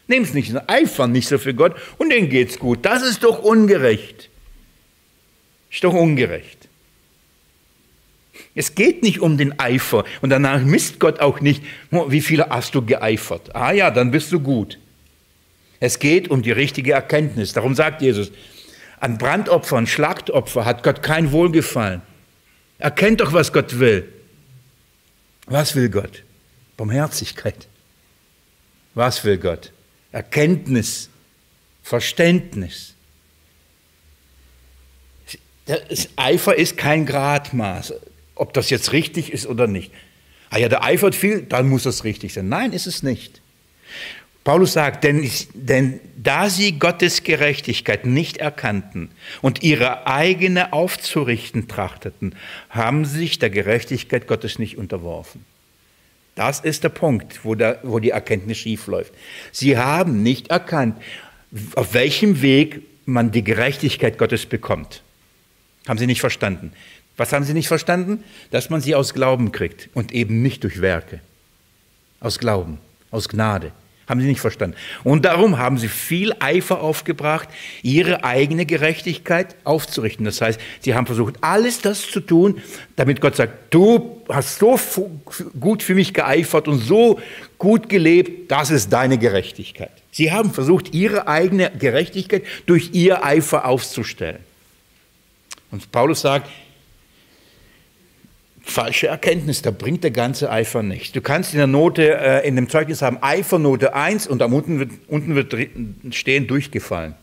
nehmen 0.07 0.25
es 0.25 0.33
nicht, 0.33 0.55
eifern 0.69 1.11
nicht 1.11 1.27
so 1.27 1.39
für 1.39 1.55
Gott 1.55 1.75
und 1.99 2.11
denen 2.11 2.29
geht's 2.29 2.61
gut. 2.61 2.85
Das 2.85 3.03
ist 3.03 3.25
doch 3.25 3.43
ungerecht. 3.43 4.31
Ist 5.73 5.83
doch 5.83 5.95
ungerecht. 5.95 6.60
Es 8.55 8.75
geht 8.75 9.03
nicht 9.03 9.21
um 9.21 9.39
den 9.39 9.59
Eifer 9.59 10.05
und 10.21 10.31
danach 10.31 10.61
misst 10.61 10.99
Gott 11.01 11.21
auch 11.21 11.41
nicht, 11.41 11.63
wie 11.91 12.21
viel 12.21 12.43
hast 12.43 12.75
du 12.75 12.85
geeifert. 12.85 13.55
Ah 13.55 13.73
ja, 13.73 13.91
dann 13.91 14.11
bist 14.11 14.33
du 14.33 14.41
gut. 14.41 14.79
Es 15.79 15.99
geht 15.99 16.29
um 16.29 16.43
die 16.43 16.53
richtige 16.53 16.93
Erkenntnis. 16.93 17.53
Darum 17.53 17.75
sagt 17.75 18.03
Jesus, 18.03 18.31
an 18.99 19.17
Brandopfern, 19.17 19.87
Schlachtopfer 19.87 20.65
hat 20.65 20.83
Gott 20.83 21.03
kein 21.03 21.33
Wohlgefallen. 21.33 22.03
Erkennt 22.79 23.21
doch, 23.21 23.33
was 23.33 23.53
Gott 23.53 23.79
will. 23.79 24.07
Was 25.47 25.75
will 25.75 25.89
Gott? 25.89 26.23
Barmherzigkeit. 26.77 27.67
Was 28.95 29.25
will 29.25 29.39
Gott? 29.39 29.73
Erkenntnis, 30.13 31.09
Verständnis. 31.83 32.95
Das 35.67 36.09
Eifer 36.17 36.57
ist 36.57 36.77
kein 36.77 37.07
Gradmaß 37.07 37.95
ob 38.41 38.53
das 38.55 38.71
jetzt 38.71 38.93
richtig 38.93 39.33
ist 39.33 39.47
oder 39.47 39.67
nicht. 39.67 39.93
Ah 40.49 40.59
ja, 40.59 40.69
der 40.69 40.83
eifert 40.83 41.15
viel, 41.15 41.43
dann 41.43 41.69
muss 41.69 41.85
das 41.85 42.05
richtig 42.05 42.33
sein. 42.33 42.49
Nein, 42.49 42.73
ist 42.73 42.87
es 42.87 43.03
nicht. 43.03 43.41
Paulus 44.43 44.73
sagt, 44.73 45.05
denn, 45.05 45.31
denn 45.53 46.01
da 46.17 46.49
sie 46.49 46.79
Gottes 46.79 47.23
Gerechtigkeit 47.23 48.07
nicht 48.07 48.39
erkannten 48.39 49.11
und 49.43 49.63
ihre 49.63 50.07
eigene 50.07 50.73
aufzurichten 50.73 51.69
trachteten, 51.69 52.35
haben 52.71 53.05
sie 53.05 53.19
sich 53.19 53.39
der 53.39 53.51
Gerechtigkeit 53.51 54.27
Gottes 54.27 54.59
nicht 54.59 54.79
unterworfen. 54.79 55.45
Das 56.35 56.61
ist 56.61 56.85
der 56.85 56.89
Punkt, 56.89 57.45
wo, 57.45 57.55
der, 57.55 57.81
wo 57.83 57.99
die 57.99 58.11
Erkenntnis 58.11 58.57
schiefläuft. 58.57 59.13
Sie 59.53 59.77
haben 59.77 60.23
nicht 60.23 60.49
erkannt, 60.49 60.97
auf 61.75 61.93
welchem 61.93 62.41
Weg 62.41 62.81
man 63.05 63.31
die 63.31 63.45
Gerechtigkeit 63.45 64.17
Gottes 64.17 64.47
bekommt. 64.47 65.03
Haben 65.87 65.99
sie 65.99 66.07
nicht 66.07 66.21
verstanden. 66.21 66.73
Was 67.21 67.35
haben 67.35 67.45
sie 67.45 67.53
nicht 67.53 67.69
verstanden? 67.69 68.25
Dass 68.51 68.71
man 68.71 68.81
sie 68.81 68.95
aus 68.95 69.13
Glauben 69.13 69.53
kriegt 69.53 69.91
und 69.93 70.11
eben 70.11 70.41
nicht 70.41 70.65
durch 70.65 70.81
Werke. 70.81 71.21
Aus 72.19 72.39
Glauben, 72.39 72.79
aus 73.11 73.29
Gnade. 73.29 73.73
Haben 74.09 74.23
sie 74.23 74.27
nicht 74.27 74.41
verstanden. 74.41 74.75
Und 75.05 75.27
darum 75.27 75.59
haben 75.59 75.77
sie 75.77 75.89
viel 75.89 76.35
Eifer 76.39 76.81
aufgebracht, 76.81 77.47
ihre 77.83 78.25
eigene 78.25 78.65
Gerechtigkeit 78.65 79.55
aufzurichten. 79.65 80.25
Das 80.25 80.41
heißt, 80.41 80.59
sie 80.81 80.95
haben 80.95 81.05
versucht, 81.05 81.35
alles 81.43 81.83
das 81.83 82.11
zu 82.11 82.21
tun, 82.21 82.63
damit 82.97 83.21
Gott 83.21 83.37
sagt, 83.37 83.75
du 83.75 84.23
hast 84.31 84.59
so 84.59 84.81
gut 85.61 85.83
für 85.83 85.95
mich 85.95 86.15
geeifert 86.15 86.69
und 86.69 86.79
so 86.79 87.21
gut 87.59 87.91
gelebt, 87.91 88.51
das 88.51 88.71
ist 88.71 88.95
deine 88.95 89.19
Gerechtigkeit. 89.19 89.93
Sie 90.11 90.33
haben 90.33 90.55
versucht, 90.55 90.95
ihre 90.95 91.29
eigene 91.29 91.71
Gerechtigkeit 91.79 92.45
durch 92.65 92.95
ihr 92.95 93.23
Eifer 93.27 93.67
aufzustellen. 93.67 94.41
Und 95.71 95.93
Paulus 95.93 96.23
sagt, 96.23 96.49
falsche 98.71 99.09
Erkenntnis, 99.09 99.63
da 99.63 99.71
bringt 99.71 100.05
der 100.05 100.11
ganze 100.11 100.51
Eifer 100.51 100.83
nichts. 100.83 101.13
Du 101.13 101.21
kannst 101.21 101.53
in 101.53 101.59
der 101.59 101.67
Note, 101.67 102.17
äh, 102.17 102.47
in 102.49 102.57
dem 102.57 102.69
Zeugnis 102.69 103.03
haben 103.03 103.19
Eifernote 103.23 103.95
1 103.95 104.27
und 104.27 104.41
am 104.43 104.55
unten 104.55 104.79
wird, 104.79 104.91
unten 105.09 105.35
wird 105.35 105.55
stehen 106.15 106.47
durchgefallen, 106.47 107.15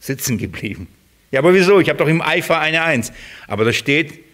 sitzen 0.00 0.38
geblieben. 0.38 0.88
Ja, 1.30 1.40
aber 1.40 1.52
wieso? 1.52 1.80
Ich 1.80 1.88
habe 1.88 1.98
doch 1.98 2.08
im 2.08 2.22
Eifer 2.22 2.60
eine 2.60 2.82
1. 2.82 3.12
Aber 3.48 3.64
da 3.64 3.72
steht 3.72 4.24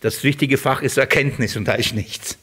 Das 0.00 0.22
wichtige 0.22 0.58
Fach 0.58 0.82
ist 0.82 0.96
Erkenntnis 0.96 1.56
und 1.56 1.66
da 1.66 1.74
ist 1.74 1.94
nichts. 1.94 2.38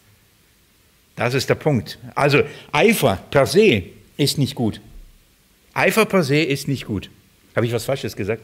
Das 1.15 1.33
ist 1.33 1.49
der 1.49 1.55
Punkt. 1.55 1.99
Also 2.13 2.43
Eifer 2.71 3.23
per 3.31 3.45
se 3.45 3.83
ist 4.17 4.37
nicht 4.37 4.55
gut. 4.55 4.81
Eifer 5.73 6.05
per 6.05 6.23
se 6.23 6.41
ist 6.41 6.67
nicht 6.67 6.85
gut. 6.85 7.09
Habe 7.55 7.65
ich 7.65 7.71
was 7.71 7.85
Falsches 7.85 8.15
gesagt? 8.15 8.43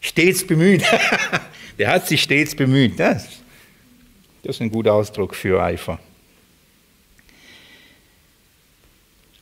Stets 0.00 0.46
bemüht. 0.46 0.84
Der 1.78 1.88
hat 1.88 2.06
sich 2.06 2.22
stets 2.22 2.54
bemüht. 2.54 2.98
Das, 2.98 3.28
das 4.42 4.56
ist 4.56 4.62
ein 4.62 4.70
guter 4.70 4.92
Ausdruck 4.92 5.34
für 5.34 5.62
Eifer. 5.62 5.98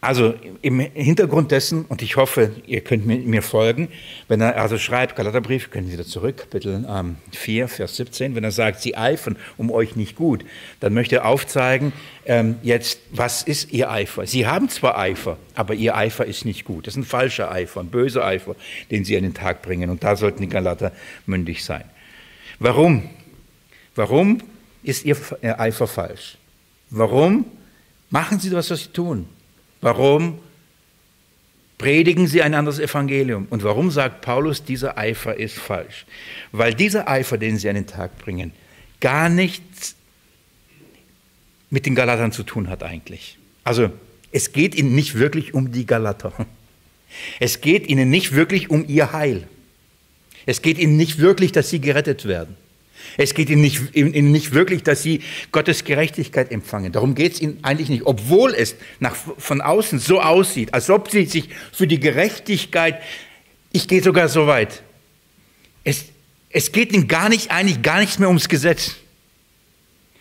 Also 0.05 0.35
im 0.63 0.81
Hintergrund 0.81 1.53
dessen, 1.53 1.85
und 1.85 2.03
ich 2.03 2.17
hoffe, 2.17 2.51
ihr 2.67 2.81
könnt 2.81 3.07
mir 3.07 3.41
folgen, 3.41 3.87
wenn 4.27 4.41
er 4.41 4.61
also 4.61 4.77
schreibt, 4.77 5.15
Galaterbrief, 5.15 5.71
können 5.71 5.87
Sie 5.87 5.97
da 5.97 6.05
zurück, 6.05 6.39
Kapitel 6.39 6.85
ähm, 6.89 7.19
4, 7.31 7.69
Vers 7.69 7.99
17, 7.99 8.35
wenn 8.35 8.43
er 8.43 8.51
sagt, 8.51 8.81
Sie 8.81 8.97
eifern 8.97 9.37
um 9.59 9.71
euch 9.71 9.95
nicht 9.95 10.17
gut, 10.17 10.45
dann 10.81 10.93
möchte 10.93 11.15
er 11.17 11.27
aufzeigen, 11.27 11.93
ähm, 12.27 12.57
jetzt, 12.65 12.99
was 13.13 13.45
ist 13.45 13.73
Ihr 13.73 13.93
Eifer? 13.93 14.27
Sie 14.27 14.45
haben 14.45 14.69
zwar 14.69 14.99
Eifer, 14.99 15.39
aber 15.55 15.75
Ihr 15.75 15.97
Eifer 15.97 16.25
ist 16.27 16.45
nicht 16.45 16.65
gut. 16.65 16.89
Das 16.89 16.95
ist 16.95 16.99
ein 16.99 17.05
falscher 17.05 17.53
Eifer, 17.53 17.79
ein 17.79 17.91
böser 17.91 18.25
Eifer, 18.25 18.57
den 18.91 19.05
Sie 19.05 19.17
an 19.17 19.23
den 19.23 19.35
Tag 19.35 19.63
bringen. 19.63 19.89
Und 19.89 20.03
da 20.03 20.17
sollten 20.17 20.43
die 20.43 20.49
Galater 20.49 20.91
mündig 21.27 21.63
sein. 21.63 21.85
Warum? 22.63 23.09
Warum 23.97 24.39
ist 24.83 25.05
Ihr 25.05 25.17
Eifer 25.43 25.87
falsch? 25.87 26.39
Warum 26.91 27.45
machen 28.11 28.39
Sie 28.39 28.51
das, 28.51 28.71
was 28.71 28.85
Sie 28.85 28.89
tun? 28.91 29.29
Warum 29.81 30.39
predigen 31.77 32.29
sie 32.29 32.41
ein 32.41 32.55
anderes 32.55 32.79
Evangelium? 32.79 33.49
Und 33.51 33.65
warum 33.65 33.91
sagt 33.91 34.21
Paulus, 34.21 34.63
dieser 34.63 34.97
Eifer 34.97 35.37
ist 35.37 35.59
falsch? 35.59 36.07
Weil 36.53 36.75
dieser 36.75 37.09
Eifer, 37.09 37.37
den 37.37 37.59
sie 37.59 37.69
an 37.69 37.75
den 37.75 37.89
Tag 37.89 38.17
bringen, 38.19 38.53
gar 39.01 39.29
nichts 39.29 39.97
mit 41.71 41.85
den 41.85 41.97
Galatern 41.97 42.31
zu 42.31 42.45
tun 42.45 42.69
hat 42.69 42.85
eigentlich. 42.85 43.39
Also 43.65 43.91
es 44.31 44.53
geht 44.53 44.77
ihnen 44.77 44.95
nicht 44.95 45.19
wirklich 45.19 45.53
um 45.53 45.73
die 45.73 45.85
Galater. 45.85 46.33
Es 47.41 47.61
geht 47.61 47.89
ihnen 47.89 48.09
nicht 48.09 48.33
wirklich 48.33 48.71
um 48.71 48.87
ihr 48.89 49.13
Heil. 49.13 49.49
Es 50.47 50.63
geht 50.63 50.79
ihnen 50.79 50.97
nicht 50.97 51.19
wirklich, 51.19 51.53
dass 51.53 51.71
sie 51.71 51.81
gerettet 51.81 52.27
werden. 52.27 52.57
Es 53.17 53.35
geht 53.35 53.51
ihnen 53.51 53.63
nicht, 53.63 53.95
ihnen 53.95 54.33
nicht 54.33 54.53
wirklich, 54.53 54.83
dass 54.83 55.03
sie 55.03 55.23
Gottes 55.51 55.85
Gerechtigkeit 55.85 56.51
empfangen. 56.51 56.93
Darum 56.93 57.15
geht 57.15 57.35
es 57.35 57.41
ihnen 57.41 57.59
eigentlich 57.63 57.89
nicht, 57.89 58.05
obwohl 58.05 58.55
es 58.55 58.77
nach, 59.01 59.17
von 59.17 59.61
außen 59.61 59.99
so 59.99 60.21
aussieht, 60.21 60.73
als 60.73 60.89
ob 60.89 61.11
sie 61.11 61.27
sich 61.27 61.49
für 61.73 61.87
die 61.87 62.01
Gerechtigkeit, 62.01 63.03
ich 63.73 63.89
gehe 63.89 64.03
sogar 64.03 64.29
so 64.29 64.47
weit, 64.47 64.83
es, 65.85 66.07
es 66.51 66.73
geht 66.73 66.93
ihnen 66.93 67.09
gar 67.09 67.29
nicht, 67.29 67.51
eigentlich 67.51 67.83
gar 67.83 68.01
nichts 68.01 68.19
mehr 68.19 68.29
ums 68.29 68.49
Gesetz. 68.49 68.97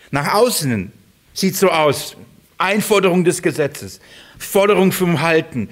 Nach 0.09 0.33
außen 0.33 0.91
sieht 1.33 1.55
so 1.55 1.69
aus, 1.69 2.17
Einforderung 2.57 3.23
des 3.23 3.41
Gesetzes, 3.41 3.99
Forderung 4.37 4.91
vom 4.91 5.21
Halten, 5.21 5.69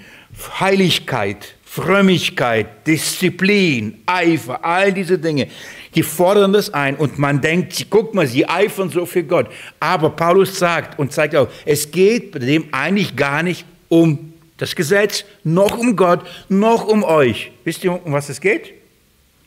Heiligkeit, 0.59 1.55
Frömmigkeit, 1.71 2.87
Disziplin, 2.87 4.01
Eifer, 4.07 4.65
all 4.65 4.91
diese 4.91 5.19
Dinge, 5.19 5.49
die 5.93 6.01
fordern 6.01 6.51
das 6.51 6.73
ein 6.73 6.95
und 6.95 7.19
man 7.19 7.41
denkt, 7.41 7.85
guck 7.91 8.15
mal, 8.15 8.25
sie 8.25 8.49
eifern 8.49 8.89
so 8.89 9.05
für 9.05 9.23
Gott. 9.23 9.51
Aber 9.79 10.09
Paulus 10.09 10.57
sagt 10.57 10.97
und 10.97 11.13
zeigt 11.13 11.35
auch, 11.35 11.47
es 11.65 11.91
geht 11.91 12.31
bei 12.31 12.39
dem 12.39 12.65
eigentlich 12.71 13.15
gar 13.15 13.43
nicht 13.43 13.67
um 13.87 14.33
das 14.57 14.75
Gesetz, 14.75 15.25
noch 15.43 15.77
um 15.77 15.95
Gott, 15.95 16.25
noch 16.49 16.87
um 16.87 17.03
euch. 17.03 17.51
Wisst 17.63 17.83
ihr, 17.83 18.03
um 18.03 18.13
was 18.13 18.29
es 18.29 18.41
geht? 18.41 18.73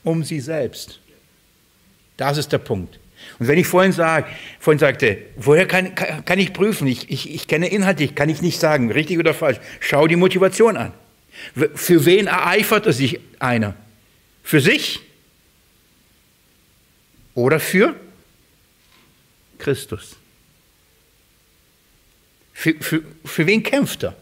Um 0.04 0.22
sie 0.22 0.38
selbst. 0.38 1.00
Das 2.16 2.38
ist 2.38 2.52
der 2.52 2.58
Punkt. 2.58 3.00
Und 3.40 3.48
wenn 3.48 3.58
ich 3.58 3.66
vorhin, 3.66 3.90
sag, 3.90 4.26
vorhin 4.60 4.78
sagte, 4.78 5.18
woher 5.34 5.66
kann, 5.66 5.92
kann 5.96 6.38
ich 6.38 6.52
prüfen? 6.52 6.86
Ich, 6.86 7.10
ich, 7.10 7.34
ich 7.34 7.48
kenne 7.48 7.66
inhaltlich, 7.66 8.14
kann 8.14 8.28
ich 8.28 8.42
nicht 8.42 8.60
sagen, 8.60 8.92
richtig 8.92 9.18
oder 9.18 9.34
falsch. 9.34 9.58
Schau 9.80 10.06
die 10.06 10.14
Motivation 10.14 10.76
an. 10.76 10.92
Für 11.74 12.04
wen 12.04 12.26
ereiferte 12.26 12.92
sich 12.92 13.20
einer? 13.38 13.74
Für 14.42 14.60
sich 14.60 15.00
oder 17.34 17.60
für 17.60 17.94
Christus? 19.58 20.16
Für, 22.52 22.74
für, 22.80 23.02
für 23.24 23.46
wen 23.46 23.62
kämpft 23.62 24.04
er? 24.04 24.16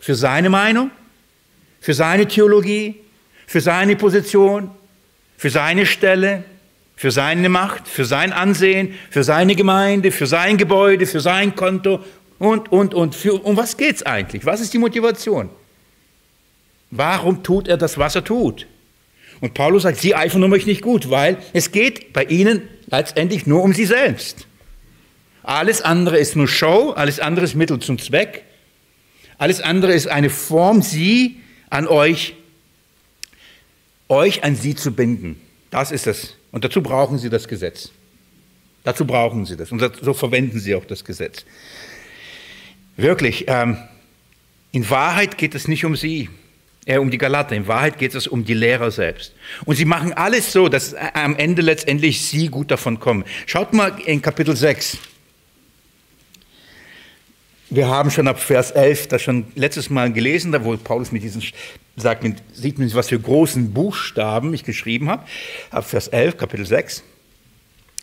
Für 0.00 0.14
seine 0.14 0.50
Meinung? 0.50 0.90
Für 1.80 1.94
seine 1.94 2.26
Theologie? 2.26 2.96
Für 3.46 3.60
seine 3.60 3.96
Position? 3.96 4.70
Für 5.36 5.50
seine 5.50 5.86
Stelle? 5.86 6.44
Für 6.96 7.10
seine 7.10 7.48
Macht? 7.48 7.86
Für 7.86 8.04
sein 8.04 8.32
Ansehen? 8.32 8.94
Für 9.10 9.22
seine 9.22 9.54
Gemeinde? 9.54 10.10
Für 10.10 10.26
sein 10.26 10.56
Gebäude? 10.56 11.06
Für 11.06 11.20
sein 11.20 11.54
Konto? 11.54 12.04
Und, 12.38 12.72
und, 12.72 12.94
und. 12.94 13.14
Für, 13.14 13.34
um 13.34 13.56
was 13.56 13.76
geht 13.76 13.96
es 13.96 14.02
eigentlich? 14.04 14.44
Was 14.44 14.60
ist 14.60 14.72
die 14.74 14.78
Motivation? 14.78 15.50
Warum 16.90 17.42
tut 17.42 17.68
er 17.68 17.76
das, 17.76 17.98
was 17.98 18.14
er 18.14 18.24
tut? 18.24 18.66
Und 19.40 19.54
Paulus 19.54 19.82
sagt, 19.82 19.98
sie 19.98 20.14
eifern 20.14 20.42
um 20.42 20.52
euch 20.52 20.66
nicht 20.66 20.82
gut, 20.82 21.10
weil 21.10 21.38
es 21.52 21.70
geht 21.70 22.12
bei 22.12 22.24
ihnen 22.24 22.62
letztendlich 22.86 23.46
nur 23.46 23.62
um 23.62 23.72
sie 23.72 23.84
selbst. 23.84 24.46
Alles 25.42 25.80
andere 25.80 26.18
ist 26.18 26.34
nur 26.36 26.48
Show, 26.48 26.90
alles 26.90 27.20
andere 27.20 27.44
ist 27.44 27.54
Mittel 27.54 27.78
zum 27.78 27.98
Zweck. 27.98 28.44
Alles 29.38 29.60
andere 29.60 29.92
ist 29.92 30.08
eine 30.08 30.30
Form, 30.30 30.82
sie 30.82 31.40
an 31.70 31.86
euch, 31.86 32.34
euch 34.08 34.42
an 34.42 34.56
sie 34.56 34.74
zu 34.74 34.92
binden. 34.92 35.40
Das 35.70 35.92
ist 35.92 36.06
es. 36.06 36.34
Und 36.50 36.64
dazu 36.64 36.82
brauchen 36.82 37.18
sie 37.18 37.30
das 37.30 37.46
Gesetz. 37.46 37.90
Dazu 38.82 39.06
brauchen 39.06 39.46
sie 39.46 39.56
das. 39.56 39.70
Und 39.70 39.80
so 40.02 40.14
verwenden 40.14 40.58
sie 40.58 40.74
auch 40.74 40.84
das 40.84 41.04
Gesetz. 41.04 41.44
Wirklich, 42.96 43.44
ähm, 43.46 43.76
in 44.72 44.88
Wahrheit 44.90 45.38
geht 45.38 45.54
es 45.54 45.68
nicht 45.68 45.84
um 45.84 45.94
sie 45.94 46.28
äh, 46.88 46.98
um 46.98 47.10
die 47.10 47.18
Galater. 47.18 47.54
In 47.54 47.68
Wahrheit 47.68 47.98
geht 47.98 48.14
es 48.14 48.26
um 48.26 48.44
die 48.44 48.54
Lehrer 48.54 48.90
selbst. 48.90 49.34
Und 49.66 49.76
sie 49.76 49.84
machen 49.84 50.14
alles 50.14 50.52
so, 50.52 50.68
dass 50.68 50.94
am 50.94 51.36
Ende 51.36 51.62
letztendlich 51.62 52.22
sie 52.22 52.48
gut 52.48 52.70
davon 52.70 52.98
kommen. 52.98 53.24
Schaut 53.46 53.74
mal 53.74 53.92
in 54.06 54.22
Kapitel 54.22 54.56
6. 54.56 54.98
Wir 57.70 57.86
haben 57.86 58.10
schon 58.10 58.26
ab 58.26 58.40
Vers 58.40 58.70
11 58.70 59.08
das 59.08 59.20
schon 59.20 59.44
letztes 59.54 59.90
Mal 59.90 60.10
gelesen, 60.10 60.52
da 60.52 60.64
wo 60.64 60.74
Paulus 60.78 61.12
mit 61.12 61.22
diesen 61.22 61.42
sagt, 61.96 62.24
sieht 62.54 62.78
man, 62.78 62.94
was 62.94 63.10
für 63.10 63.20
großen 63.20 63.74
Buchstaben 63.74 64.54
ich 64.54 64.64
geschrieben 64.64 65.10
habe. 65.10 65.24
Ab 65.70 65.84
Vers 65.84 66.08
11, 66.08 66.38
Kapitel 66.38 66.64
6. 66.64 67.02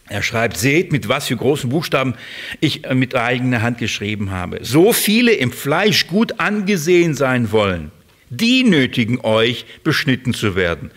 Er 0.08 0.22
schreibt, 0.22 0.58
seht, 0.58 0.92
mit 0.92 1.10
was 1.10 1.26
für 1.26 1.36
großen 1.36 1.72
Buchstaben 1.72 2.14
ich 2.60 2.86
äh, 2.86 2.94
mit 2.94 3.16
eigener 3.16 3.64
Hand 3.64 3.80
geschrieben 3.80 4.30
habe. 4.30 4.60
So 4.62 4.94
viele 4.94 5.32
im 5.32 5.52
Fleisch 5.52 6.06
gut 6.06 6.40
angesehen 6.40 7.16
sein 7.16 7.52
wollen 7.52 7.92
die 8.38 8.64
nötigen 8.64 9.20
euch, 9.22 9.66
beschnitten 9.84 10.34
zu 10.34 10.56
werden, 10.56 10.92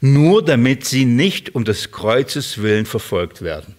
nur 0.00 0.44
damit 0.44 0.84
sie 0.84 1.04
nicht 1.04 1.54
um 1.54 1.64
des 1.64 1.90
Kreuzes 1.90 2.62
willen 2.62 2.86
verfolgt 2.86 3.42
werden. 3.42 3.74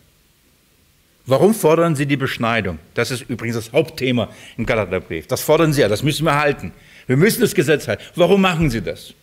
Warum 1.26 1.54
fordern 1.54 1.96
sie 1.96 2.06
die 2.06 2.18
Beschneidung? 2.18 2.80
Das 2.94 3.12
ist 3.12 3.30
übrigens 3.30 3.56
das 3.56 3.72
Hauptthema 3.72 4.30
im 4.58 4.66
Galaterbrief. 4.66 5.28
Das 5.28 5.42
fordern 5.42 5.72
sie 5.72 5.82
ja, 5.82 5.88
das 5.88 6.04
müssen 6.04 6.26
wir 6.26 6.36
halten. 6.36 6.74
Wir 7.08 7.18
müssen 7.18 7.42
das 7.42 7.54
Gesetz 7.54 7.88
halten. 7.88 8.04
Warum 8.16 8.42
machen 8.42 8.70
sie 8.70 8.82
das? 8.82 9.14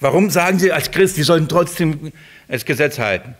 Warum 0.00 0.28
sagen 0.28 0.58
sie 0.58 0.70
als 0.70 0.90
Christ, 0.90 1.16
wir 1.16 1.24
sollten 1.24 1.48
trotzdem 1.48 2.12
das 2.48 2.64
Gesetz 2.64 2.98
halten? 2.98 3.34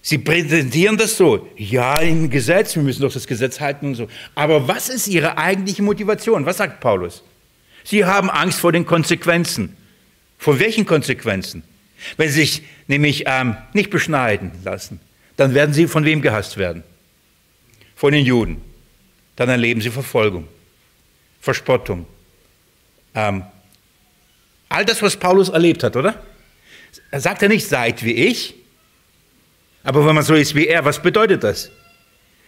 Sie 0.00 0.18
präsentieren 0.18 0.96
das 0.96 1.16
so, 1.16 1.48
ja, 1.56 1.98
im 2.00 2.30
Gesetz, 2.30 2.74
wir 2.74 2.82
müssen 2.82 3.02
doch 3.02 3.12
das 3.12 3.26
Gesetz 3.26 3.60
halten 3.60 3.86
und 3.86 3.94
so. 3.94 4.08
Aber 4.34 4.66
was 4.66 4.88
ist 4.88 5.06
ihre 5.08 5.36
eigentliche 5.36 5.82
Motivation? 5.82 6.46
Was 6.46 6.56
sagt 6.58 6.80
Paulus? 6.80 7.22
Sie 7.84 8.04
haben 8.04 8.30
Angst 8.30 8.60
vor 8.60 8.72
den 8.72 8.86
Konsequenzen. 8.86 9.76
Vor 10.38 10.58
welchen 10.60 10.86
Konsequenzen? 10.86 11.62
Wenn 12.16 12.28
Sie 12.28 12.40
sich 12.40 12.62
nämlich 12.86 13.24
ähm, 13.26 13.56
nicht 13.72 13.90
beschneiden 13.90 14.52
lassen, 14.64 15.00
dann 15.36 15.54
werden 15.54 15.74
Sie 15.74 15.86
von 15.86 16.04
wem 16.04 16.22
gehasst 16.22 16.56
werden? 16.56 16.84
Von 17.96 18.12
den 18.12 18.24
Juden. 18.24 18.60
Dann 19.36 19.48
erleben 19.48 19.80
Sie 19.80 19.90
Verfolgung, 19.90 20.46
Verspottung. 21.40 22.06
Ähm, 23.14 23.42
all 24.68 24.84
das, 24.84 25.02
was 25.02 25.16
Paulus 25.16 25.48
erlebt 25.48 25.82
hat, 25.82 25.96
oder? 25.96 26.22
Er 27.10 27.20
sagt 27.20 27.42
ja 27.42 27.48
nicht, 27.48 27.66
seid 27.66 28.04
wie 28.04 28.12
ich. 28.12 28.54
Aber 29.82 30.06
wenn 30.06 30.14
man 30.14 30.24
so 30.24 30.34
ist 30.34 30.54
wie 30.54 30.66
er, 30.66 30.84
was 30.84 31.02
bedeutet 31.02 31.44
das? 31.44 31.70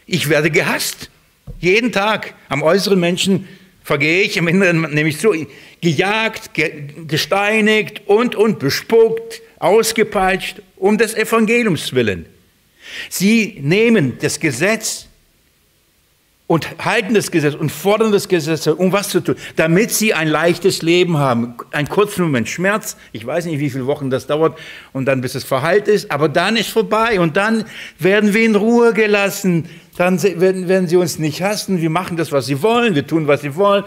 Ich 0.06 0.28
werde 0.28 0.50
gehasst. 0.50 1.10
Jeden 1.58 1.92
Tag 1.92 2.34
am 2.48 2.62
äußeren 2.62 2.98
Menschen 2.98 3.48
vergehe 3.90 4.22
ich, 4.22 4.36
im 4.36 4.46
Inneren 4.46 4.82
nämlich 4.94 5.18
so, 5.18 5.34
gejagt, 5.80 6.52
gesteinigt 7.08 8.02
und, 8.06 8.36
und 8.36 8.60
bespuckt, 8.60 9.42
ausgepeitscht, 9.58 10.62
um 10.76 10.96
des 10.96 11.12
Evangeliums 11.16 11.92
willen. 11.92 12.26
Sie 13.08 13.58
nehmen 13.60 14.16
das 14.20 14.38
Gesetz 14.38 15.08
und 16.50 16.84
halten 16.84 17.14
das 17.14 17.30
Gesetz 17.30 17.54
und 17.54 17.70
fordern 17.70 18.10
das 18.10 18.26
Gesetz, 18.26 18.66
um 18.66 18.90
was 18.90 19.08
zu 19.10 19.20
tun, 19.20 19.36
damit 19.54 19.92
sie 19.92 20.14
ein 20.14 20.26
leichtes 20.26 20.82
Leben 20.82 21.16
haben. 21.16 21.54
Einen 21.70 21.88
kurzen 21.88 22.22
Moment 22.24 22.48
Schmerz, 22.48 22.96
ich 23.12 23.24
weiß 23.24 23.44
nicht, 23.44 23.60
wie 23.60 23.70
viele 23.70 23.86
Wochen 23.86 24.10
das 24.10 24.26
dauert, 24.26 24.58
und 24.92 25.04
dann 25.04 25.20
bis 25.20 25.36
es 25.36 25.44
verheilt 25.44 25.86
ist, 25.86 26.10
aber 26.10 26.28
dann 26.28 26.56
ist 26.56 26.70
vorbei 26.70 27.20
und 27.20 27.36
dann 27.36 27.66
werden 28.00 28.34
wir 28.34 28.44
in 28.44 28.56
Ruhe 28.56 28.92
gelassen. 28.94 29.68
Dann 29.96 30.20
werden, 30.20 30.66
werden 30.66 30.88
sie 30.88 30.96
uns 30.96 31.20
nicht 31.20 31.40
hassen, 31.40 31.80
wir 31.80 31.88
machen 31.88 32.16
das, 32.16 32.32
was 32.32 32.46
sie 32.46 32.60
wollen, 32.62 32.96
wir 32.96 33.06
tun, 33.06 33.28
was 33.28 33.42
sie 33.42 33.54
wollen. 33.54 33.84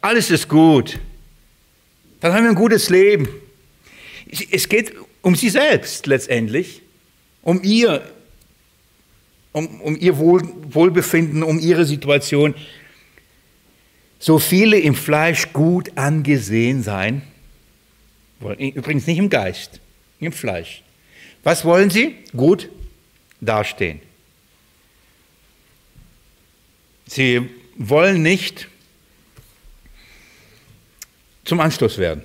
Alles 0.00 0.30
ist 0.30 0.48
gut. 0.48 1.00
Dann 2.20 2.32
haben 2.32 2.44
wir 2.44 2.50
ein 2.50 2.54
gutes 2.54 2.88
Leben. 2.88 3.28
Es 4.52 4.68
geht 4.68 4.92
um 5.22 5.34
sie 5.34 5.48
selbst 5.48 6.06
letztendlich, 6.06 6.82
um 7.42 7.64
ihr 7.64 8.00
um, 9.56 9.80
um 9.80 9.96
ihr 9.96 10.18
Wohl, 10.18 10.42
Wohlbefinden, 10.68 11.42
um 11.42 11.58
ihre 11.58 11.86
Situation. 11.86 12.54
So 14.18 14.38
viele 14.38 14.78
im 14.78 14.94
Fleisch 14.94 15.54
gut 15.54 15.96
angesehen 15.96 16.82
sein, 16.82 17.22
übrigens 18.58 19.06
nicht 19.06 19.16
im 19.16 19.30
Geist, 19.30 19.80
im 20.20 20.32
Fleisch. 20.32 20.82
Was 21.42 21.64
wollen 21.64 21.88
sie? 21.88 22.16
Gut 22.36 22.68
dastehen. 23.40 24.00
Sie 27.06 27.48
wollen 27.76 28.22
nicht 28.22 28.68
zum 31.44 31.60
Anstoß 31.60 31.96
werden. 31.96 32.24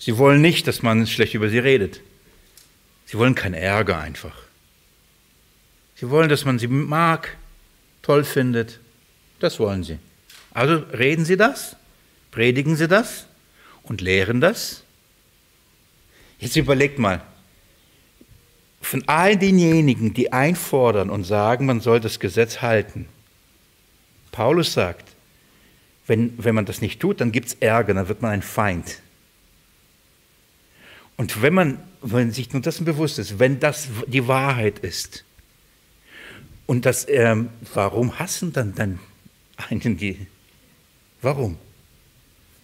Sie 0.00 0.18
wollen 0.18 0.40
nicht, 0.40 0.66
dass 0.66 0.82
man 0.82 1.06
schlecht 1.06 1.34
über 1.34 1.48
sie 1.48 1.58
redet. 1.58 2.00
Sie 3.06 3.16
wollen 3.16 3.36
keinen 3.36 3.54
Ärger 3.54 4.00
einfach. 4.00 4.47
Sie 5.98 6.10
wollen, 6.10 6.28
dass 6.28 6.44
man 6.44 6.58
sie 6.58 6.68
mag, 6.68 7.36
toll 8.02 8.24
findet. 8.24 8.78
Das 9.40 9.58
wollen 9.58 9.82
sie. 9.82 9.98
Also 10.52 10.76
reden 10.92 11.24
Sie 11.24 11.36
das, 11.36 11.76
predigen 12.30 12.76
Sie 12.76 12.88
das 12.88 13.26
und 13.82 14.00
lehren 14.00 14.40
das. 14.40 14.82
Jetzt 16.38 16.56
überlegt 16.56 16.98
mal, 16.98 17.22
von 18.80 19.02
all 19.06 19.36
denjenigen, 19.36 20.14
die 20.14 20.32
einfordern 20.32 21.10
und 21.10 21.24
sagen, 21.24 21.66
man 21.66 21.80
soll 21.80 22.00
das 22.00 22.20
Gesetz 22.20 22.62
halten. 22.62 23.08
Paulus 24.30 24.72
sagt, 24.72 25.08
wenn, 26.06 26.32
wenn 26.38 26.54
man 26.54 26.64
das 26.64 26.80
nicht 26.80 27.00
tut, 27.00 27.20
dann 27.20 27.32
gibt 27.32 27.48
es 27.48 27.54
Ärger, 27.54 27.94
dann 27.94 28.08
wird 28.08 28.22
man 28.22 28.30
ein 28.30 28.42
Feind. 28.42 29.00
Und 31.16 31.42
wenn 31.42 31.54
man 31.54 31.82
wenn 32.00 32.30
sich 32.30 32.52
nur 32.52 32.62
dessen 32.62 32.84
bewusst 32.84 33.18
ist, 33.18 33.38
wenn 33.38 33.58
das 33.60 33.88
die 34.06 34.28
Wahrheit 34.28 34.78
ist, 34.78 35.24
und 36.68 36.84
das, 36.84 37.08
ähm, 37.08 37.48
warum 37.72 38.18
hassen 38.18 38.52
dann, 38.52 38.74
dann 38.74 38.98
einen 39.56 39.96
die? 39.96 40.26
Warum? 41.22 41.56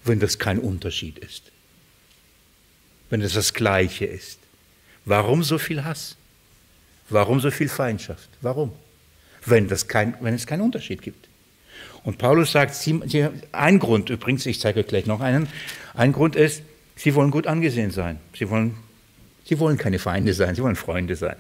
Wenn 0.04 0.20
das 0.20 0.38
kein 0.38 0.58
Unterschied 0.58 1.18
ist. 1.18 1.50
Wenn 3.08 3.22
es 3.22 3.32
das 3.32 3.54
Gleiche 3.54 4.04
ist. 4.04 4.38
Warum 5.06 5.42
so 5.42 5.56
viel 5.56 5.84
Hass? 5.84 6.16
Warum 7.08 7.40
so 7.40 7.50
viel 7.50 7.70
Feindschaft? 7.70 8.28
Warum? 8.42 8.72
Wenn, 9.46 9.68
das 9.68 9.88
kein, 9.88 10.14
wenn 10.20 10.34
es 10.34 10.46
keinen 10.46 10.60
Unterschied 10.60 11.00
gibt. 11.00 11.26
Und 12.02 12.18
Paulus 12.18 12.52
sagt, 12.52 12.74
sie, 12.74 13.00
ein 13.52 13.78
Grund 13.78 14.10
übrigens, 14.10 14.44
ich 14.44 14.60
zeige 14.60 14.80
euch 14.80 14.86
gleich 14.86 15.06
noch 15.06 15.22
einen, 15.22 15.48
ein 15.94 16.12
Grund 16.12 16.36
ist, 16.36 16.62
sie 16.94 17.14
wollen 17.14 17.30
gut 17.30 17.46
angesehen 17.46 17.90
sein. 17.90 18.20
Sie 18.36 18.50
wollen, 18.50 18.74
sie 19.46 19.58
wollen 19.58 19.78
keine 19.78 19.98
Feinde 19.98 20.34
sein, 20.34 20.54
sie 20.54 20.62
wollen 20.62 20.76
Freunde 20.76 21.16
sein. 21.16 21.36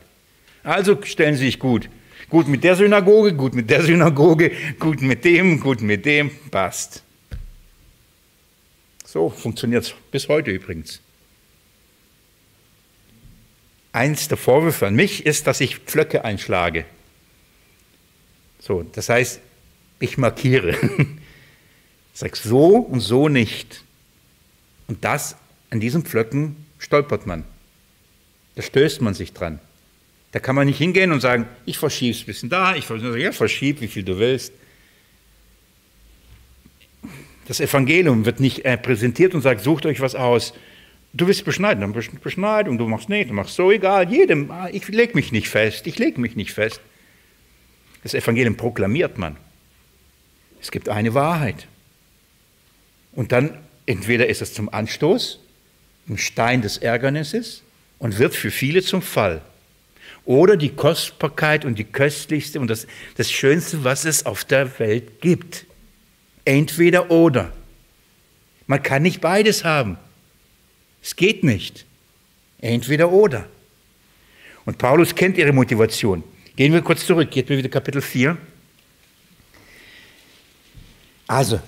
Also 0.62 0.98
stellen 1.02 1.36
sie 1.36 1.44
sich 1.44 1.58
gut. 1.58 1.90
Gut 2.28 2.48
mit 2.48 2.64
der 2.64 2.76
Synagoge, 2.76 3.34
gut 3.34 3.54
mit 3.54 3.70
der 3.70 3.82
Synagoge, 3.82 4.52
gut 4.78 5.02
mit 5.02 5.24
dem, 5.24 5.60
gut 5.60 5.80
mit 5.80 6.04
dem, 6.04 6.30
passt. 6.50 7.02
So 9.04 9.30
funktioniert 9.30 9.84
es 9.84 9.94
bis 10.10 10.28
heute 10.28 10.50
übrigens. 10.50 11.00
Eins 13.92 14.26
der 14.26 14.36
Vorwürfe 14.36 14.86
an 14.88 14.96
mich 14.96 15.24
ist, 15.24 15.46
dass 15.46 15.60
ich 15.60 15.78
Pflöcke 15.78 16.24
einschlage. 16.24 16.84
So, 18.58 18.82
das 18.82 19.08
heißt, 19.08 19.40
ich 20.00 20.18
markiere. 20.18 20.76
Ich 22.12 22.20
sage 22.20 22.36
so 22.36 22.76
und 22.76 23.00
so 23.00 23.28
nicht. 23.28 23.82
Und 24.86 25.04
das, 25.04 25.36
an 25.70 25.80
diesen 25.80 26.04
Pflöcken 26.04 26.64
stolpert 26.78 27.26
man. 27.26 27.44
Da 28.54 28.62
stößt 28.62 29.00
man 29.00 29.14
sich 29.14 29.32
dran. 29.32 29.58
Da 30.34 30.40
kann 30.40 30.56
man 30.56 30.66
nicht 30.66 30.78
hingehen 30.78 31.12
und 31.12 31.20
sagen, 31.20 31.46
ich 31.64 31.78
verschiebe 31.78 32.10
es 32.10 32.22
ein 32.22 32.26
bisschen 32.26 32.48
da, 32.48 32.74
ich 32.74 32.86
verschiebe, 32.86 33.20
ja, 33.20 33.30
verschieb, 33.30 33.80
wie 33.80 33.86
viel 33.86 34.02
du 34.02 34.18
willst. 34.18 34.52
Das 37.46 37.60
Evangelium 37.60 38.24
wird 38.24 38.40
nicht 38.40 38.64
äh, 38.64 38.76
präsentiert 38.76 39.32
und 39.36 39.42
sagt, 39.42 39.60
sucht 39.60 39.86
euch 39.86 40.00
was 40.00 40.16
aus. 40.16 40.52
Du 41.12 41.28
willst 41.28 41.44
beschneiden, 41.44 41.82
dann 41.82 41.92
Beschneidung, 42.20 42.78
du 42.78 42.88
machst 42.88 43.08
nicht, 43.08 43.30
du 43.30 43.34
machst 43.34 43.54
so, 43.54 43.70
egal, 43.70 44.10
jedem, 44.10 44.50
ah, 44.50 44.68
ich 44.72 44.88
lege 44.88 45.14
mich 45.14 45.30
nicht 45.30 45.48
fest, 45.48 45.86
ich 45.86 46.00
lege 46.00 46.20
mich 46.20 46.34
nicht 46.34 46.50
fest. 46.50 46.80
Das 48.02 48.12
Evangelium 48.12 48.56
proklamiert 48.56 49.18
man. 49.18 49.36
Es 50.60 50.72
gibt 50.72 50.88
eine 50.88 51.14
Wahrheit. 51.14 51.68
Und 53.12 53.30
dann 53.30 53.56
entweder 53.86 54.26
ist 54.26 54.42
es 54.42 54.52
zum 54.52 54.68
Anstoß, 54.68 55.38
ein 56.08 56.18
Stein 56.18 56.60
des 56.60 56.78
Ärgernisses 56.78 57.62
und 58.00 58.18
wird 58.18 58.34
für 58.34 58.50
viele 58.50 58.82
zum 58.82 59.00
Fall 59.00 59.40
oder 60.24 60.56
die 60.56 60.70
Kostbarkeit 60.70 61.64
und 61.64 61.78
die 61.78 61.84
köstlichste 61.84 62.60
und 62.60 62.68
das, 62.68 62.86
das 63.16 63.30
Schönste, 63.30 63.84
was 63.84 64.04
es 64.04 64.26
auf 64.26 64.44
der 64.44 64.78
Welt 64.78 65.20
gibt. 65.20 65.66
Entweder 66.44 67.10
oder. 67.10 67.52
Man 68.66 68.82
kann 68.82 69.02
nicht 69.02 69.20
beides 69.20 69.64
haben. 69.64 69.98
Es 71.02 71.16
geht 71.16 71.44
nicht. 71.44 71.84
Entweder 72.60 73.12
oder. 73.12 73.46
Und 74.64 74.78
Paulus 74.78 75.14
kennt 75.14 75.36
ihre 75.36 75.52
Motivation. 75.52 76.24
Gehen 76.56 76.72
wir 76.72 76.80
kurz 76.80 77.04
zurück, 77.06 77.30
geht 77.30 77.50
mir 77.50 77.58
wieder 77.58 77.68
Kapitel 77.68 78.00
4. 78.00 78.36
Also, 81.26 81.60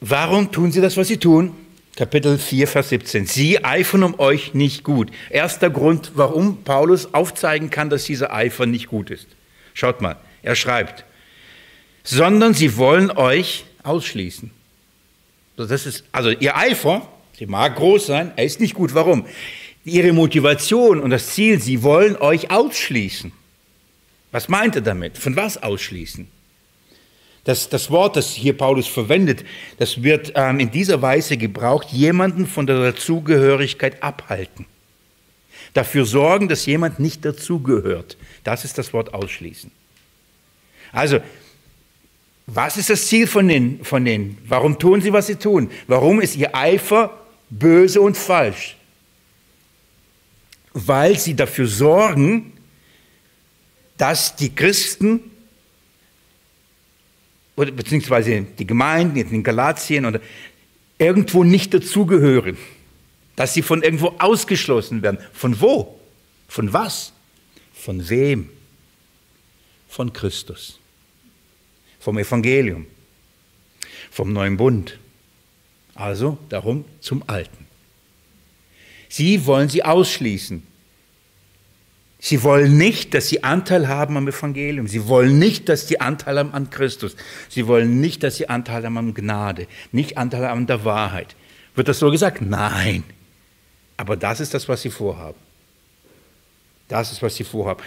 warum 0.00 0.50
tun 0.52 0.70
sie 0.70 0.80
das, 0.80 0.96
was 0.96 1.08
sie 1.08 1.16
tun? 1.16 1.54
Kapitel 1.98 2.38
4, 2.38 2.68
Vers 2.68 2.90
17. 2.90 3.26
Sie 3.26 3.64
eifern 3.64 4.04
um 4.04 4.20
euch 4.20 4.54
nicht 4.54 4.84
gut. 4.84 5.10
Erster 5.30 5.68
Grund, 5.68 6.12
warum 6.14 6.62
Paulus 6.62 7.12
aufzeigen 7.12 7.70
kann, 7.70 7.90
dass 7.90 8.04
dieser 8.04 8.32
Eifer 8.32 8.66
nicht 8.66 8.86
gut 8.86 9.10
ist. 9.10 9.26
Schaut 9.74 10.00
mal, 10.00 10.14
er 10.44 10.54
schreibt, 10.54 11.04
sondern 12.04 12.54
sie 12.54 12.76
wollen 12.76 13.10
euch 13.10 13.64
ausschließen. 13.82 14.52
Das 15.56 15.86
ist, 15.86 16.04
also 16.12 16.30
ihr 16.30 16.56
Eifer, 16.56 17.08
sie 17.36 17.46
mag 17.46 17.74
groß 17.74 18.06
sein, 18.06 18.30
er 18.36 18.44
ist 18.44 18.60
nicht 18.60 18.74
gut. 18.74 18.94
Warum? 18.94 19.26
Ihre 19.84 20.12
Motivation 20.12 21.00
und 21.00 21.10
das 21.10 21.34
Ziel, 21.34 21.60
sie 21.60 21.82
wollen 21.82 22.16
euch 22.16 22.52
ausschließen. 22.52 23.32
Was 24.30 24.48
meint 24.48 24.76
er 24.76 24.82
damit? 24.82 25.18
Von 25.18 25.34
was 25.34 25.60
ausschließen? 25.60 26.28
Das, 27.48 27.70
das 27.70 27.90
Wort, 27.90 28.16
das 28.16 28.34
hier 28.34 28.54
Paulus 28.54 28.86
verwendet, 28.86 29.42
das 29.78 30.02
wird 30.02 30.32
ähm, 30.34 30.60
in 30.60 30.70
dieser 30.70 31.00
Weise 31.00 31.38
gebraucht, 31.38 31.88
jemanden 31.92 32.46
von 32.46 32.66
der 32.66 32.78
Dazugehörigkeit 32.92 34.02
abhalten. 34.02 34.66
Dafür 35.72 36.04
sorgen, 36.04 36.48
dass 36.48 36.66
jemand 36.66 37.00
nicht 37.00 37.24
dazugehört. 37.24 38.18
Das 38.44 38.66
ist 38.66 38.76
das 38.76 38.92
Wort 38.92 39.14
ausschließen. 39.14 39.70
Also, 40.92 41.20
was 42.44 42.76
ist 42.76 42.90
das 42.90 43.06
Ziel 43.06 43.26
von 43.26 43.48
den, 43.48 43.82
von 43.82 44.04
denen? 44.04 44.36
Warum 44.46 44.78
tun 44.78 45.00
sie, 45.00 45.14
was 45.14 45.28
sie 45.28 45.36
tun? 45.36 45.70
Warum 45.86 46.20
ist 46.20 46.36
ihr 46.36 46.54
Eifer 46.54 47.18
böse 47.48 48.02
und 48.02 48.18
falsch? 48.18 48.76
Weil 50.74 51.18
sie 51.18 51.34
dafür 51.34 51.66
sorgen, 51.66 52.52
dass 53.96 54.36
die 54.36 54.54
Christen 54.54 55.30
oder 57.58 57.72
beziehungsweise 57.72 58.42
die 58.42 58.66
Gemeinden 58.66 59.34
in 59.34 59.42
Galatien 59.42 60.06
oder 60.06 60.20
irgendwo 60.96 61.42
nicht 61.42 61.74
dazugehören, 61.74 62.56
dass 63.34 63.52
sie 63.52 63.62
von 63.62 63.82
irgendwo 63.82 64.14
ausgeschlossen 64.18 65.02
werden. 65.02 65.18
Von 65.32 65.60
wo? 65.60 65.98
Von 66.46 66.72
was? 66.72 67.12
Von 67.74 68.08
wem? 68.08 68.48
Von 69.88 70.12
Christus, 70.12 70.78
vom 71.98 72.18
Evangelium, 72.18 72.86
vom 74.10 74.32
neuen 74.32 74.56
Bund. 74.56 74.96
Also 75.94 76.38
darum 76.48 76.84
zum 77.00 77.24
Alten. 77.26 77.66
Sie 79.08 79.46
wollen 79.46 79.68
sie 79.68 79.82
ausschließen. 79.82 80.62
Sie 82.20 82.42
wollen 82.42 82.76
nicht, 82.76 83.14
dass 83.14 83.28
sie 83.28 83.44
Anteil 83.44 83.86
haben 83.86 84.16
am 84.16 84.26
Evangelium. 84.26 84.88
Sie 84.88 85.06
wollen 85.06 85.38
nicht, 85.38 85.68
dass 85.68 85.86
sie 85.86 86.00
Anteil 86.00 86.38
haben 86.38 86.52
an 86.52 86.68
Christus. 86.70 87.14
Sie 87.48 87.66
wollen 87.68 88.00
nicht, 88.00 88.22
dass 88.24 88.36
sie 88.36 88.48
Anteil 88.48 88.84
haben 88.84 88.98
an 88.98 89.14
Gnade, 89.14 89.68
nicht 89.92 90.18
Anteil 90.18 90.48
haben 90.48 90.60
an 90.60 90.66
der 90.66 90.84
Wahrheit. 90.84 91.36
Wird 91.76 91.86
das 91.86 92.00
so 92.00 92.10
gesagt? 92.10 92.42
Nein. 92.42 93.04
Aber 93.96 94.16
das 94.16 94.40
ist 94.40 94.52
das, 94.52 94.68
was 94.68 94.82
sie 94.82 94.90
vorhaben. 94.90 95.38
Das 96.88 97.12
ist, 97.12 97.22
was 97.22 97.36
sie 97.36 97.44
vorhaben. 97.44 97.82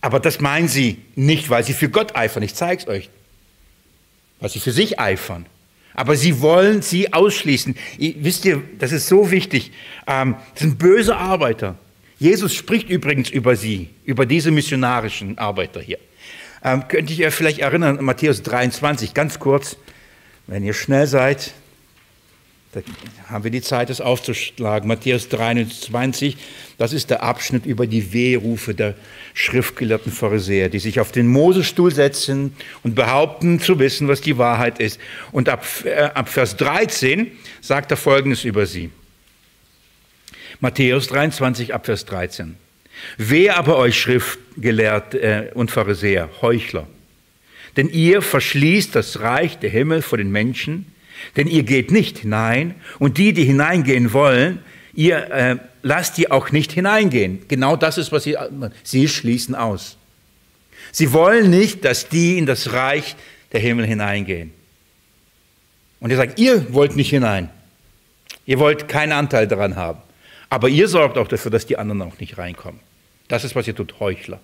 Aber 0.00 0.20
das 0.20 0.40
meinen 0.40 0.68
sie 0.68 1.02
nicht, 1.14 1.50
weil 1.50 1.64
sie 1.64 1.74
für 1.74 1.88
Gott 1.88 2.16
eifern. 2.16 2.42
Ich 2.42 2.54
zeige 2.54 2.82
es 2.82 2.88
euch. 2.88 3.10
weil 4.40 4.50
sie 4.50 4.60
für 4.60 4.72
sich 4.72 5.00
eifern. 5.00 5.46
Aber 5.94 6.16
sie 6.16 6.40
wollen 6.40 6.82
sie 6.82 7.12
ausschließen. 7.12 7.76
Wisst 7.98 8.44
ihr, 8.44 8.62
das 8.78 8.92
ist 8.92 9.06
so 9.08 9.30
wichtig. 9.30 9.72
Ähm, 10.06 10.36
das 10.52 10.60
sind 10.60 10.78
böse 10.78 11.16
Arbeiter. 11.16 11.76
Jesus 12.18 12.54
spricht 12.54 12.88
übrigens 12.88 13.30
über 13.30 13.56
sie, 13.56 13.90
über 14.04 14.26
diese 14.26 14.50
missionarischen 14.50 15.38
Arbeiter 15.38 15.80
hier. 15.80 15.98
Ähm, 16.62 16.86
könnte 16.88 17.12
ich 17.12 17.24
euch 17.24 17.34
vielleicht 17.34 17.58
erinnern, 17.58 17.98
Matthäus 18.02 18.42
23, 18.42 19.12
ganz 19.14 19.38
kurz, 19.38 19.76
wenn 20.46 20.64
ihr 20.64 20.74
schnell 20.74 21.06
seid, 21.06 21.52
da 22.74 22.80
haben 23.28 23.44
wir 23.44 23.52
die 23.52 23.62
Zeit, 23.62 23.88
das 23.88 24.00
aufzuschlagen. 24.00 24.88
Matthäus 24.88 25.28
23, 25.28 26.36
das 26.76 26.92
ist 26.92 27.08
der 27.10 27.22
Abschnitt 27.22 27.66
über 27.66 27.86
die 27.86 28.12
Wehrufe 28.12 28.74
der 28.74 28.94
schriftgelehrten 29.32 30.10
Pharisäer, 30.10 30.68
die 30.68 30.80
sich 30.80 30.98
auf 30.98 31.12
den 31.12 31.28
Mosestuhl 31.28 31.94
setzen 31.94 32.56
und 32.82 32.96
behaupten 32.96 33.60
zu 33.60 33.78
wissen, 33.78 34.08
was 34.08 34.22
die 34.22 34.38
Wahrheit 34.38 34.80
ist. 34.80 35.00
Und 35.30 35.48
ab, 35.48 35.64
äh, 35.84 35.94
ab 36.14 36.28
Vers 36.28 36.56
13 36.56 37.30
sagt 37.60 37.92
er 37.92 37.96
Folgendes 37.96 38.42
über 38.44 38.66
sie. 38.66 38.90
Matthäus 40.60 41.08
23, 41.08 41.74
ab 41.74 41.86
Vers 41.86 42.04
13. 42.06 42.56
Wer 43.16 43.56
aber 43.56 43.76
euch 43.76 43.98
Schriftgelehrt 43.98 45.14
äh, 45.14 45.50
und 45.54 45.70
Pharisäer, 45.70 46.30
Heuchler, 46.42 46.86
denn 47.76 47.88
ihr 47.88 48.22
verschließt 48.22 48.94
das 48.94 49.20
Reich 49.20 49.58
der 49.58 49.70
Himmel 49.70 50.02
vor 50.02 50.18
den 50.18 50.30
Menschen, 50.30 50.86
denn 51.36 51.48
ihr 51.48 51.64
geht 51.64 51.90
nicht 51.90 52.18
hinein 52.18 52.74
und 52.98 53.18
die, 53.18 53.32
die 53.32 53.44
hineingehen 53.44 54.12
wollen, 54.12 54.60
ihr 54.94 55.30
äh, 55.30 55.56
lasst 55.82 56.18
die 56.18 56.30
auch 56.30 56.52
nicht 56.52 56.72
hineingehen. 56.72 57.42
Genau 57.48 57.76
das 57.76 57.98
ist, 57.98 58.12
was 58.12 58.24
sie, 58.24 58.36
sie 58.82 59.08
schließen 59.08 59.54
aus. 59.54 59.96
Sie 60.92 61.12
wollen 61.12 61.50
nicht, 61.50 61.84
dass 61.84 62.08
die 62.08 62.38
in 62.38 62.46
das 62.46 62.72
Reich 62.72 63.16
der 63.52 63.60
Himmel 63.60 63.86
hineingehen. 63.86 64.52
Und 66.00 66.10
ihr 66.10 66.16
sagt, 66.16 66.38
ihr 66.38 66.72
wollt 66.72 66.96
nicht 66.96 67.10
hinein. 67.10 67.48
Ihr 68.46 68.58
wollt 68.58 68.88
keinen 68.88 69.12
Anteil 69.12 69.48
daran 69.48 69.76
haben. 69.76 70.00
Aber 70.50 70.68
ihr 70.68 70.88
sorgt 70.88 71.18
auch 71.18 71.28
dafür, 71.28 71.50
dass 71.50 71.66
die 71.66 71.76
anderen 71.76 72.02
auch 72.02 72.18
nicht 72.18 72.38
reinkommen. 72.38 72.80
Das 73.28 73.44
ist, 73.44 73.56
was 73.56 73.66
ihr 73.66 73.74
tut, 73.74 74.00
Heuchler. 74.00 74.40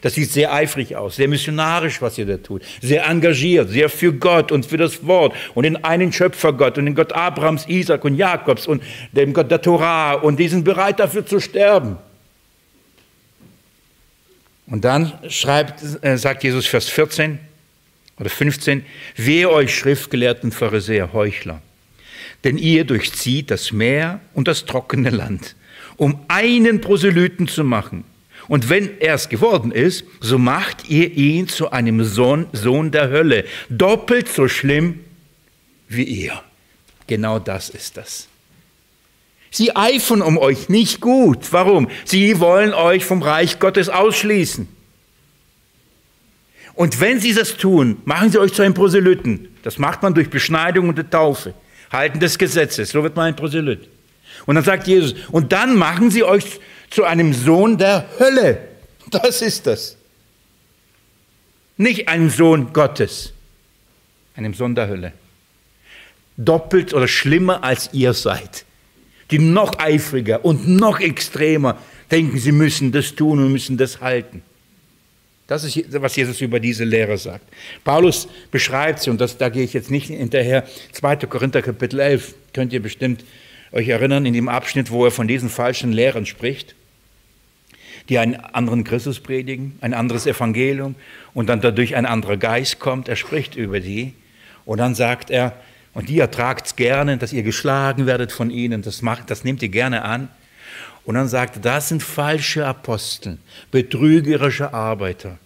Das 0.00 0.14
sieht 0.14 0.30
sehr 0.30 0.52
eifrig 0.52 0.96
aus, 0.96 1.16
sehr 1.16 1.28
missionarisch, 1.28 2.02
was 2.02 2.18
ihr 2.18 2.26
da 2.26 2.36
tut, 2.36 2.62
sehr 2.82 3.06
engagiert, 3.06 3.70
sehr 3.70 3.88
für 3.88 4.12
Gott 4.12 4.52
und 4.52 4.66
für 4.66 4.76
das 4.76 5.06
Wort 5.06 5.34
und 5.54 5.62
den 5.62 5.84
einen 5.84 6.12
Schöpfergott 6.12 6.78
und 6.78 6.86
den 6.86 6.94
Gott 6.94 7.12
Abrahams, 7.12 7.68
Isaac 7.68 8.04
und 8.04 8.16
Jakobs 8.16 8.66
und 8.66 8.82
dem 9.12 9.32
Gott 9.32 9.50
der 9.50 9.62
Torah 9.62 10.14
und 10.14 10.38
die 10.38 10.48
sind 10.48 10.64
bereit 10.64 10.98
dafür 10.98 11.24
zu 11.24 11.40
sterben. 11.40 11.98
Und 14.66 14.84
dann 14.84 15.12
schreibt, 15.28 15.82
äh, 16.02 16.16
sagt 16.18 16.42
Jesus 16.42 16.66
Vers 16.66 16.88
14 16.88 17.38
oder 18.18 18.30
15, 18.30 18.84
wehe 19.16 19.48
euch 19.48 19.74
Schriftgelehrten 19.74 20.50
Pharisäer, 20.50 21.12
Heuchler, 21.12 21.62
denn 22.46 22.56
ihr 22.56 22.84
durchzieht 22.84 23.50
das 23.50 23.72
Meer 23.72 24.20
und 24.32 24.48
das 24.48 24.64
trockene 24.64 25.10
Land, 25.10 25.56
um 25.96 26.20
einen 26.28 26.80
Proselyten 26.80 27.46
zu 27.48 27.62
machen– 27.62 28.04
und 28.48 28.68
wenn 28.68 29.00
er 29.00 29.14
es 29.14 29.28
geworden 29.28 29.72
ist, 29.72 30.04
so 30.20 30.38
macht 30.38 30.88
ihr 30.88 31.12
ihn 31.12 31.48
zu 31.48 31.70
einem 31.70 32.04
Sohn, 32.04 32.46
Sohn 32.52 32.90
der 32.90 33.10
Hölle. 33.10 33.44
Doppelt 33.68 34.28
so 34.28 34.48
schlimm 34.48 35.00
wie 35.88 36.04
ihr. 36.04 36.40
Genau 37.06 37.38
das 37.38 37.68
ist 37.70 37.96
das. 37.96 38.28
Sie 39.50 39.74
eifern 39.74 40.22
um 40.22 40.38
euch 40.38 40.68
nicht 40.68 41.00
gut. 41.00 41.52
Warum? 41.52 41.88
Sie 42.04 42.40
wollen 42.40 42.74
euch 42.74 43.04
vom 43.04 43.22
Reich 43.22 43.58
Gottes 43.58 43.88
ausschließen. 43.88 44.68
Und 46.74 47.00
wenn 47.00 47.20
sie 47.20 47.32
das 47.32 47.56
tun, 47.56 47.96
machen 48.04 48.30
sie 48.30 48.38
euch 48.38 48.52
zu 48.52 48.62
einem 48.62 48.74
Proselyten. 48.74 49.48
Das 49.62 49.78
macht 49.78 50.02
man 50.02 50.14
durch 50.14 50.28
Beschneidung 50.28 50.88
und 50.90 51.10
Taufe. 51.10 51.54
Halten 51.90 52.20
des 52.20 52.38
Gesetzes. 52.38 52.90
So 52.90 53.02
wird 53.02 53.16
man 53.16 53.26
ein 53.26 53.36
Proselyt. 53.36 53.88
Und 54.44 54.54
dann 54.56 54.64
sagt 54.64 54.86
Jesus, 54.86 55.14
und 55.30 55.52
dann 55.52 55.76
machen 55.76 56.10
sie 56.10 56.24
euch 56.24 56.60
zu 56.90 57.04
einem 57.04 57.32
Sohn 57.32 57.78
der 57.78 58.06
Hölle. 58.18 58.58
Das 59.10 59.42
ist 59.42 59.66
das. 59.66 59.96
Nicht 61.76 62.08
einem 62.08 62.30
Sohn 62.30 62.72
Gottes, 62.72 63.32
einem 64.34 64.54
Sohn 64.54 64.74
der 64.74 64.88
Hölle. 64.88 65.12
Doppelt 66.36 66.92
oder 66.94 67.08
schlimmer 67.08 67.64
als 67.64 67.90
ihr 67.92 68.14
seid. 68.14 68.64
Die 69.30 69.38
noch 69.38 69.78
eifriger 69.78 70.44
und 70.44 70.68
noch 70.68 71.00
extremer 71.00 71.78
denken, 72.10 72.38
sie 72.38 72.52
müssen 72.52 72.92
das 72.92 73.14
tun 73.14 73.40
und 73.40 73.52
müssen 73.52 73.76
das 73.76 74.00
halten. 74.00 74.42
Das 75.46 75.62
ist, 75.62 75.78
was 76.02 76.16
Jesus 76.16 76.40
über 76.40 76.58
diese 76.58 76.84
Lehre 76.84 77.18
sagt. 77.18 77.44
Paulus 77.84 78.28
beschreibt 78.50 79.00
sie, 79.00 79.10
und 79.10 79.20
das, 79.20 79.38
da 79.38 79.48
gehe 79.48 79.62
ich 79.62 79.72
jetzt 79.72 79.90
nicht 79.90 80.08
hinterher, 80.08 80.64
2. 80.92 81.16
Korinther 81.16 81.62
Kapitel 81.62 82.00
11, 82.00 82.34
könnt 82.52 82.72
ihr 82.72 82.82
bestimmt 82.82 83.24
euch 83.70 83.88
erinnern, 83.88 84.26
in 84.26 84.32
dem 84.32 84.48
Abschnitt, 84.48 84.90
wo 84.90 85.04
er 85.04 85.10
von 85.10 85.28
diesen 85.28 85.48
falschen 85.48 85.92
Lehren 85.92 86.26
spricht, 86.26 86.74
die 88.08 88.18
einen 88.18 88.36
anderen 88.36 88.82
Christus 88.84 89.20
predigen, 89.20 89.78
ein 89.80 89.94
anderes 89.94 90.26
Evangelium 90.26 90.96
und 91.34 91.48
dann 91.48 91.60
dadurch 91.60 91.94
ein 91.94 92.06
anderer 92.06 92.36
Geist 92.36 92.78
kommt. 92.80 93.08
Er 93.08 93.16
spricht 93.16 93.54
über 93.56 93.80
die 93.80 94.14
und 94.64 94.78
dann 94.78 94.94
sagt 94.94 95.30
er, 95.30 95.56
und 95.94 96.08
die 96.08 96.20
es 96.20 96.76
gerne, 96.76 97.16
dass 97.16 97.32
ihr 97.32 97.42
geschlagen 97.42 98.04
werdet 98.06 98.30
von 98.30 98.50
ihnen, 98.50 98.82
das, 98.82 99.00
macht, 99.00 99.30
das 99.30 99.44
nehmt 99.44 99.62
ihr 99.62 99.70
gerne 99.70 100.02
an. 100.02 100.28
Und 101.06 101.14
dann 101.14 101.28
sagt 101.28 101.56
er, 101.56 101.62
das 101.62 101.88
sind 101.88 102.02
falsche 102.02 102.66
Apostel, 102.66 103.38
betrügerische 103.70 104.74
Arbeiter. 104.74 105.38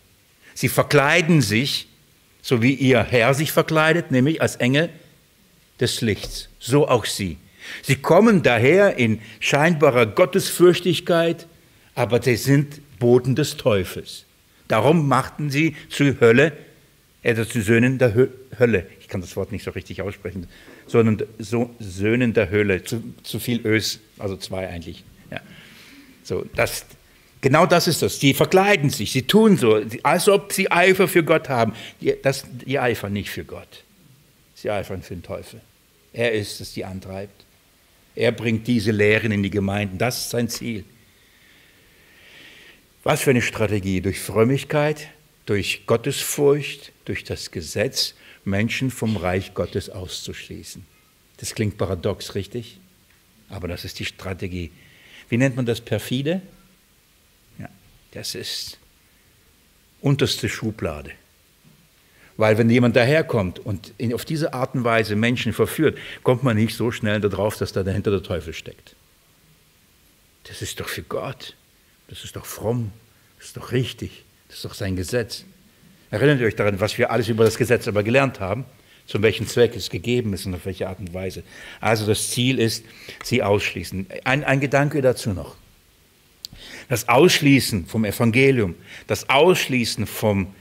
Sie 0.55 0.69
verkleiden 0.69 1.43
sich, 1.43 1.87
so 2.41 2.63
wie 2.63 2.73
ihr 2.73 3.03
Herr 3.03 3.35
sich 3.35 3.53
verkleidet, 3.53 4.11
nämlich 4.11 4.41
als 4.41 4.57
Engel 4.57 4.89
des 5.79 6.01
Lichts. 6.01 6.49
So 6.59 6.89
auch 6.89 7.05
sie. 7.05 7.37
Sie 7.83 7.97
kommen 7.97 8.43
daher 8.43 8.97
in 8.97 9.21
scheinbarer 9.39 10.07
Gottesfürchtigkeit, 10.07 11.47
aber 11.95 12.23
sie 12.23 12.37
sind 12.37 12.81
Boten 12.99 13.37
des 13.37 13.59
Teufels. 13.59 14.25
Darum 14.67 15.09
machten 15.09 15.51
sie 15.51 15.77
zu 15.91 16.21
Hölle, 16.21 16.53
also 17.23 17.45
zu 17.45 17.61
Söhnen 17.61 17.99
der 17.99 18.29
Hölle. 18.59 18.87
Ich 19.01 19.09
kann 19.09 19.21
das 19.21 19.37
Wort 19.37 19.53
nicht 19.53 19.65
so 19.65 19.73
richtig 19.73 20.01
aussprechen, 20.01 20.47
sondern 20.87 21.29
so 21.39 21.69
Söhnen 21.79 22.33
der 22.33 22.51
Hölle. 22.51 22.83
Zu, 22.83 23.03
zu 23.23 23.39
viel 23.39 23.67
Ös, 23.67 24.01
also 24.19 24.37
zwei 24.37 24.67
eigentlich. 24.67 25.05
Ja. 25.31 25.41
So, 26.23 26.45
das, 26.55 26.85
genau 27.41 27.67
das 27.67 27.89
ist 27.89 28.03
das. 28.03 28.19
Die 28.19 28.35
verkleiden 28.35 28.91
sich, 28.91 29.13
sie 29.13 29.23
tun 29.23 29.57
so, 29.57 29.83
als 30.03 30.29
ob 30.29 30.53
sie 30.53 30.71
Eifer 30.71 31.09
für 31.09 31.25
Gott 31.25 31.49
haben. 31.49 31.75
Die, 32.01 32.15
das, 32.23 32.45
die 32.51 32.79
eifern 32.79 33.13
nicht 33.13 33.31
für 33.31 33.45
Gott. 33.45 33.85
Sie 34.55 34.71
eifern 34.71 35.03
für 35.03 35.15
den 35.15 35.23
Teufel. 35.23 35.61
Er 36.13 36.33
ist 36.33 36.61
es, 36.61 36.73
die 36.73 36.85
antreibt. 36.85 37.45
Er 38.15 38.33
bringt 38.33 38.67
diese 38.67 38.91
Lehren 38.91 39.33
in 39.33 39.43
die 39.43 39.51
Gemeinden. 39.51 39.99
Das 39.99 40.19
ist 40.19 40.31
sein 40.31 40.49
Ziel. 40.49 40.85
Was 43.03 43.23
für 43.23 43.31
eine 43.31 43.43
Strategie? 43.43 44.01
Durch 44.01 44.21
Frömmigkeit, 44.21 45.09
durch 45.47 45.87
Gottesfurcht, 45.87 46.93
durch 47.07 47.25
das 47.25 47.51
Gesetz, 47.51 48.15
Menschen 48.45 48.91
vom 48.91 49.17
Reich 49.17 49.55
Gottes 49.55 49.89
auszuschließen. 49.89 50.85
Das 51.39 51.55
klingt 51.55 51.79
paradox, 51.79 52.35
richtig? 52.35 52.79
Aber 53.49 53.69
das 53.69 53.85
ist 53.85 53.99
die 53.99 54.05
Strategie. 54.05 54.71
Wie 55.31 55.39
nennt 55.39 55.57
man 55.57 55.65
das 55.65 55.81
perfide? 55.81 56.43
Ja, 57.59 57.69
das 58.11 58.35
ist 58.35 58.79
unterste 60.03 60.49
Schublade. 60.49 61.13
Weil 62.37 62.59
wenn 62.59 62.71
jemand 62.71 62.97
daherkommt 62.97 63.59
und 63.59 63.93
auf 64.13 64.25
diese 64.25 64.55
Art 64.55 64.75
und 64.75 64.85
Weise 64.85 65.15
Menschen 65.15 65.53
verführt, 65.53 65.99
kommt 66.23 66.43
man 66.43 66.57
nicht 66.57 66.75
so 66.75 66.91
schnell 66.91 67.21
darauf, 67.21 67.57
dass 67.57 67.73
da 67.73 67.83
dahinter 67.83 68.11
der 68.11 68.23
Teufel 68.23 68.53
steckt. 68.53 68.97
Das 70.45 70.63
ist 70.63 70.81
doch 70.81 70.89
für 70.89 71.03
Gott. 71.03 71.55
Das 72.09 72.25
ist 72.25 72.37
doch 72.37 72.47
fromm. 72.47 72.93
Das 73.39 73.49
ist 73.49 73.57
doch 73.57 73.73
richtig. 73.73 74.25
Das 74.49 74.57
ist 74.57 74.65
doch 74.65 74.75
sein 74.75 74.97
Gesetz. 74.97 75.45
Erinnert 76.11 76.41
ihr 76.41 76.47
euch 76.47 76.57
daran, 76.57 76.81
was 76.81 76.99
wir 76.99 77.11
alles 77.11 77.29
über 77.29 77.45
das 77.45 77.57
Gesetz 77.57 77.87
aber 77.87 78.03
gelernt 78.03 78.41
haben? 78.41 78.65
Zu 79.11 79.23
welchem 79.23 79.49
Zweck 79.49 79.75
es 79.75 79.91
gegeben 79.91 80.33
ist 80.35 80.47
und 80.47 80.55
auf 80.55 80.67
welche 80.67 80.89
Art 80.89 81.01
und 81.01 81.13
Weise. 81.13 81.43
Also 81.81 82.07
das 82.07 82.31
Ziel 82.31 82.61
ist, 82.61 82.85
sie 83.25 83.43
ausschließen. 83.43 84.07
Ein, 84.23 84.45
ein 84.45 84.61
Gedanke 84.61 85.03
dazu 85.03 85.31
noch. 85.31 85.57
Das 86.89 87.09
Ausschließen 87.09 87.87
vom 87.87 88.05
Evangelium, 88.05 88.77
das 89.09 89.29
Ausschließen 89.29 90.07
vom 90.07 90.55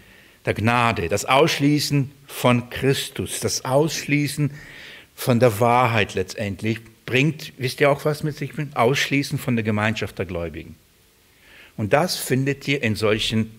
der 0.47 0.55
Gnade, 0.55 1.09
das 1.09 1.25
Ausschließen 1.25 2.09
von 2.25 2.71
Christus, 2.71 3.39
das 3.39 3.65
Ausschließen 3.65 4.49
von 5.13 5.39
der 5.39 5.59
Wahrheit 5.59 6.15
letztendlich 6.15 6.79
bringt, 7.05 7.53
wisst 7.57 7.79
ihr 7.81 7.91
auch, 7.91 8.03
was 8.03 8.23
mit 8.23 8.35
sich 8.35 8.53
bringt? 8.53 8.75
Ausschließen 8.75 9.37
von 9.37 9.57
der 9.57 9.63
Gemeinschaft 9.63 10.17
der 10.17 10.25
Gläubigen. 10.25 10.75
Und 11.77 11.93
das 11.93 12.15
findet 12.15 12.67
ihr 12.67 12.81
in 12.81 12.95
solchen 12.95 13.51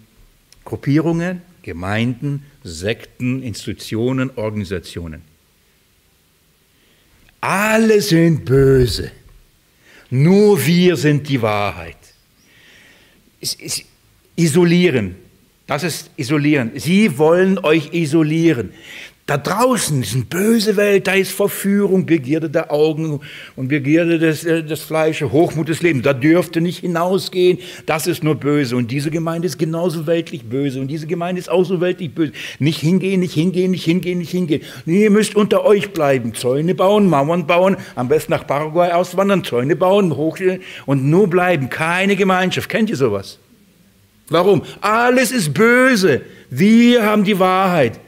Gruppierungen, 0.64 1.42
Gemeinden, 1.70 2.42
Sekten, 2.64 3.44
Institutionen, 3.44 4.32
Organisationen. 4.34 5.22
Alle 7.40 8.00
sind 8.00 8.44
böse. 8.44 9.12
Nur 10.10 10.66
wir 10.66 10.96
sind 10.96 11.28
die 11.28 11.40
Wahrheit. 11.40 11.96
Isolieren, 14.34 15.14
das 15.68 15.84
ist 15.84 16.10
isolieren. 16.16 16.72
Sie 16.74 17.18
wollen 17.18 17.56
euch 17.60 17.94
isolieren. 17.94 18.72
Da 19.26 19.38
draußen 19.38 20.02
ist 20.02 20.14
eine 20.14 20.24
böse 20.24 20.76
Welt, 20.76 21.06
da 21.06 21.12
ist 21.12 21.30
Verführung, 21.30 22.04
Begierde 22.04 22.50
der 22.50 22.72
Augen 22.72 23.20
und 23.54 23.68
Begierde 23.68 24.18
des, 24.18 24.44
äh, 24.44 24.64
des 24.64 24.80
Fleisches, 24.80 25.30
Hochmut 25.30 25.68
des 25.68 25.82
Lebens. 25.82 26.02
Da 26.02 26.14
dürfte 26.14 26.60
nicht 26.60 26.80
hinausgehen, 26.80 27.58
das 27.86 28.08
ist 28.08 28.24
nur 28.24 28.34
böse. 28.34 28.74
Und 28.74 28.90
diese 28.90 29.12
Gemeinde 29.12 29.46
ist 29.46 29.56
genauso 29.56 30.08
weltlich 30.08 30.42
böse 30.46 30.80
und 30.80 30.88
diese 30.88 31.06
Gemeinde 31.06 31.38
ist 31.38 31.48
auch 31.48 31.62
so 31.62 31.80
weltlich 31.80 32.12
böse. 32.12 32.32
Nicht 32.58 32.80
hingehen, 32.80 33.20
nicht 33.20 33.34
hingehen, 33.34 33.70
nicht 33.70 33.84
hingehen, 33.84 34.18
nicht 34.18 34.32
hingehen. 34.32 34.62
Ihr 34.84 35.10
müsst 35.12 35.36
unter 35.36 35.64
euch 35.64 35.92
bleiben, 35.92 36.34
Zäune 36.34 36.74
bauen, 36.74 37.08
Mauern 37.08 37.46
bauen, 37.46 37.76
am 37.94 38.08
besten 38.08 38.32
nach 38.32 38.48
Paraguay 38.48 38.90
auswandern, 38.90 39.44
Zäune 39.44 39.76
bauen, 39.76 40.16
hoch 40.16 40.38
und 40.86 41.04
nur 41.04 41.30
bleiben, 41.30 41.70
keine 41.70 42.16
Gemeinschaft. 42.16 42.68
Kennt 42.68 42.90
ihr 42.90 42.96
sowas? 42.96 43.38
Warum? 44.28 44.62
Alles 44.80 45.30
ist 45.30 45.54
böse. 45.54 46.22
Wir 46.50 47.04
haben 47.04 47.22
die 47.22 47.38
Wahrheit. 47.38 48.00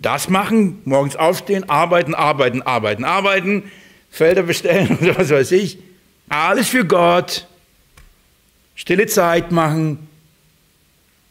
Das 0.00 0.30
machen, 0.30 0.80
morgens 0.86 1.14
aufstehen, 1.14 1.68
arbeiten, 1.68 2.14
arbeiten, 2.14 2.62
arbeiten, 2.62 3.04
arbeiten, 3.04 3.70
Felder 4.10 4.42
bestellen 4.42 4.98
oder 5.00 5.18
was 5.18 5.30
weiß 5.30 5.52
ich. 5.52 5.78
Alles 6.28 6.68
für 6.68 6.84
Gott. 6.84 7.46
Stille 8.74 9.06
Zeit 9.06 9.52
machen, 9.52 10.08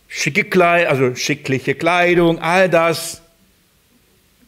schicke 0.07 0.43
Kleid, 0.43 0.87
also 0.87 1.15
schickliche 1.15 1.73
Kleidung, 1.73 2.39
all 2.39 2.69
das. 2.69 3.23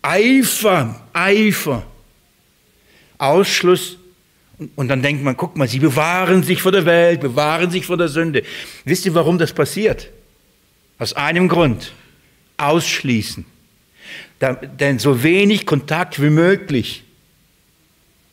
Eifer, 0.03 1.01
Eifer. 1.13 1.83
Ausschluss. 3.17 3.97
Und 4.75 4.87
dann 4.87 5.01
denkt 5.01 5.23
man, 5.23 5.35
guck 5.35 5.57
mal, 5.57 5.67
sie 5.67 5.79
bewahren 5.79 6.43
sich 6.43 6.61
vor 6.61 6.71
der 6.71 6.85
Welt, 6.85 7.21
bewahren 7.21 7.71
sich 7.71 7.87
vor 7.87 7.97
der 7.97 8.07
Sünde. 8.07 8.43
Wisst 8.85 9.07
ihr, 9.07 9.15
warum 9.15 9.39
das 9.39 9.53
passiert? 9.53 10.09
Aus 10.99 11.13
einem 11.13 11.47
Grund. 11.47 11.93
Ausschließen 12.57 13.45
denn 14.41 14.99
so 14.99 15.23
wenig 15.23 15.65
Kontakt 15.65 16.21
wie 16.21 16.29
möglich, 16.29 17.03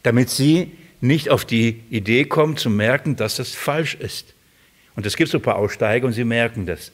damit 0.03 0.31
sie 0.31 0.73
nicht 1.01 1.29
auf 1.29 1.45
die 1.45 1.81
Idee 1.91 2.25
kommen 2.25 2.57
zu 2.57 2.71
merken, 2.71 3.17
dass 3.17 3.37
das 3.37 3.55
falsch 3.55 3.95
ist. 3.95 4.35
Und 4.97 5.07
es 5.07 5.17
gibt 5.17 5.31
so 5.31 5.39
ein 5.39 5.43
paar 5.43 5.57
Aussteiger 5.57 6.07
und 6.07 6.13
sie 6.13 6.25
merken 6.25 6.67
das. 6.67 6.93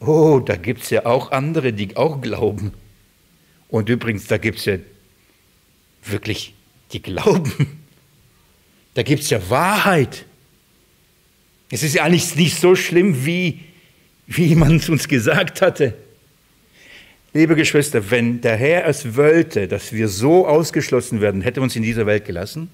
Oh, 0.00 0.40
da 0.40 0.56
gibt 0.56 0.82
es 0.82 0.90
ja 0.90 1.06
auch 1.06 1.30
andere, 1.30 1.72
die 1.72 1.96
auch 1.96 2.20
glauben. 2.20 2.72
Und 3.68 3.88
übrigens, 3.88 4.26
da 4.26 4.36
gibt 4.36 4.58
es 4.58 4.64
ja 4.64 4.76
wirklich, 6.04 6.54
die 6.92 7.00
glauben. 7.00 7.78
Da 8.94 9.02
gibt 9.02 9.22
es 9.22 9.30
ja 9.30 9.48
Wahrheit. 9.48 10.26
Es 11.70 11.82
ist 11.82 11.94
ja 11.94 12.04
eigentlich 12.04 12.36
nicht 12.36 12.60
so 12.60 12.74
schlimm, 12.74 13.24
wie, 13.24 13.60
wie 14.26 14.54
man 14.54 14.76
es 14.76 14.90
uns 14.90 15.08
gesagt 15.08 15.62
hatte. 15.62 15.94
Liebe 17.34 17.56
Geschwister, 17.56 18.10
wenn 18.10 18.42
der 18.42 18.56
Herr 18.56 18.86
es 18.86 19.16
wollte, 19.16 19.66
dass 19.66 19.92
wir 19.92 20.08
so 20.08 20.46
ausgeschlossen 20.46 21.22
werden, 21.22 21.40
hätte 21.40 21.60
er 21.60 21.62
uns 21.62 21.74
in 21.76 21.82
dieser 21.82 22.04
Welt 22.04 22.26
gelassen? 22.26 22.68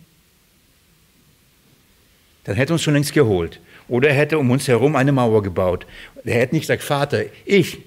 Dann 2.42 2.56
hätte 2.56 2.72
er 2.72 2.74
uns 2.74 2.82
schon 2.82 2.94
längst 2.94 3.12
geholt. 3.12 3.60
Oder 3.88 4.08
er 4.08 4.14
hätte 4.16 4.38
um 4.38 4.50
uns 4.50 4.66
herum 4.66 4.96
eine 4.96 5.12
Mauer 5.12 5.42
gebaut. 5.42 5.86
Er 6.24 6.34
hätte 6.34 6.56
nicht 6.56 6.62
gesagt, 6.62 6.82
Vater, 6.82 7.24
ich 7.44 7.78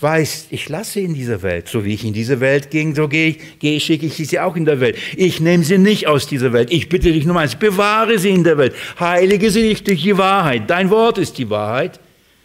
weiß, 0.00 0.48
ich 0.50 0.68
lasse 0.68 1.00
in 1.00 1.14
dieser 1.14 1.42
Welt. 1.42 1.68
So 1.68 1.84
wie 1.84 1.94
ich 1.94 2.04
in 2.04 2.12
diese 2.12 2.40
Welt 2.40 2.70
ging, 2.70 2.96
so 2.96 3.06
gehe 3.06 3.28
ich, 3.28 3.58
gehe, 3.60 3.78
schicke 3.78 4.06
ich 4.06 4.16
sie 4.16 4.40
auch 4.40 4.56
in 4.56 4.64
der 4.64 4.80
Welt. 4.80 4.98
Ich 5.16 5.40
nehme 5.40 5.62
sie 5.62 5.78
nicht 5.78 6.08
aus 6.08 6.26
dieser 6.26 6.52
Welt. 6.52 6.72
Ich 6.72 6.88
bitte 6.88 7.12
dich 7.12 7.26
nur 7.26 7.38
eins, 7.38 7.54
bewahre 7.54 8.18
sie 8.18 8.30
in 8.30 8.42
der 8.42 8.58
Welt. 8.58 8.74
Heilige 8.98 9.50
sie 9.50 9.62
nicht 9.62 9.86
durch 9.86 10.02
die 10.02 10.18
Wahrheit. 10.18 10.68
Dein 10.68 10.90
Wort 10.90 11.18
ist 11.18 11.38
die 11.38 11.48
Wahrheit. 11.48 12.00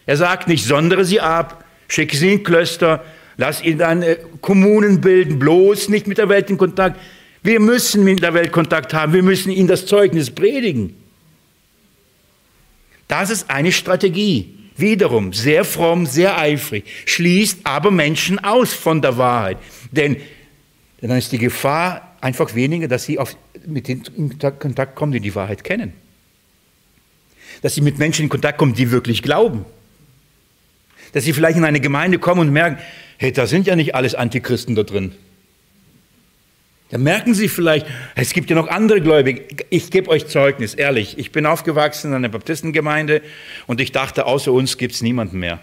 Er 0.05 0.17
sagt 0.17 0.47
nicht, 0.47 0.63
sondere 0.63 1.05
sie 1.05 1.21
ab, 1.21 1.65
schicke 1.87 2.15
sie 2.15 2.33
in 2.33 2.43
Klöster, 2.43 3.03
Lass 3.37 3.63
ihn 3.63 3.77
dann 3.77 4.01
äh, 4.03 4.17
Kommunen 4.41 5.01
bilden, 5.01 5.39
bloß 5.39 5.89
nicht 5.89 6.07
mit 6.07 6.17
der 6.17 6.29
Welt 6.29 6.49
in 6.49 6.57
Kontakt. 6.57 6.99
Wir 7.41 7.59
müssen 7.59 8.03
mit 8.03 8.21
der 8.21 8.33
Welt 8.33 8.51
Kontakt 8.51 8.93
haben, 8.93 9.13
wir 9.13 9.23
müssen 9.23 9.51
ihnen 9.51 9.67
das 9.67 9.85
Zeugnis 9.85 10.31
predigen. 10.31 10.95
Das 13.07 13.29
ist 13.29 13.49
eine 13.49 13.71
Strategie. 13.71 14.57
Wiederum 14.75 15.33
sehr 15.33 15.65
fromm, 15.65 16.07
sehr 16.07 16.37
eifrig, 16.37 16.85
schließt 17.05 17.59
aber 17.63 17.91
Menschen 17.91 18.39
aus 18.39 18.73
von 18.73 19.01
der 19.01 19.17
Wahrheit. 19.17 19.57
Denn 19.91 20.17
dann 20.99 21.17
ist 21.17 21.31
die 21.31 21.37
Gefahr 21.37 22.15
einfach 22.21 22.55
weniger, 22.55 22.87
dass 22.87 23.03
sie 23.03 23.19
auf, 23.19 23.35
mit 23.67 23.87
denen 23.87 24.03
in 24.15 24.39
Kontakt 24.39 24.95
kommen, 24.95 25.11
die 25.11 25.19
die 25.19 25.35
Wahrheit 25.35 25.63
kennen. 25.63 25.93
Dass 27.61 27.75
sie 27.75 27.81
mit 27.81 27.99
Menschen 27.99 28.23
in 28.23 28.29
Kontakt 28.29 28.57
kommen, 28.57 28.73
die 28.73 28.89
wirklich 28.89 29.21
glauben. 29.21 29.65
Dass 31.11 31.25
sie 31.25 31.33
vielleicht 31.33 31.57
in 31.57 31.65
eine 31.65 31.79
Gemeinde 31.79 32.17
kommen 32.17 32.41
und 32.41 32.51
merken, 32.51 32.79
hey, 33.23 33.31
da 33.31 33.47
sind 33.47 33.67
ja 33.67 33.77
nicht 33.77 33.95
alles 33.95 34.15
Antichristen 34.15 34.75
da 34.75 34.83
drin. 34.83 35.13
Da 36.89 36.97
merken 36.97 37.33
Sie 37.33 37.47
vielleicht, 37.47 37.87
es 38.15 38.33
gibt 38.33 38.49
ja 38.49 38.55
noch 38.57 38.67
andere 38.67 38.99
Gläubige. 38.99 39.43
Ich 39.69 39.91
gebe 39.91 40.09
euch 40.09 40.27
Zeugnis, 40.27 40.73
ehrlich. 40.73 41.17
Ich 41.17 41.31
bin 41.31 41.45
aufgewachsen 41.45 42.09
in 42.09 42.15
einer 42.15 42.27
Baptistengemeinde 42.27 43.21
und 43.65 43.79
ich 43.79 43.93
dachte, 43.93 44.25
außer 44.25 44.51
uns 44.51 44.77
gibt 44.77 44.93
es 44.93 45.01
niemanden 45.01 45.39
mehr. 45.39 45.59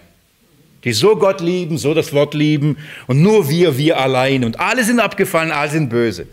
Die 0.84 0.94
so 0.94 1.16
Gott 1.16 1.42
lieben, 1.42 1.76
so 1.76 1.92
das 1.92 2.14
Wort 2.14 2.32
lieben 2.32 2.78
und 3.06 3.20
nur 3.20 3.50
wir, 3.50 3.76
wir 3.76 4.00
allein. 4.00 4.44
Und 4.44 4.58
alle 4.58 4.82
sind 4.82 4.98
abgefallen, 4.98 5.52
alle 5.52 5.70
sind 5.70 5.90
böse. 5.90 6.26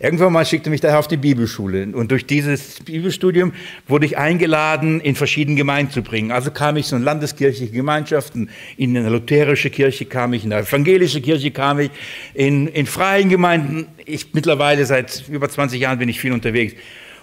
Irgendwann 0.00 0.32
mal 0.32 0.44
schickte 0.44 0.70
mich 0.70 0.80
daher 0.80 0.98
auf 0.98 1.06
die 1.06 1.16
Bibelschule 1.16 1.86
und 1.92 2.10
durch 2.10 2.26
dieses 2.26 2.80
Bibelstudium 2.80 3.52
wurde 3.86 4.06
ich 4.06 4.18
eingeladen, 4.18 5.00
in 5.00 5.14
verschiedene 5.14 5.56
Gemeinden 5.56 5.92
zu 5.92 6.02
bringen. 6.02 6.32
Also 6.32 6.50
kam 6.50 6.76
ich 6.76 6.86
so 6.86 6.96
in 6.96 7.02
landeskirchliche 7.02 7.72
Gemeinschaften, 7.72 8.50
in 8.76 8.96
eine 8.96 9.08
lutherische 9.08 9.70
Kirche 9.70 10.04
kam 10.04 10.32
ich, 10.32 10.44
in 10.44 10.52
eine 10.52 10.62
evangelische 10.66 11.20
Kirche 11.20 11.52
kam 11.52 11.78
ich, 11.78 11.92
in, 12.34 12.66
in 12.66 12.86
freien 12.86 13.28
Gemeinden. 13.28 13.86
Ich 14.04 14.34
mittlerweile 14.34 14.84
seit 14.84 15.28
über 15.28 15.48
20 15.48 15.80
Jahren 15.80 16.00
bin 16.00 16.08
ich 16.08 16.20
viel 16.20 16.32
unterwegs. 16.32 16.74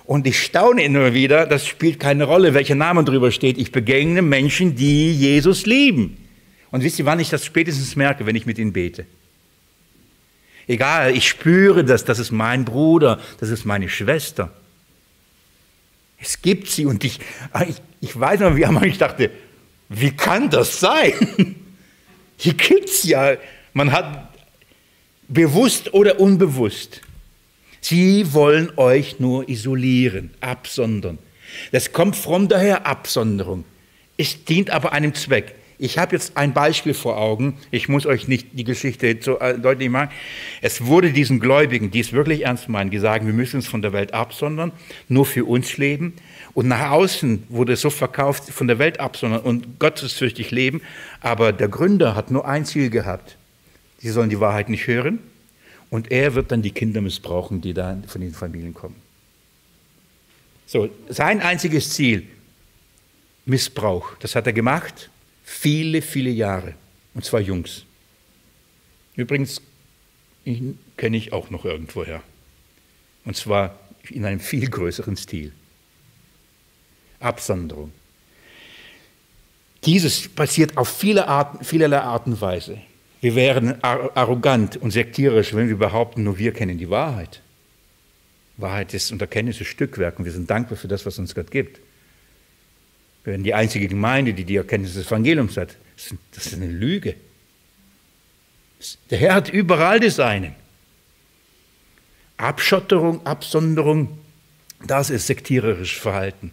Und 0.05 0.26
ich 0.26 0.41
staune 0.41 0.84
immer 0.84 1.13
wieder, 1.13 1.45
das 1.45 1.67
spielt 1.67 1.99
keine 1.99 2.24
Rolle, 2.24 2.53
welcher 2.53 2.76
Name 2.76 3.03
drüber 3.03 3.32
steht. 3.32 3.57
Ich 3.57 3.74
begegne 3.74 4.22
Menschen, 4.22 4.76
die 4.76 5.13
Jesus 5.13 5.65
lieben. 5.65 6.17
Und 6.72 6.84
wisst 6.84 6.99
ihr, 6.99 7.05
wann 7.05 7.19
ich 7.19 7.30
das 7.30 7.45
spätestens 7.45 7.97
merke, 7.97 8.26
wenn 8.26 8.36
ich 8.38 8.45
mit 8.45 8.57
ihnen 8.57 8.72
bete? 8.72 9.05
Egal, 10.68 11.16
ich 11.16 11.28
spüre 11.28 11.84
das, 11.84 12.05
das 12.05 12.20
ist 12.20 12.32
mein 12.32 12.66
Bruder, 12.66 13.20
das 13.39 13.49
ist 13.49 13.66
meine 13.66 13.89
Schwester. 13.89 14.51
Es 16.20 16.41
gibt 16.41 16.70
sie 16.70 16.86
und 16.86 17.03
ich, 17.03 17.20
ich, 17.68 17.76
ich 17.99 18.20
weiß 18.20 18.41
noch, 18.41 18.55
wie 18.55 18.66
einmal 18.66 18.86
ich 18.86 18.97
dachte, 18.97 19.32
wie 19.89 20.12
kann 20.12 20.49
das 20.49 20.80
sein? 20.80 21.14
Hier 22.38 22.53
gibt 22.53 22.89
es 22.89 23.03
ja, 23.03 23.36
man 23.74 23.91
hat 23.91 24.36
bewusst 25.28 25.93
oder 25.93 26.20
unbewusst. 26.20 27.01
Sie 27.82 28.34
wollen 28.34 28.72
euch 28.78 29.20
nur 29.20 29.49
isolieren, 29.49 30.32
absondern. 30.39 31.18
Das 31.72 31.91
kommt 31.91 32.16
von 32.16 32.47
daher 32.47 32.86
Absonderung. 32.86 33.66
Es 34.18 34.45
dient 34.45 34.70
aber 34.70 34.93
einem 34.93 35.16
Zweck. 35.16 35.55
Ich 35.84 35.97
habe 35.97 36.15
jetzt 36.15 36.38
ein 36.38 36.53
Beispiel 36.53 36.93
vor 36.93 37.17
Augen. 37.17 37.57
Ich 37.71 37.89
muss 37.89 38.05
euch 38.05 38.27
nicht 38.27 38.49
die 38.51 38.63
Geschichte 38.63 39.17
so 39.19 39.39
äh, 39.39 39.57
deutlich 39.57 39.89
machen. 39.89 40.11
Es 40.61 40.86
wurde 40.86 41.11
diesen 41.11 41.39
Gläubigen, 41.39 41.89
die 41.89 42.01
es 42.01 42.13
wirklich 42.13 42.45
ernst 42.45 42.69
meinen, 42.69 42.91
die 42.91 42.99
sagen, 42.99 43.25
wir 43.25 43.34
müssen 43.34 43.55
uns 43.55 43.67
von 43.67 43.82
der 43.82 43.91
Welt 43.91 44.13
absondern, 44.13 44.73
nur 45.09 45.25
für 45.25 45.43
uns 45.43 45.77
leben. 45.77 46.13
Und 46.53 46.67
nach 46.67 46.91
außen 46.91 47.45
wurde 47.49 47.73
es 47.73 47.82
so 47.82 47.89
verkauft, 47.89 48.51
von 48.51 48.67
der 48.67 48.77
Welt 48.77 48.99
absondern 48.99 49.41
und 49.41 49.79
gottesfürchtig 49.79 50.51
leben. 50.51 50.82
Aber 51.19 51.51
der 51.51 51.67
Gründer 51.67 52.13
hat 52.13 52.29
nur 52.29 52.47
ein 52.47 52.63
Ziel 52.63 52.91
gehabt. 52.91 53.36
Sie 53.97 54.11
sollen 54.11 54.29
die 54.29 54.39
Wahrheit 54.39 54.69
nicht 54.69 54.86
hören. 54.86 55.17
Und 55.89 56.11
er 56.11 56.36
wird 56.36 56.51
dann 56.51 56.61
die 56.61 56.69
Kinder 56.69 57.01
missbrauchen, 57.01 57.59
die 57.59 57.73
da 57.73 57.97
von 58.05 58.21
den 58.21 58.34
Familien 58.34 58.75
kommen. 58.75 58.97
So, 60.67 60.89
sein 61.09 61.41
einziges 61.41 61.89
Ziel, 61.89 62.27
Missbrauch, 63.45 64.11
das 64.19 64.36
hat 64.36 64.45
er 64.45 64.53
gemacht. 64.53 65.09
Viele, 65.51 66.01
viele 66.01 66.29
Jahre. 66.29 66.73
Und 67.13 67.25
zwar 67.25 67.41
Jungs. 67.41 67.83
Übrigens, 69.15 69.61
ihn 70.45 70.79
kenne 70.97 71.17
ich 71.17 71.33
auch 71.33 71.49
noch 71.49 71.65
irgendwoher. 71.65 72.23
Und 73.25 73.35
zwar 73.35 73.77
in 74.09 74.25
einem 74.25 74.39
viel 74.39 74.67
größeren 74.67 75.17
Stil. 75.17 75.51
Absonderung. 77.19 77.91
Dieses 79.83 80.29
passiert 80.29 80.77
auf 80.77 80.87
viele 80.87 81.27
Arten, 81.27 81.63
vielerlei 81.63 81.99
Art 81.99 82.25
und 82.25 82.39
Weise. 82.39 82.79
Wir 83.19 83.35
wären 83.35 83.83
arrogant 83.83 84.77
und 84.77 84.91
sektierisch, 84.91 85.53
wenn 85.53 85.67
wir 85.67 85.77
behaupten, 85.77 86.23
nur 86.23 86.39
wir 86.39 86.53
kennen 86.53 86.77
die 86.77 86.89
Wahrheit. 86.89 87.41
Wahrheit 88.57 88.93
ist 88.93 89.11
und 89.11 89.21
Erkenntnis 89.21 89.61
ist 89.61 89.67
Stückwerk 89.67 90.17
und 90.17 90.25
wir 90.25 90.31
sind 90.31 90.49
dankbar 90.49 90.77
für 90.77 90.87
das, 90.87 91.05
was 91.05 91.19
uns 91.19 91.35
Gott 91.35 91.51
gibt. 91.51 91.79
Wir 93.24 93.32
werden 93.32 93.43
die 93.43 93.53
einzige 93.53 93.88
Gemeinde, 93.88 94.34
die 94.34 94.43
die 94.43 94.55
Erkenntnis 94.55 94.95
des 94.95 95.07
Evangeliums 95.07 95.57
hat. 95.57 95.76
Das 96.34 96.47
ist 96.47 96.53
eine 96.53 96.67
Lüge. 96.67 97.15
Der 99.09 99.17
Herr 99.19 99.36
hat 99.36 99.49
überall 99.49 99.99
das 99.99 100.19
eine. 100.19 100.55
Abschotterung, 102.38 103.26
Absonderung, 103.26 104.17
das 104.88 105.11
ist 105.11 105.28
sektiererisches 105.28 105.99
Verhalten. 105.99 106.51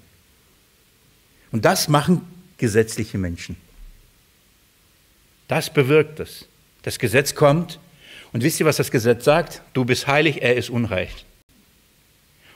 Und 1.50 1.64
das 1.64 1.88
machen 1.88 2.20
gesetzliche 2.58 3.16
Menschen. 3.16 3.56
Das 5.46 5.72
bewirkt 5.72 6.20
es. 6.20 6.46
Das 6.82 6.98
Gesetz 6.98 7.34
kommt 7.34 7.78
Und 8.32 8.42
wisst 8.42 8.60
ihr, 8.60 8.66
was 8.66 8.76
das 8.76 8.90
Gesetz 8.90 9.24
sagt? 9.24 9.62
Du 9.72 9.84
bist 9.84 10.06
heilig, 10.06 10.42
er 10.42 10.54
ist 10.54 10.70
unreich. 10.70 11.24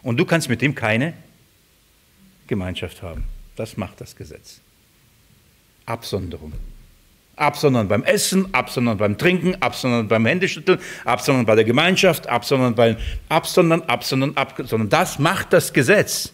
Und 0.03 0.19
du 0.19 0.27
kannst 0.27 0.49
mit 0.49 0.63
ihm 0.63 0.75
keine 0.75 1.15
Gemeinschaft 2.47 3.03
haben. 3.03 3.25
Das 3.57 3.77
macht 3.77 4.01
das 4.01 4.17
Gesetz. 4.17 4.61
Absonderung. 5.87 6.53
Absondern 7.37 7.89
beim 7.89 8.03
Essen, 8.05 8.53
absondern 8.55 8.99
beim 8.99 9.17
Trinken, 9.17 9.61
absondern 9.61 10.07
beim 10.07 10.27
Händeschütteln, 10.27 10.79
absondern 11.05 11.47
bei 11.47 11.55
der 11.55 11.65
Gemeinschaft, 11.65 12.27
absondern 12.27 12.75
beim 12.75 12.97
Absondern, 13.29 13.83
absondern, 13.83 14.37
absondern. 14.37 14.89
Das 14.89 15.19
macht 15.19 15.53
das 15.53 15.73
Gesetz. 15.73 16.33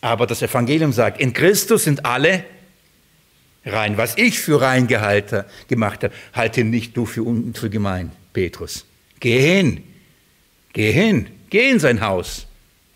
Aber 0.00 0.26
das 0.26 0.42
Evangelium 0.42 0.92
sagt, 0.92 1.20
in 1.20 1.32
Christus 1.32 1.84
sind 1.84 2.04
alle 2.04 2.44
rein. 3.64 3.96
Was 3.96 4.16
ich 4.16 4.38
für 4.38 4.60
rein 4.60 4.86
gehalten, 4.86 5.44
gemacht 5.68 6.04
habe, 6.04 6.14
halte 6.32 6.64
nicht 6.64 6.96
du 6.96 7.04
für, 7.04 7.24
für 7.54 7.70
gemein, 7.70 8.12
Petrus. 8.32 8.86
Geh 9.20 9.40
hin, 9.40 9.82
geh 10.72 10.92
hin, 10.92 11.28
geh 11.50 11.70
in 11.70 11.80
sein 11.80 12.00
Haus, 12.00 12.46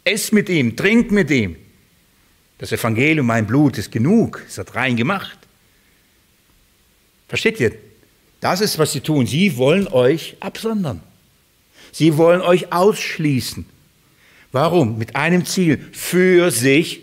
ess 0.05 0.33
mit 0.33 0.49
ihm, 0.49 0.77
trink 0.77 1.11
mit 1.11 1.31
ihm. 1.31 1.57
Das 2.63 2.71
Evangelium, 2.71 3.27
mein 3.27 3.45
Blut, 3.45 3.77
ist 3.77 3.91
genug, 3.91 4.41
es 4.47 4.57
hat 4.57 4.77
rein 4.77 4.97
gemacht. 4.97 5.37
Versteht 7.27 7.59
ihr? 7.59 7.73
Das 8.39 8.61
ist, 8.61 8.79
was 8.79 8.93
sie 8.93 9.01
tun. 9.01 9.27
Sie 9.27 9.57
wollen 9.57 9.89
euch 9.89 10.37
absondern. 10.39 11.01
Sie 11.91 12.17
wollen 12.17 12.41
euch 12.41 12.73
ausschließen. 12.73 13.67
Warum? 14.53 14.97
Mit 14.97 15.17
einem 15.17 15.45
Ziel, 15.45 15.85
für 15.91 16.53
sich 16.53 17.01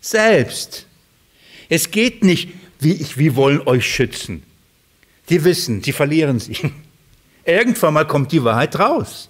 selbst. 0.00 0.86
Es 1.68 1.92
geht 1.92 2.24
nicht 2.24 2.48
wie, 2.80 3.06
wir 3.14 3.36
wollen 3.36 3.60
euch 3.60 3.86
schützen. 3.86 4.42
Die 5.28 5.44
wissen, 5.44 5.84
sie 5.84 5.92
verlieren 5.92 6.40
sie. 6.40 6.56
Irgendwann 7.44 7.94
mal 7.94 8.08
kommt 8.08 8.32
die 8.32 8.42
Wahrheit 8.42 8.76
raus. 8.76 9.28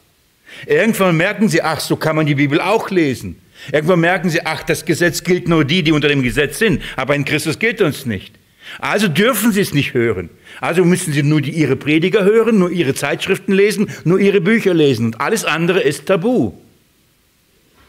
Irgendwann 0.64 1.18
merken 1.18 1.50
sie, 1.50 1.60
ach, 1.60 1.80
so 1.80 1.96
kann 1.96 2.16
man 2.16 2.24
die 2.24 2.34
Bibel 2.34 2.62
auch 2.62 2.88
lesen. 2.88 3.42
Irgendwann 3.72 4.00
merken 4.00 4.30
sie, 4.30 4.44
ach, 4.44 4.62
das 4.62 4.84
Gesetz 4.84 5.24
gilt 5.24 5.48
nur 5.48 5.64
die, 5.64 5.82
die 5.82 5.92
unter 5.92 6.08
dem 6.08 6.22
Gesetz 6.22 6.58
sind, 6.58 6.82
aber 6.96 7.14
in 7.14 7.24
Christus 7.24 7.58
gilt 7.58 7.80
uns 7.80 8.06
nicht. 8.06 8.34
Also 8.78 9.08
dürfen 9.08 9.52
sie 9.52 9.60
es 9.60 9.74
nicht 9.74 9.94
hören. 9.94 10.28
Also 10.60 10.84
müssen 10.84 11.12
sie 11.12 11.22
nur 11.22 11.40
die, 11.40 11.50
ihre 11.50 11.76
Prediger 11.76 12.24
hören, 12.24 12.58
nur 12.58 12.70
ihre 12.70 12.94
Zeitschriften 12.94 13.52
lesen, 13.52 13.90
nur 14.04 14.18
ihre 14.18 14.40
Bücher 14.40 14.74
lesen. 14.74 15.06
Und 15.06 15.20
alles 15.20 15.44
andere 15.44 15.80
ist 15.80 16.06
tabu. 16.06 16.52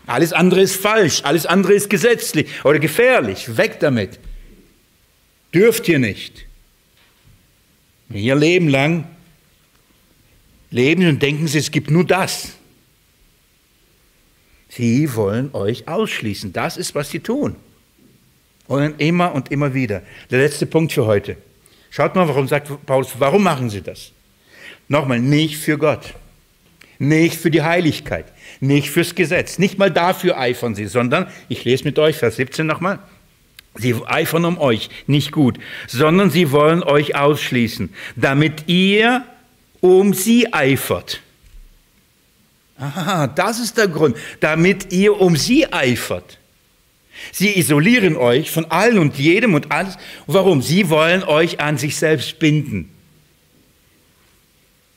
Alles 0.05 0.33
andere 0.33 0.61
ist 0.61 0.75
falsch, 0.77 1.21
alles 1.23 1.45
andere 1.45 1.73
ist 1.73 1.89
gesetzlich 1.89 2.47
oder 2.63 2.79
gefährlich. 2.79 3.57
Weg 3.57 3.79
damit. 3.79 4.19
Dürft 5.53 5.87
ihr 5.89 5.99
nicht. 5.99 6.45
Ihr 8.09 8.35
Leben 8.35 8.69
lang 8.69 9.05
leben 10.71 11.07
und 11.07 11.21
denken 11.21 11.47
sie, 11.47 11.57
es 11.57 11.71
gibt 11.71 11.89
nur 11.89 12.05
das. 12.05 12.56
Sie 14.69 15.15
wollen 15.15 15.53
euch 15.53 15.87
ausschließen. 15.87 16.53
Das 16.53 16.77
ist, 16.77 16.95
was 16.95 17.09
sie 17.09 17.19
tun. 17.19 17.55
Und 18.67 18.99
immer 18.99 19.33
und 19.33 19.51
immer 19.51 19.73
wieder. 19.73 20.01
Der 20.29 20.39
letzte 20.39 20.65
Punkt 20.65 20.91
für 20.91 21.05
heute. 21.05 21.37
Schaut 21.89 22.15
mal, 22.15 22.27
warum 22.27 22.47
sagt 22.47 22.69
Paulus, 22.85 23.13
warum 23.17 23.43
machen 23.43 23.69
sie 23.69 23.81
das? 23.81 24.11
Nochmal, 24.89 25.19
nicht 25.19 25.57
für 25.57 25.77
Gott, 25.77 26.13
nicht 26.99 27.37
für 27.37 27.49
die 27.49 27.61
Heiligkeit, 27.61 28.25
nicht 28.59 28.89
fürs 28.89 29.15
Gesetz, 29.15 29.57
nicht 29.57 29.77
mal 29.77 29.91
dafür 29.91 30.37
eifern 30.37 30.75
sie, 30.75 30.85
sondern, 30.85 31.27
ich 31.49 31.63
lese 31.65 31.85
mit 31.85 31.97
euch 31.99 32.17
Vers 32.17 32.35
17 32.35 32.65
nochmal, 32.65 32.99
Sie 33.77 33.95
eifern 34.05 34.45
um 34.45 34.57
euch 34.57 34.89
nicht 35.05 35.31
gut, 35.31 35.59
sondern 35.87 36.31
sie 36.31 36.51
wollen 36.51 36.83
euch 36.83 37.15
ausschließen, 37.15 37.93
damit 38.15 38.67
ihr 38.67 39.23
um 39.81 40.13
sie 40.13 40.51
eifert. 40.53 41.21
Aha, 42.79 43.27
das 43.27 43.59
ist 43.59 43.77
der 43.77 43.87
Grund, 43.87 44.15
damit 44.39 44.91
ihr 44.93 45.19
um 45.19 45.35
sie 45.35 45.71
eifert. 45.71 46.37
Sie 47.31 47.57
isolieren 47.57 48.15
euch 48.15 48.51
von 48.51 48.65
allen 48.65 48.99
und 48.99 49.17
jedem 49.17 49.55
und 49.55 49.71
alles. 49.71 49.97
Warum? 50.27 50.61
Sie 50.61 50.89
wollen 50.89 51.23
euch 51.23 51.59
an 51.59 51.77
sich 51.77 51.95
selbst 51.95 52.37
binden. 52.39 52.89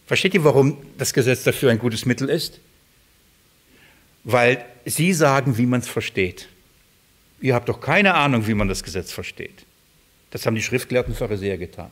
Versteht 0.07 0.35
ihr, 0.35 0.45
warum 0.45 0.76
das 0.99 1.14
Gesetz 1.14 1.45
dafür 1.45 1.70
ein 1.70 1.78
gutes 1.78 2.05
Mittel 2.05 2.28
ist? 2.28 2.61
Weil 4.24 4.64
sie 4.85 5.12
sagen, 5.14 5.57
wie 5.57 5.66
man 5.66 5.81
es 5.81 5.89
versteht. 5.89 6.49
Ihr 7.41 7.55
habt 7.55 7.68
doch 7.68 7.81
keine 7.81 8.14
Ahnung, 8.14 8.47
wie 8.47 8.55
man 8.55 8.68
das 8.68 8.83
Gesetz 8.83 9.12
versteht. 9.12 9.64
Das 10.31 10.45
haben 10.45 10.55
die 10.55 10.62
schriftgelehrten 10.62 11.14
Pharisäer 11.14 11.57
getan. 11.57 11.91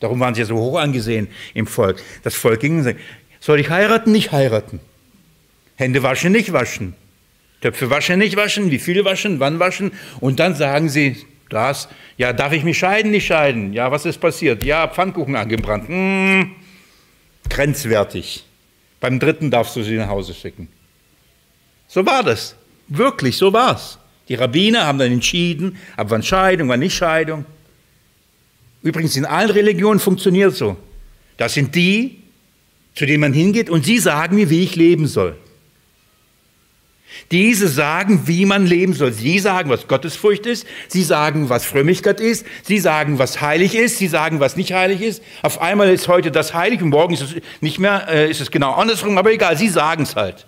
Darum 0.00 0.20
waren 0.20 0.34
sie 0.34 0.42
ja 0.42 0.46
so 0.46 0.56
hoch 0.56 0.78
angesehen 0.78 1.28
im 1.54 1.66
Volk. 1.66 2.02
Das 2.22 2.34
Volk 2.34 2.60
ging 2.60 2.78
und 2.78 2.84
sagte, 2.84 3.00
soll 3.40 3.60
ich 3.60 3.70
heiraten, 3.70 4.12
nicht 4.12 4.32
heiraten? 4.32 4.80
Hände 5.76 6.02
waschen, 6.02 6.32
nicht 6.32 6.52
waschen. 6.52 6.94
Töpfe 7.60 7.90
waschen, 7.90 8.18
nicht 8.18 8.36
waschen. 8.36 8.70
Wie 8.70 8.78
viel 8.78 9.04
waschen, 9.04 9.40
wann 9.40 9.58
waschen? 9.58 9.92
Und 10.20 10.40
dann 10.40 10.54
sagen 10.54 10.88
sie, 10.88 11.16
das, 11.48 11.88
ja, 12.16 12.32
darf 12.32 12.52
ich 12.52 12.64
mich 12.64 12.78
scheiden, 12.78 13.10
nicht 13.10 13.26
scheiden? 13.26 13.72
Ja, 13.72 13.90
was 13.90 14.04
ist 14.04 14.18
passiert? 14.18 14.64
Ja, 14.64 14.88
Pfannkuchen 14.88 15.36
angebrannt. 15.36 15.88
Hm, 15.88 16.50
grenzwertig. 17.48 18.44
Beim 19.00 19.20
dritten 19.20 19.50
darfst 19.50 19.76
du 19.76 19.82
sie 19.82 19.96
nach 19.96 20.08
Hause 20.08 20.34
schicken. 20.34 20.68
So 21.86 22.04
war 22.04 22.22
das. 22.22 22.56
Wirklich, 22.88 23.36
so 23.36 23.52
war 23.52 23.76
es. 23.76 23.98
Die 24.28 24.34
Rabbiner 24.34 24.86
haben 24.86 24.98
dann 24.98 25.12
entschieden, 25.12 25.76
ab 25.96 26.08
wann 26.10 26.22
Scheidung, 26.22 26.68
wann 26.68 26.80
nicht 26.80 26.94
Scheidung. 26.94 27.44
Übrigens, 28.82 29.16
in 29.16 29.24
allen 29.24 29.50
Religionen 29.50 30.00
funktioniert 30.00 30.54
so. 30.54 30.76
Das 31.36 31.54
sind 31.54 31.74
die, 31.74 32.22
zu 32.94 33.06
denen 33.06 33.20
man 33.20 33.32
hingeht 33.32 33.70
und 33.70 33.84
sie 33.84 33.98
sagen 33.98 34.36
mir, 34.36 34.50
wie 34.50 34.62
ich 34.62 34.74
leben 34.74 35.06
soll. 35.06 35.36
Diese 37.30 37.68
sagen, 37.68 38.22
wie 38.26 38.44
man 38.44 38.66
leben 38.66 38.92
soll. 38.92 39.12
Sie 39.12 39.38
sagen, 39.38 39.70
was 39.70 39.88
Gottesfurcht 39.88 40.46
ist. 40.46 40.66
Sie 40.88 41.02
sagen, 41.02 41.48
was 41.48 41.64
Frömmigkeit 41.64 42.20
ist. 42.20 42.46
Sie 42.62 42.78
sagen, 42.78 43.18
was 43.18 43.40
heilig 43.40 43.74
ist. 43.74 43.98
Sie 43.98 44.08
sagen, 44.08 44.40
was 44.40 44.56
nicht 44.56 44.72
heilig 44.72 45.00
ist. 45.00 45.22
Auf 45.42 45.60
einmal 45.60 45.88
ist 45.92 46.08
heute 46.08 46.30
das 46.30 46.54
heilig 46.54 46.82
und 46.82 46.90
morgen 46.90 47.14
ist 47.14 47.22
es 47.22 47.34
nicht 47.60 47.78
mehr, 47.78 48.06
äh, 48.08 48.30
ist 48.30 48.40
es 48.40 48.50
genau 48.50 48.72
andersrum, 48.72 49.18
aber 49.18 49.32
egal, 49.32 49.56
sie 49.56 49.68
sagen 49.68 50.04
es 50.04 50.16
halt. 50.16 50.46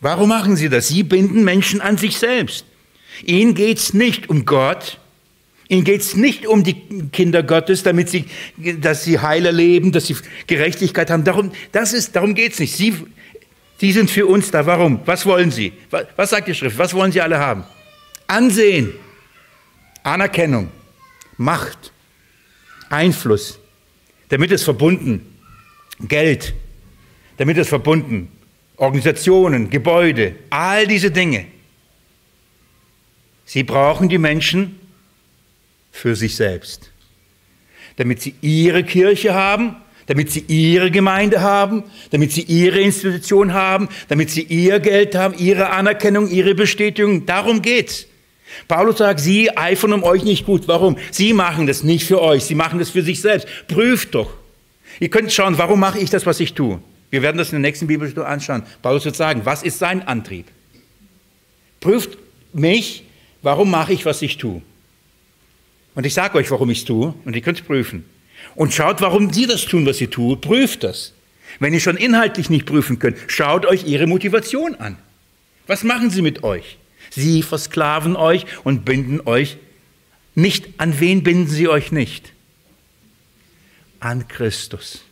Warum 0.00 0.28
machen 0.28 0.56
sie 0.56 0.68
das? 0.68 0.88
Sie 0.88 1.02
binden 1.02 1.44
Menschen 1.44 1.80
an 1.80 1.96
sich 1.96 2.18
selbst. 2.18 2.66
Ihnen 3.24 3.54
geht 3.54 3.78
es 3.78 3.94
nicht 3.94 4.28
um 4.28 4.44
Gott. 4.44 4.98
Ihnen 5.68 5.84
geht 5.84 6.02
es 6.02 6.14
nicht 6.14 6.46
um 6.46 6.62
die 6.62 6.74
Kinder 7.12 7.42
Gottes, 7.42 7.82
damit 7.82 8.08
sie, 8.08 8.26
dass 8.80 9.02
sie 9.02 9.18
heiler 9.18 9.50
leben, 9.50 9.90
dass 9.90 10.06
sie 10.06 10.16
Gerechtigkeit 10.46 11.10
haben. 11.10 11.24
Darum, 11.24 11.50
darum 12.12 12.34
geht 12.34 12.52
es 12.52 12.60
nicht. 12.60 12.76
Sie, 12.76 12.94
sie 13.78 13.92
sind 13.92 14.10
für 14.10 14.26
uns 14.26 14.50
da. 14.50 14.66
Warum? 14.66 15.00
Was 15.04 15.26
wollen 15.26 15.50
sie? 15.50 15.72
Was, 15.90 16.06
was 16.16 16.30
sagt 16.30 16.48
die 16.48 16.54
Schrift? 16.54 16.78
Was 16.78 16.94
wollen 16.94 17.12
sie 17.12 17.20
alle 17.20 17.38
haben? 17.38 17.64
Ansehen, 18.26 18.92
Anerkennung, 20.02 20.70
Macht, 21.36 21.92
Einfluss. 22.88 23.58
Damit 24.28 24.50
es 24.50 24.62
verbunden, 24.62 25.38
Geld. 26.00 26.54
Damit 27.36 27.58
es 27.58 27.68
verbunden, 27.68 28.32
Organisationen, 28.76 29.70
Gebäude, 29.70 30.36
all 30.50 30.86
diese 30.86 31.10
Dinge. 31.10 31.46
Sie 33.44 33.62
brauchen 33.62 34.08
die 34.08 34.18
Menschen 34.18 34.80
für 35.92 36.16
sich 36.16 36.34
selbst, 36.36 36.90
damit 37.96 38.20
sie 38.20 38.34
ihre 38.40 38.84
Kirche 38.84 39.34
haben, 39.34 39.76
damit 40.06 40.30
sie 40.30 40.44
ihre 40.46 40.90
Gemeinde 40.90 41.40
haben, 41.40 41.84
damit 42.10 42.32
sie 42.32 42.42
ihre 42.42 42.80
Institution 42.80 43.52
haben, 43.52 43.88
damit 44.08 44.30
sie 44.30 44.42
ihr 44.42 44.80
Geld 44.80 45.14
haben, 45.14 45.34
ihre 45.36 45.70
Anerkennung, 45.70 46.30
ihre 46.30 46.54
Bestätigung. 46.54 47.26
Darum 47.26 47.62
geht's. 47.62 48.06
Paulus 48.68 48.98
sagt, 48.98 49.20
sie 49.20 49.56
eifern 49.56 49.92
um 49.92 50.04
euch 50.04 50.22
nicht 50.22 50.46
gut. 50.46 50.68
Warum? 50.68 50.96
Sie 51.10 51.32
machen 51.32 51.66
das 51.66 51.82
nicht 51.82 52.06
für 52.06 52.22
euch, 52.22 52.44
sie 52.44 52.54
machen 52.54 52.78
das 52.78 52.90
für 52.90 53.02
sich 53.02 53.20
selbst. 53.20 53.48
Prüft 53.68 54.14
doch. 54.14 54.32
Ihr 55.00 55.10
könnt 55.10 55.32
schauen, 55.32 55.58
warum 55.58 55.80
mache 55.80 55.98
ich 55.98 56.10
das, 56.10 56.24
was 56.24 56.40
ich 56.40 56.54
tue? 56.54 56.80
Wir 57.10 57.22
werden 57.22 57.36
das 57.38 57.48
in 57.48 57.60
der 57.60 57.68
nächsten 57.68 57.86
Bibelstunde 57.86 58.28
anschauen. 58.28 58.62
Paulus 58.82 59.04
wird 59.04 59.16
sagen, 59.16 59.42
was 59.44 59.62
ist 59.62 59.78
sein 59.78 60.06
Antrieb? 60.06 60.46
Prüft 61.80 62.16
mich, 62.52 63.04
warum 63.42 63.70
mache 63.70 63.92
ich, 63.92 64.06
was 64.06 64.22
ich 64.22 64.38
tue? 64.38 64.62
Und 65.94 66.06
ich 66.06 66.14
sage 66.14 66.38
euch, 66.38 66.50
warum 66.50 66.70
ich 66.70 66.78
es 66.78 66.84
tue, 66.84 67.14
und 67.24 67.34
ihr 67.34 67.42
könnt 67.42 67.58
es 67.58 67.64
prüfen. 67.64 68.04
Und 68.56 68.72
schaut, 68.72 69.00
warum 69.00 69.32
sie 69.32 69.46
das 69.46 69.66
tun, 69.66 69.86
was 69.86 69.98
sie 69.98 70.08
tun. 70.08 70.40
Prüft 70.40 70.82
das. 70.82 71.12
Wenn 71.60 71.72
ihr 71.72 71.80
schon 71.80 71.96
inhaltlich 71.96 72.50
nicht 72.50 72.66
prüfen 72.66 72.98
könnt, 72.98 73.16
schaut 73.28 73.66
euch 73.66 73.86
ihre 73.86 74.06
Motivation 74.06 74.74
an. 74.74 74.98
Was 75.66 75.84
machen 75.84 76.10
sie 76.10 76.22
mit 76.22 76.42
euch? 76.42 76.78
Sie 77.10 77.42
versklaven 77.42 78.16
euch 78.16 78.46
und 78.64 78.84
binden 78.84 79.20
euch 79.26 79.58
nicht. 80.34 80.68
An 80.78 80.98
wen 81.00 81.22
binden 81.22 81.48
sie 81.48 81.68
euch 81.68 81.92
nicht? 81.92 82.32
An 84.00 84.28
Christus. 84.28 85.02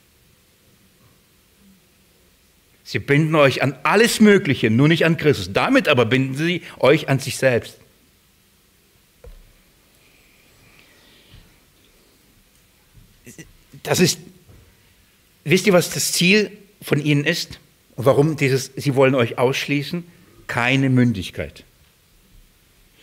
Sie 2.83 2.99
binden 2.99 3.35
euch 3.35 3.63
an 3.63 3.75
alles 3.83 4.21
Mögliche, 4.21 4.71
nur 4.71 4.89
nicht 4.89 5.07
an 5.07 5.17
Christus. 5.17 5.53
Damit 5.53 5.89
aber 5.89 6.05
binden 6.05 6.35
sie 6.35 6.63
euch 6.79 7.09
an 7.09 7.19
sich 7.19 7.37
selbst. 7.39 7.79
Das 13.85 14.01
ist, 14.01 14.19
wisst 15.45 15.67
ihr, 15.67 15.73
was 15.73 15.91
das 15.91 16.11
Ziel 16.13 16.51
von 16.83 17.01
ihnen 17.01 17.25
ist? 17.25 17.61
Und 17.95 18.07
warum 18.07 18.37
dieses, 18.37 18.73
sie 18.75 18.97
wollen 18.97 19.15
euch 19.15 19.39
ausschließen? 19.39 20.05
Keine 20.49 20.91
Mündigkeit. 20.91 21.63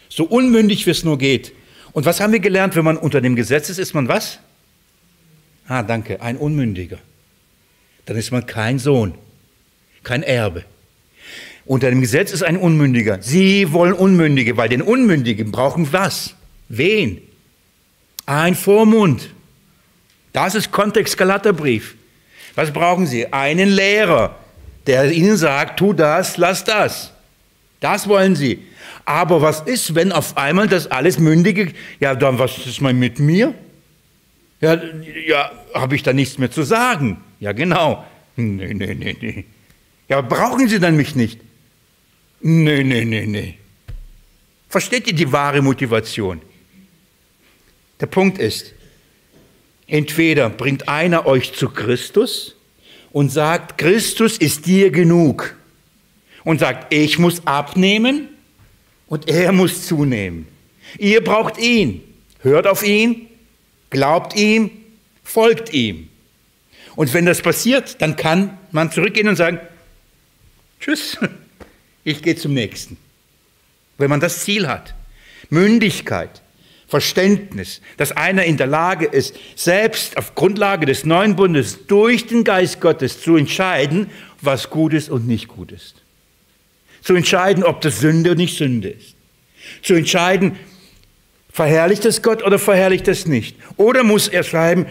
So 0.09 0.25
unmündig, 0.25 0.85
wie 0.85 0.91
es 0.91 1.05
nur 1.05 1.17
geht. 1.17 1.53
Und 1.93 2.05
was 2.05 2.19
haben 2.19 2.33
wir 2.33 2.39
gelernt, 2.39 2.75
wenn 2.75 2.83
man 2.83 2.97
unter 2.97 3.21
dem 3.21 3.35
Gesetz 3.35 3.69
ist, 3.69 3.77
ist 3.77 3.93
man 3.93 4.07
was? 4.07 4.39
Ah, 5.67 5.83
danke, 5.83 6.21
ein 6.21 6.35
Unmündiger. 6.35 6.97
Dann 8.05 8.17
ist 8.17 8.31
man 8.31 8.45
kein 8.45 8.79
Sohn, 8.79 9.13
kein 10.03 10.23
Erbe. 10.23 10.65
Unter 11.65 11.89
dem 11.89 12.01
Gesetz 12.01 12.31
ist 12.31 12.43
ein 12.43 12.57
Unmündiger. 12.57 13.21
Sie 13.21 13.71
wollen 13.71 13.93
Unmündige, 13.93 14.57
weil 14.57 14.67
den 14.67 14.81
Unmündigen 14.81 15.51
brauchen 15.51 15.93
was? 15.93 16.35
Wen? 16.67 17.21
Ein 18.25 18.55
Vormund. 18.55 19.29
Das 20.33 20.55
ist 20.55 20.71
Kontext 20.71 21.17
Galaterbrief. 21.17 21.95
Was 22.55 22.71
brauchen 22.71 23.05
Sie? 23.05 23.31
Einen 23.31 23.69
Lehrer, 23.69 24.35
der 24.87 25.11
Ihnen 25.11 25.37
sagt, 25.37 25.79
tu 25.79 25.93
das, 25.93 26.37
lass 26.37 26.63
das. 26.63 27.11
Das 27.79 28.07
wollen 28.07 28.35
Sie. 28.35 28.59
Aber 29.05 29.41
was 29.41 29.61
ist, 29.61 29.95
wenn 29.95 30.11
auf 30.11 30.37
einmal 30.37 30.67
das 30.67 30.87
alles 30.87 31.19
Mündige, 31.19 31.73
ja, 31.99 32.15
dann 32.15 32.39
was 32.39 32.65
ist 32.65 32.81
mal 32.81 32.93
mit 32.93 33.19
mir? 33.19 33.53
Ja, 34.59 34.79
ja 35.27 35.51
habe 35.73 35.95
ich 35.95 36.03
da 36.03 36.13
nichts 36.13 36.37
mehr 36.37 36.51
zu 36.51 36.63
sagen? 36.63 37.21
Ja, 37.39 37.51
genau. 37.51 38.05
Nee, 38.35 38.73
nee, 38.73 38.93
nee, 38.93 39.17
nee. 39.19 39.45
Ja, 40.07 40.21
brauchen 40.21 40.67
Sie 40.67 40.79
dann 40.79 40.95
mich 40.95 41.15
nicht? 41.15 41.39
Nee, 42.41 42.83
nee, 42.83 43.05
nee, 43.05 43.25
nee. 43.25 43.57
Versteht 44.69 45.07
ihr 45.07 45.13
die 45.13 45.31
wahre 45.31 45.61
Motivation? 45.61 46.41
Der 47.99 48.07
Punkt 48.07 48.37
ist, 48.37 48.73
entweder 49.91 50.49
bringt 50.49 50.87
einer 50.87 51.27
euch 51.27 51.53
zu 51.53 51.69
Christus 51.69 52.55
und 53.11 53.29
sagt, 53.29 53.77
Christus 53.77 54.37
ist 54.37 54.65
dir 54.65 54.89
genug 54.89 55.55
und 56.45 56.61
sagt, 56.61 56.93
ich 56.93 57.19
muss 57.19 57.45
abnehmen 57.45 58.29
und 59.07 59.27
er 59.27 59.51
muss 59.51 59.85
zunehmen. 59.85 60.47
Ihr 60.97 61.21
braucht 61.21 61.57
ihn. 61.57 62.03
Hört 62.39 62.65
auf 62.65 62.83
ihn, 62.83 63.27
glaubt 63.89 64.35
ihm, 64.35 64.71
folgt 65.23 65.73
ihm. 65.73 66.09
Und 66.95 67.13
wenn 67.13 67.25
das 67.25 67.41
passiert, 67.41 68.01
dann 68.01 68.15
kann 68.15 68.57
man 68.71 68.91
zurückgehen 68.91 69.27
und 69.27 69.35
sagen, 69.35 69.59
tschüss, 70.79 71.17
ich 72.03 72.23
gehe 72.23 72.35
zum 72.35 72.53
nächsten. 72.53 72.97
Wenn 73.97 74.09
man 74.09 74.21
das 74.21 74.39
Ziel 74.39 74.67
hat, 74.67 74.95
Mündigkeit, 75.49 76.41
Verständnis, 76.91 77.79
dass 77.95 78.11
einer 78.11 78.43
in 78.43 78.57
der 78.57 78.67
Lage 78.67 79.05
ist, 79.05 79.33
selbst 79.55 80.17
auf 80.17 80.35
Grundlage 80.35 80.85
des 80.85 81.05
neuen 81.05 81.37
Bundes 81.37 81.87
durch 81.87 82.27
den 82.27 82.43
Geist 82.43 82.81
Gottes 82.81 83.21
zu 83.21 83.37
entscheiden, 83.37 84.09
was 84.41 84.69
gut 84.69 84.93
ist 84.93 85.09
und 85.09 85.25
nicht 85.25 85.47
gut 85.47 85.71
ist. 85.71 85.95
Zu 87.01 87.15
entscheiden, 87.15 87.63
ob 87.63 87.79
das 87.79 88.01
Sünde 88.01 88.31
oder 88.31 88.37
nicht 88.37 88.57
Sünde 88.57 88.89
ist. 88.89 89.15
Zu 89.81 89.93
entscheiden, 89.93 90.57
verherrlicht 91.49 92.03
es 92.03 92.21
Gott 92.21 92.43
oder 92.43 92.59
verherrlicht 92.59 93.07
es 93.07 93.25
nicht. 93.25 93.55
Oder 93.77 94.03
muss 94.03 94.27
er 94.27 94.43
schreiben, 94.43 94.85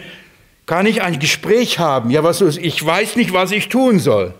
kann 0.65 0.87
ich 0.87 1.03
ein 1.03 1.19
Gespräch 1.19 1.77
haben? 1.77 2.09
Ja, 2.09 2.23
was 2.23 2.41
ist? 2.41 2.57
Ich 2.57 2.83
weiß 2.83 3.15
nicht, 3.15 3.31
was 3.31 3.51
ich 3.51 3.69
tun 3.69 3.99
soll. 3.99 4.33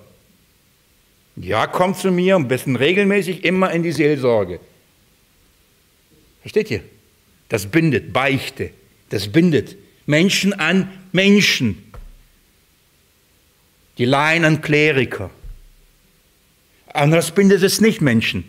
Ja, 1.36 1.68
komm 1.68 1.94
zu 1.94 2.10
mir, 2.10 2.38
am 2.38 2.48
besten 2.48 2.76
regelmäßig 2.76 3.44
immer 3.44 3.70
in 3.72 3.84
die 3.84 3.92
Seelsorge. 3.92 4.60
Versteht 6.42 6.72
ihr? 6.72 6.82
Das 7.52 7.66
bindet 7.66 8.14
Beichte. 8.14 8.70
Das 9.10 9.28
bindet 9.28 9.76
Menschen 10.06 10.54
an 10.54 10.90
Menschen. 11.12 11.84
Die 13.98 14.06
Laien 14.06 14.46
an 14.46 14.62
Kleriker. 14.62 15.30
Anders 16.88 17.32
bindet 17.32 17.62
es 17.62 17.82
nicht 17.82 18.00
Menschen. 18.00 18.46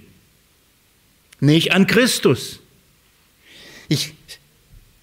Nicht 1.40 1.72
an 1.72 1.88
Christus. 1.88 2.60
Ich 3.88 4.14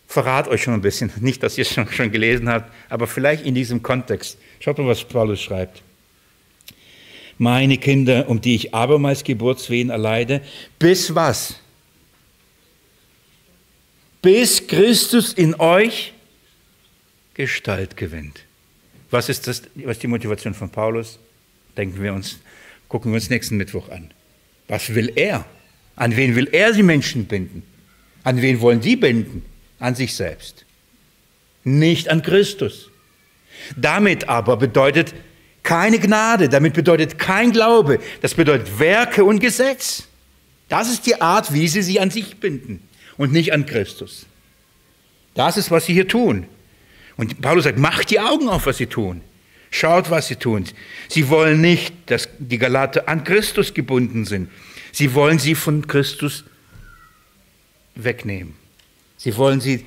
verrate 0.08 0.50
euch 0.50 0.64
schon 0.64 0.76
ein 0.76 0.82
bisschen, 0.82 1.12
nicht, 1.20 1.44
dass 1.44 1.58
ihr 1.58 1.64
es 1.64 1.74
schon, 1.74 1.92
schon 1.92 2.10
gelesen 2.10 2.48
habt, 2.48 2.74
aber 2.88 3.06
vielleicht 3.06 3.46
in 3.46 3.54
diesem 3.54 3.84
Kontext. 3.84 4.38
Schaut 4.62 4.78
mal, 4.78 4.88
was 4.88 5.04
Paulus 5.04 5.42
schreibt 5.42 5.84
meine 7.42 7.78
Kinder, 7.78 8.28
um 8.28 8.42
die 8.42 8.54
ich 8.54 8.76
abermals 8.76 9.24
Geburtswehen 9.24 9.90
erleide, 9.90 10.42
bis 10.78 11.16
was? 11.16 11.56
Bis 14.22 14.68
Christus 14.68 15.34
in 15.34 15.56
euch 15.60 16.14
Gestalt 17.34 17.96
gewinnt. 17.96 18.44
Was 19.12 19.30
ist 19.30 19.48
das, 19.48 19.64
was 19.76 19.98
die 20.00 20.08
Motivation 20.08 20.54
von 20.54 20.70
Paulus? 20.70 21.20
Denken 21.78 22.04
wir 22.04 22.14
uns, 22.14 22.40
gucken 22.90 23.12
wir 23.12 23.16
uns 23.16 23.30
nächsten 23.30 23.56
Mittwoch 23.56 23.88
an. 23.90 24.12
Was 24.68 24.94
will 24.94 25.14
er? 25.16 25.46
An 25.96 26.16
wen 26.18 26.36
will 26.36 26.50
er 26.52 26.74
die 26.74 26.84
Menschen 26.84 27.26
binden? 27.26 27.64
An 28.26 28.42
wen 28.42 28.60
wollen 28.60 28.82
die 28.82 28.98
binden? 28.98 29.46
An 29.80 29.96
sich 29.96 30.14
selbst. 30.14 30.66
Nicht 31.64 32.10
an 32.10 32.22
Christus. 32.22 32.90
Damit 33.78 34.28
aber 34.28 34.58
bedeutet 34.58 35.14
keine 35.64 35.98
Gnade, 35.98 36.50
damit 36.50 36.74
bedeutet 36.74 37.18
kein 37.18 37.52
Glaube, 37.52 38.00
das 38.22 38.34
bedeutet 38.34 38.80
Werke 38.80 39.24
und 39.24 39.40
Gesetz. 39.40 40.04
Das 40.68 40.92
ist 40.92 41.06
die 41.06 41.22
Art, 41.22 41.54
wie 41.54 41.68
sie 41.70 41.82
sie 41.82 42.00
an 42.00 42.12
sich 42.12 42.38
binden 42.38 42.89
und 43.20 43.34
nicht 43.34 43.52
an 43.52 43.66
Christus. 43.66 44.26
Das 45.36 45.58
ist, 45.58 45.70
was 45.72 45.86
sie 45.86 45.94
hier 45.94 46.08
tun. 46.08 46.48
Und 47.18 47.42
Paulus 47.42 47.66
sagt, 47.66 47.78
macht 47.78 48.10
die 48.12 48.20
Augen 48.20 48.48
auf, 48.48 48.66
was 48.66 48.78
sie 48.78 48.88
tun. 48.88 49.22
Schaut, 49.72 50.10
was 50.10 50.30
sie 50.30 50.38
tun. 50.38 50.64
Sie 51.10 51.28
wollen 51.28 51.60
nicht, 51.60 51.94
dass 52.06 52.30
die 52.40 52.58
Galater 52.58 53.10
an 53.10 53.26
Christus 53.26 53.74
gebunden 53.74 54.24
sind. 54.24 54.50
Sie 54.94 55.14
wollen 55.14 55.38
sie 55.38 55.54
von 55.54 55.86
Christus 55.86 56.46
wegnehmen. 57.94 58.56
Sie 59.18 59.36
wollen 59.36 59.60
sie 59.60 59.86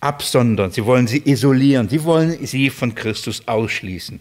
absondern. 0.00 0.70
Sie 0.70 0.84
wollen 0.84 1.06
sie 1.06 1.22
isolieren. 1.24 1.88
Sie 1.88 2.04
wollen 2.04 2.46
sie 2.46 2.68
von 2.68 2.94
Christus 2.94 3.48
ausschließen. 3.48 4.20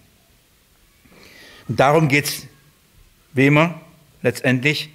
Und 1.67 1.79
darum 1.79 2.07
geht 2.07 2.25
es, 2.25 2.47
wie 3.33 3.47
immer, 3.47 3.81
letztendlich, 4.21 4.89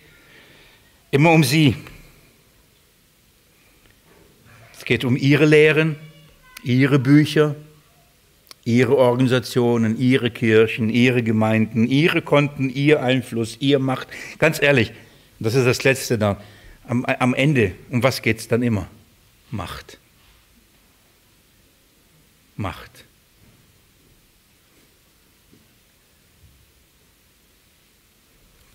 immer 1.11 1.33
um 1.33 1.45
sie. 1.45 1.77
Es 4.89 4.91
geht 4.91 5.05
um 5.05 5.19
ihre 5.19 5.45
Lehren, 5.45 5.97
ihre 6.63 6.99
Bücher, 6.99 7.55
ihre 8.65 8.97
Organisationen, 8.97 10.01
ihre 10.01 10.31
Kirchen, 10.31 10.89
ihre 10.89 11.23
Gemeinden, 11.23 11.87
ihre 11.87 12.23
Konten, 12.23 12.71
ihr 12.71 13.03
Einfluss, 13.03 13.59
ihr 13.61 13.81
Macht. 13.81 14.09
Ganz 14.39 14.63
ehrlich, 14.63 14.95
das 15.41 15.55
ist 15.55 15.67
das 15.67 15.85
Letzte 15.85 16.17
da. 16.17 16.41
Am, 16.87 17.05
am 17.05 17.35
Ende, 17.35 17.75
um 17.91 18.03
was 18.03 18.23
geht 18.23 18.39
es 18.39 18.49
dann 18.49 18.63
immer? 18.63 18.89
Macht. 19.51 19.99
Macht. 22.57 23.05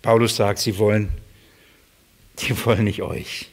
Paulus 0.00 0.36
sagt, 0.36 0.60
sie 0.60 0.78
wollen, 0.78 1.08
sie 2.36 2.56
wollen 2.64 2.84
nicht 2.84 3.02
euch. 3.02 3.50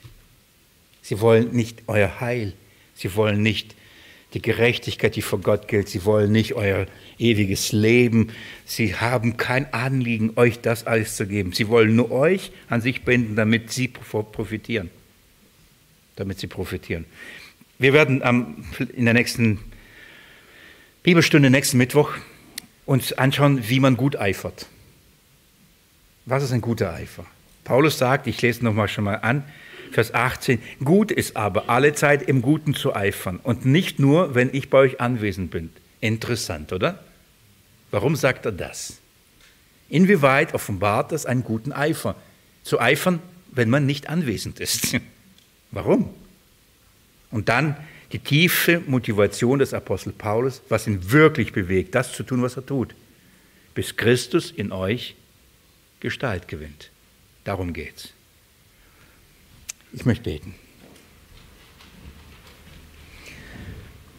Sie 1.11 1.19
wollen 1.19 1.51
nicht 1.51 1.83
euer 1.87 2.21
Heil. 2.21 2.53
Sie 2.95 3.13
wollen 3.15 3.43
nicht 3.43 3.75
die 4.33 4.41
Gerechtigkeit, 4.41 5.13
die 5.17 5.21
vor 5.21 5.41
Gott 5.41 5.67
gilt. 5.67 5.89
Sie 5.89 6.05
wollen 6.05 6.31
nicht 6.31 6.53
euer 6.53 6.85
ewiges 7.19 7.73
Leben. 7.73 8.29
Sie 8.63 8.95
haben 8.95 9.35
kein 9.35 9.73
Anliegen, 9.73 10.31
euch 10.37 10.61
das 10.61 10.87
alles 10.87 11.17
zu 11.17 11.27
geben. 11.27 11.51
Sie 11.51 11.67
wollen 11.67 11.97
nur 11.97 12.11
euch 12.11 12.53
an 12.69 12.79
sich 12.79 13.01
binden, 13.01 13.35
damit 13.35 13.73
sie 13.73 13.89
profitieren. 13.89 14.89
Damit 16.15 16.39
sie 16.39 16.47
profitieren. 16.47 17.03
Wir 17.77 17.91
werden 17.91 18.21
in 18.95 19.03
der 19.03 19.13
nächsten 19.13 19.59
Bibelstunde, 21.03 21.49
nächsten 21.49 21.77
Mittwoch, 21.77 22.13
uns 22.85 23.11
anschauen, 23.11 23.67
wie 23.67 23.81
man 23.81 23.97
gut 23.97 24.15
eifert. 24.15 24.65
Was 26.25 26.41
ist 26.41 26.53
ein 26.53 26.61
guter 26.61 26.93
Eifer? 26.93 27.25
Paulus 27.65 27.97
sagt, 27.97 28.27
ich 28.27 28.41
lese 28.41 28.63
nochmal 28.63 28.87
schon 28.87 29.03
mal 29.03 29.15
an, 29.15 29.43
Vers 29.91 30.13
18, 30.13 30.59
gut 30.83 31.11
ist 31.11 31.35
aber 31.35 31.69
alle 31.69 31.93
Zeit 31.93 32.23
im 32.23 32.41
Guten 32.41 32.73
zu 32.73 32.95
eifern 32.95 33.39
und 33.41 33.65
nicht 33.65 33.99
nur, 33.99 34.35
wenn 34.35 34.53
ich 34.53 34.69
bei 34.69 34.79
euch 34.79 35.01
anwesend 35.01 35.51
bin. 35.51 35.69
Interessant, 35.99 36.73
oder? 36.73 37.03
Warum 37.91 38.15
sagt 38.15 38.45
er 38.45 38.51
das? 38.51 38.97
Inwieweit 39.89 40.53
offenbart 40.53 41.11
das 41.11 41.25
einen 41.25 41.43
guten 41.43 41.73
Eifer? 41.73 42.15
Zu 42.63 42.79
eifern, 42.79 43.19
wenn 43.51 43.69
man 43.69 43.85
nicht 43.85 44.09
anwesend 44.09 44.59
ist. 44.59 44.95
Warum? 45.71 46.09
Und 47.29 47.49
dann 47.49 47.75
die 48.11 48.19
tiefe 48.19 48.81
Motivation 48.87 49.59
des 49.59 49.73
Apostel 49.73 50.13
Paulus, 50.13 50.61
was 50.69 50.87
ihn 50.87 51.11
wirklich 51.11 51.53
bewegt, 51.53 51.95
das 51.95 52.13
zu 52.13 52.23
tun, 52.23 52.41
was 52.41 52.57
er 52.57 52.65
tut, 52.65 52.93
bis 53.73 53.95
Christus 53.95 54.51
in 54.51 54.71
euch 54.71 55.15
Gestalt 55.99 56.47
gewinnt. 56.47 56.89
Darum 57.43 57.73
geht's. 57.73 58.13
Ich 59.93 60.05
möchte 60.05 60.23
beten. 60.23 60.55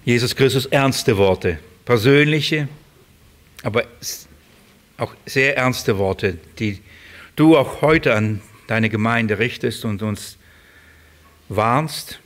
Jesus 0.04 0.36
Christus 0.36 0.66
ernste 0.66 1.16
Worte, 1.16 1.58
persönliche, 1.84 2.68
aber 3.62 3.84
auch 4.98 5.14
sehr 5.24 5.56
ernste 5.56 5.96
Worte, 5.96 6.38
die 6.58 6.80
du 7.36 7.56
auch 7.56 7.80
heute 7.80 8.14
an 8.14 8.42
deine 8.66 8.90
Gemeinde 8.90 9.38
richtest 9.38 9.84
und 9.84 10.02
uns 10.02 10.36
warnst 11.48 12.18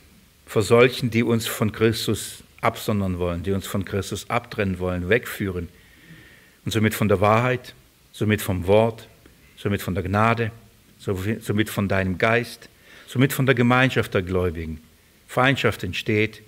vor 0.45 0.61
solchen, 0.61 1.09
die 1.09 1.23
uns 1.23 1.47
von 1.47 1.71
Christus 1.71 2.43
absondern 2.61 3.19
wollen, 3.19 3.43
die 3.43 3.51
uns 3.51 3.67
von 3.67 3.85
Christus 3.85 4.29
abtrennen 4.29 4.79
wollen, 4.79 5.07
wegführen 5.07 5.69
und 6.65 6.71
somit 6.71 6.95
von 6.95 7.07
der 7.07 7.21
Wahrheit, 7.21 7.75
somit 8.11 8.41
vom 8.41 8.67
Wort, 8.67 9.07
somit 9.55 9.81
von 9.81 9.93
der 9.93 10.03
Gnade, 10.03 10.51
somit 10.97 11.69
von 11.69 11.87
deinem 11.87 12.17
Geist, 12.17 12.69
somit 13.07 13.33
von 13.33 13.45
der 13.47 13.55
Gemeinschaft 13.55 14.13
der 14.13 14.21
Gläubigen. 14.21 14.81
Feindschaft 15.27 15.83
entsteht, 15.83 16.43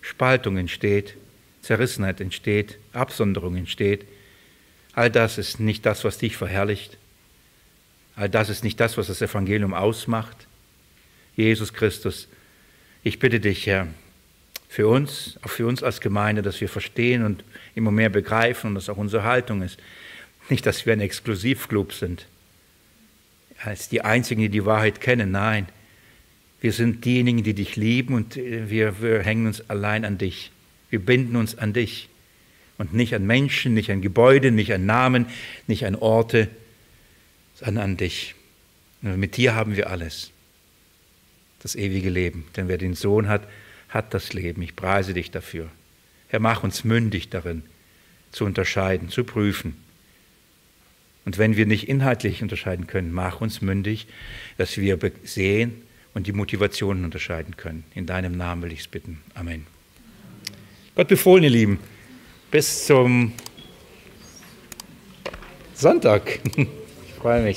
Spaltung 0.00 0.56
entsteht, 0.56 1.16
Zerrissenheit 1.62 2.20
entsteht, 2.20 2.78
Absonderung 2.92 3.56
entsteht. 3.56 4.06
All 4.94 5.10
das 5.10 5.36
ist 5.36 5.60
nicht 5.60 5.84
das, 5.84 6.04
was 6.04 6.18
dich 6.18 6.36
verherrlicht. 6.36 6.96
All 8.14 8.30
das 8.30 8.48
ist 8.48 8.64
nicht 8.64 8.80
das, 8.80 8.96
was 8.96 9.08
das 9.08 9.20
Evangelium 9.20 9.74
ausmacht. 9.74 10.46
Jesus 11.36 11.74
Christus, 11.74 12.28
ich 13.02 13.18
bitte 13.18 13.40
dich, 13.40 13.66
Herr, 13.66 13.88
für 14.68 14.88
uns, 14.88 15.38
auch 15.42 15.50
für 15.50 15.66
uns 15.66 15.82
als 15.82 16.00
Gemeinde, 16.00 16.42
dass 16.42 16.60
wir 16.60 16.68
verstehen 16.68 17.24
und 17.24 17.44
immer 17.74 17.90
mehr 17.90 18.08
begreifen 18.08 18.68
und 18.68 18.74
dass 18.74 18.88
auch 18.88 18.96
unsere 18.96 19.24
Haltung 19.24 19.62
ist. 19.62 19.78
Nicht, 20.48 20.64
dass 20.66 20.86
wir 20.86 20.92
ein 20.92 21.00
Exklusivclub 21.00 21.92
sind, 21.92 22.26
als 23.62 23.88
die 23.88 24.02
Einzigen, 24.02 24.42
die 24.42 24.48
die 24.48 24.64
Wahrheit 24.64 25.00
kennen. 25.00 25.30
Nein, 25.30 25.66
wir 26.60 26.72
sind 26.72 27.04
diejenigen, 27.04 27.42
die 27.42 27.54
dich 27.54 27.76
lieben 27.76 28.14
und 28.14 28.36
äh, 28.36 28.70
wir, 28.70 29.00
wir 29.02 29.20
hängen 29.20 29.46
uns 29.46 29.68
allein 29.68 30.04
an 30.04 30.18
dich. 30.18 30.50
Wir 30.90 31.00
binden 31.00 31.36
uns 31.36 31.58
an 31.58 31.72
dich 31.72 32.08
und 32.78 32.94
nicht 32.94 33.14
an 33.14 33.26
Menschen, 33.26 33.74
nicht 33.74 33.90
an 33.90 34.02
Gebäude, 34.02 34.50
nicht 34.50 34.72
an 34.72 34.86
Namen, 34.86 35.26
nicht 35.66 35.86
an 35.86 35.94
Orte, 35.96 36.48
sondern 37.54 37.84
an 37.84 37.96
dich. 37.96 38.34
Und 39.02 39.18
mit 39.18 39.36
dir 39.36 39.54
haben 39.54 39.76
wir 39.76 39.90
alles. 39.90 40.30
Das 41.60 41.74
ewige 41.74 42.10
Leben. 42.10 42.44
Denn 42.56 42.68
wer 42.68 42.78
den 42.78 42.94
Sohn 42.94 43.28
hat, 43.28 43.48
hat 43.88 44.14
das 44.14 44.32
Leben. 44.32 44.62
Ich 44.62 44.76
preise 44.76 45.14
dich 45.14 45.30
dafür. 45.30 45.68
Herr, 46.28 46.40
mach 46.40 46.62
uns 46.62 46.84
mündig 46.84 47.30
darin, 47.30 47.62
zu 48.30 48.44
unterscheiden, 48.44 49.08
zu 49.08 49.24
prüfen. 49.24 49.76
Und 51.24 51.38
wenn 51.38 51.56
wir 51.56 51.66
nicht 51.66 51.88
inhaltlich 51.88 52.42
unterscheiden 52.42 52.86
können, 52.86 53.12
mach 53.12 53.40
uns 53.40 53.60
mündig, 53.60 54.06
dass 54.58 54.76
wir 54.76 54.98
sehen, 55.24 55.82
und 56.16 56.26
die 56.26 56.32
Motivationen 56.32 57.04
unterscheiden 57.04 57.58
können. 57.58 57.84
In 57.94 58.06
deinem 58.06 58.38
Namen 58.38 58.62
will 58.62 58.72
ich 58.72 58.80
es 58.80 58.88
bitten. 58.88 59.20
Amen. 59.34 59.66
Gott 60.94 61.08
befohlen, 61.08 61.44
ihr 61.44 61.50
Lieben. 61.50 61.78
Bis 62.50 62.86
zum 62.86 63.34
Sonntag. 65.74 66.40
Ich 66.56 67.12
freue 67.20 67.42
mich. 67.42 67.54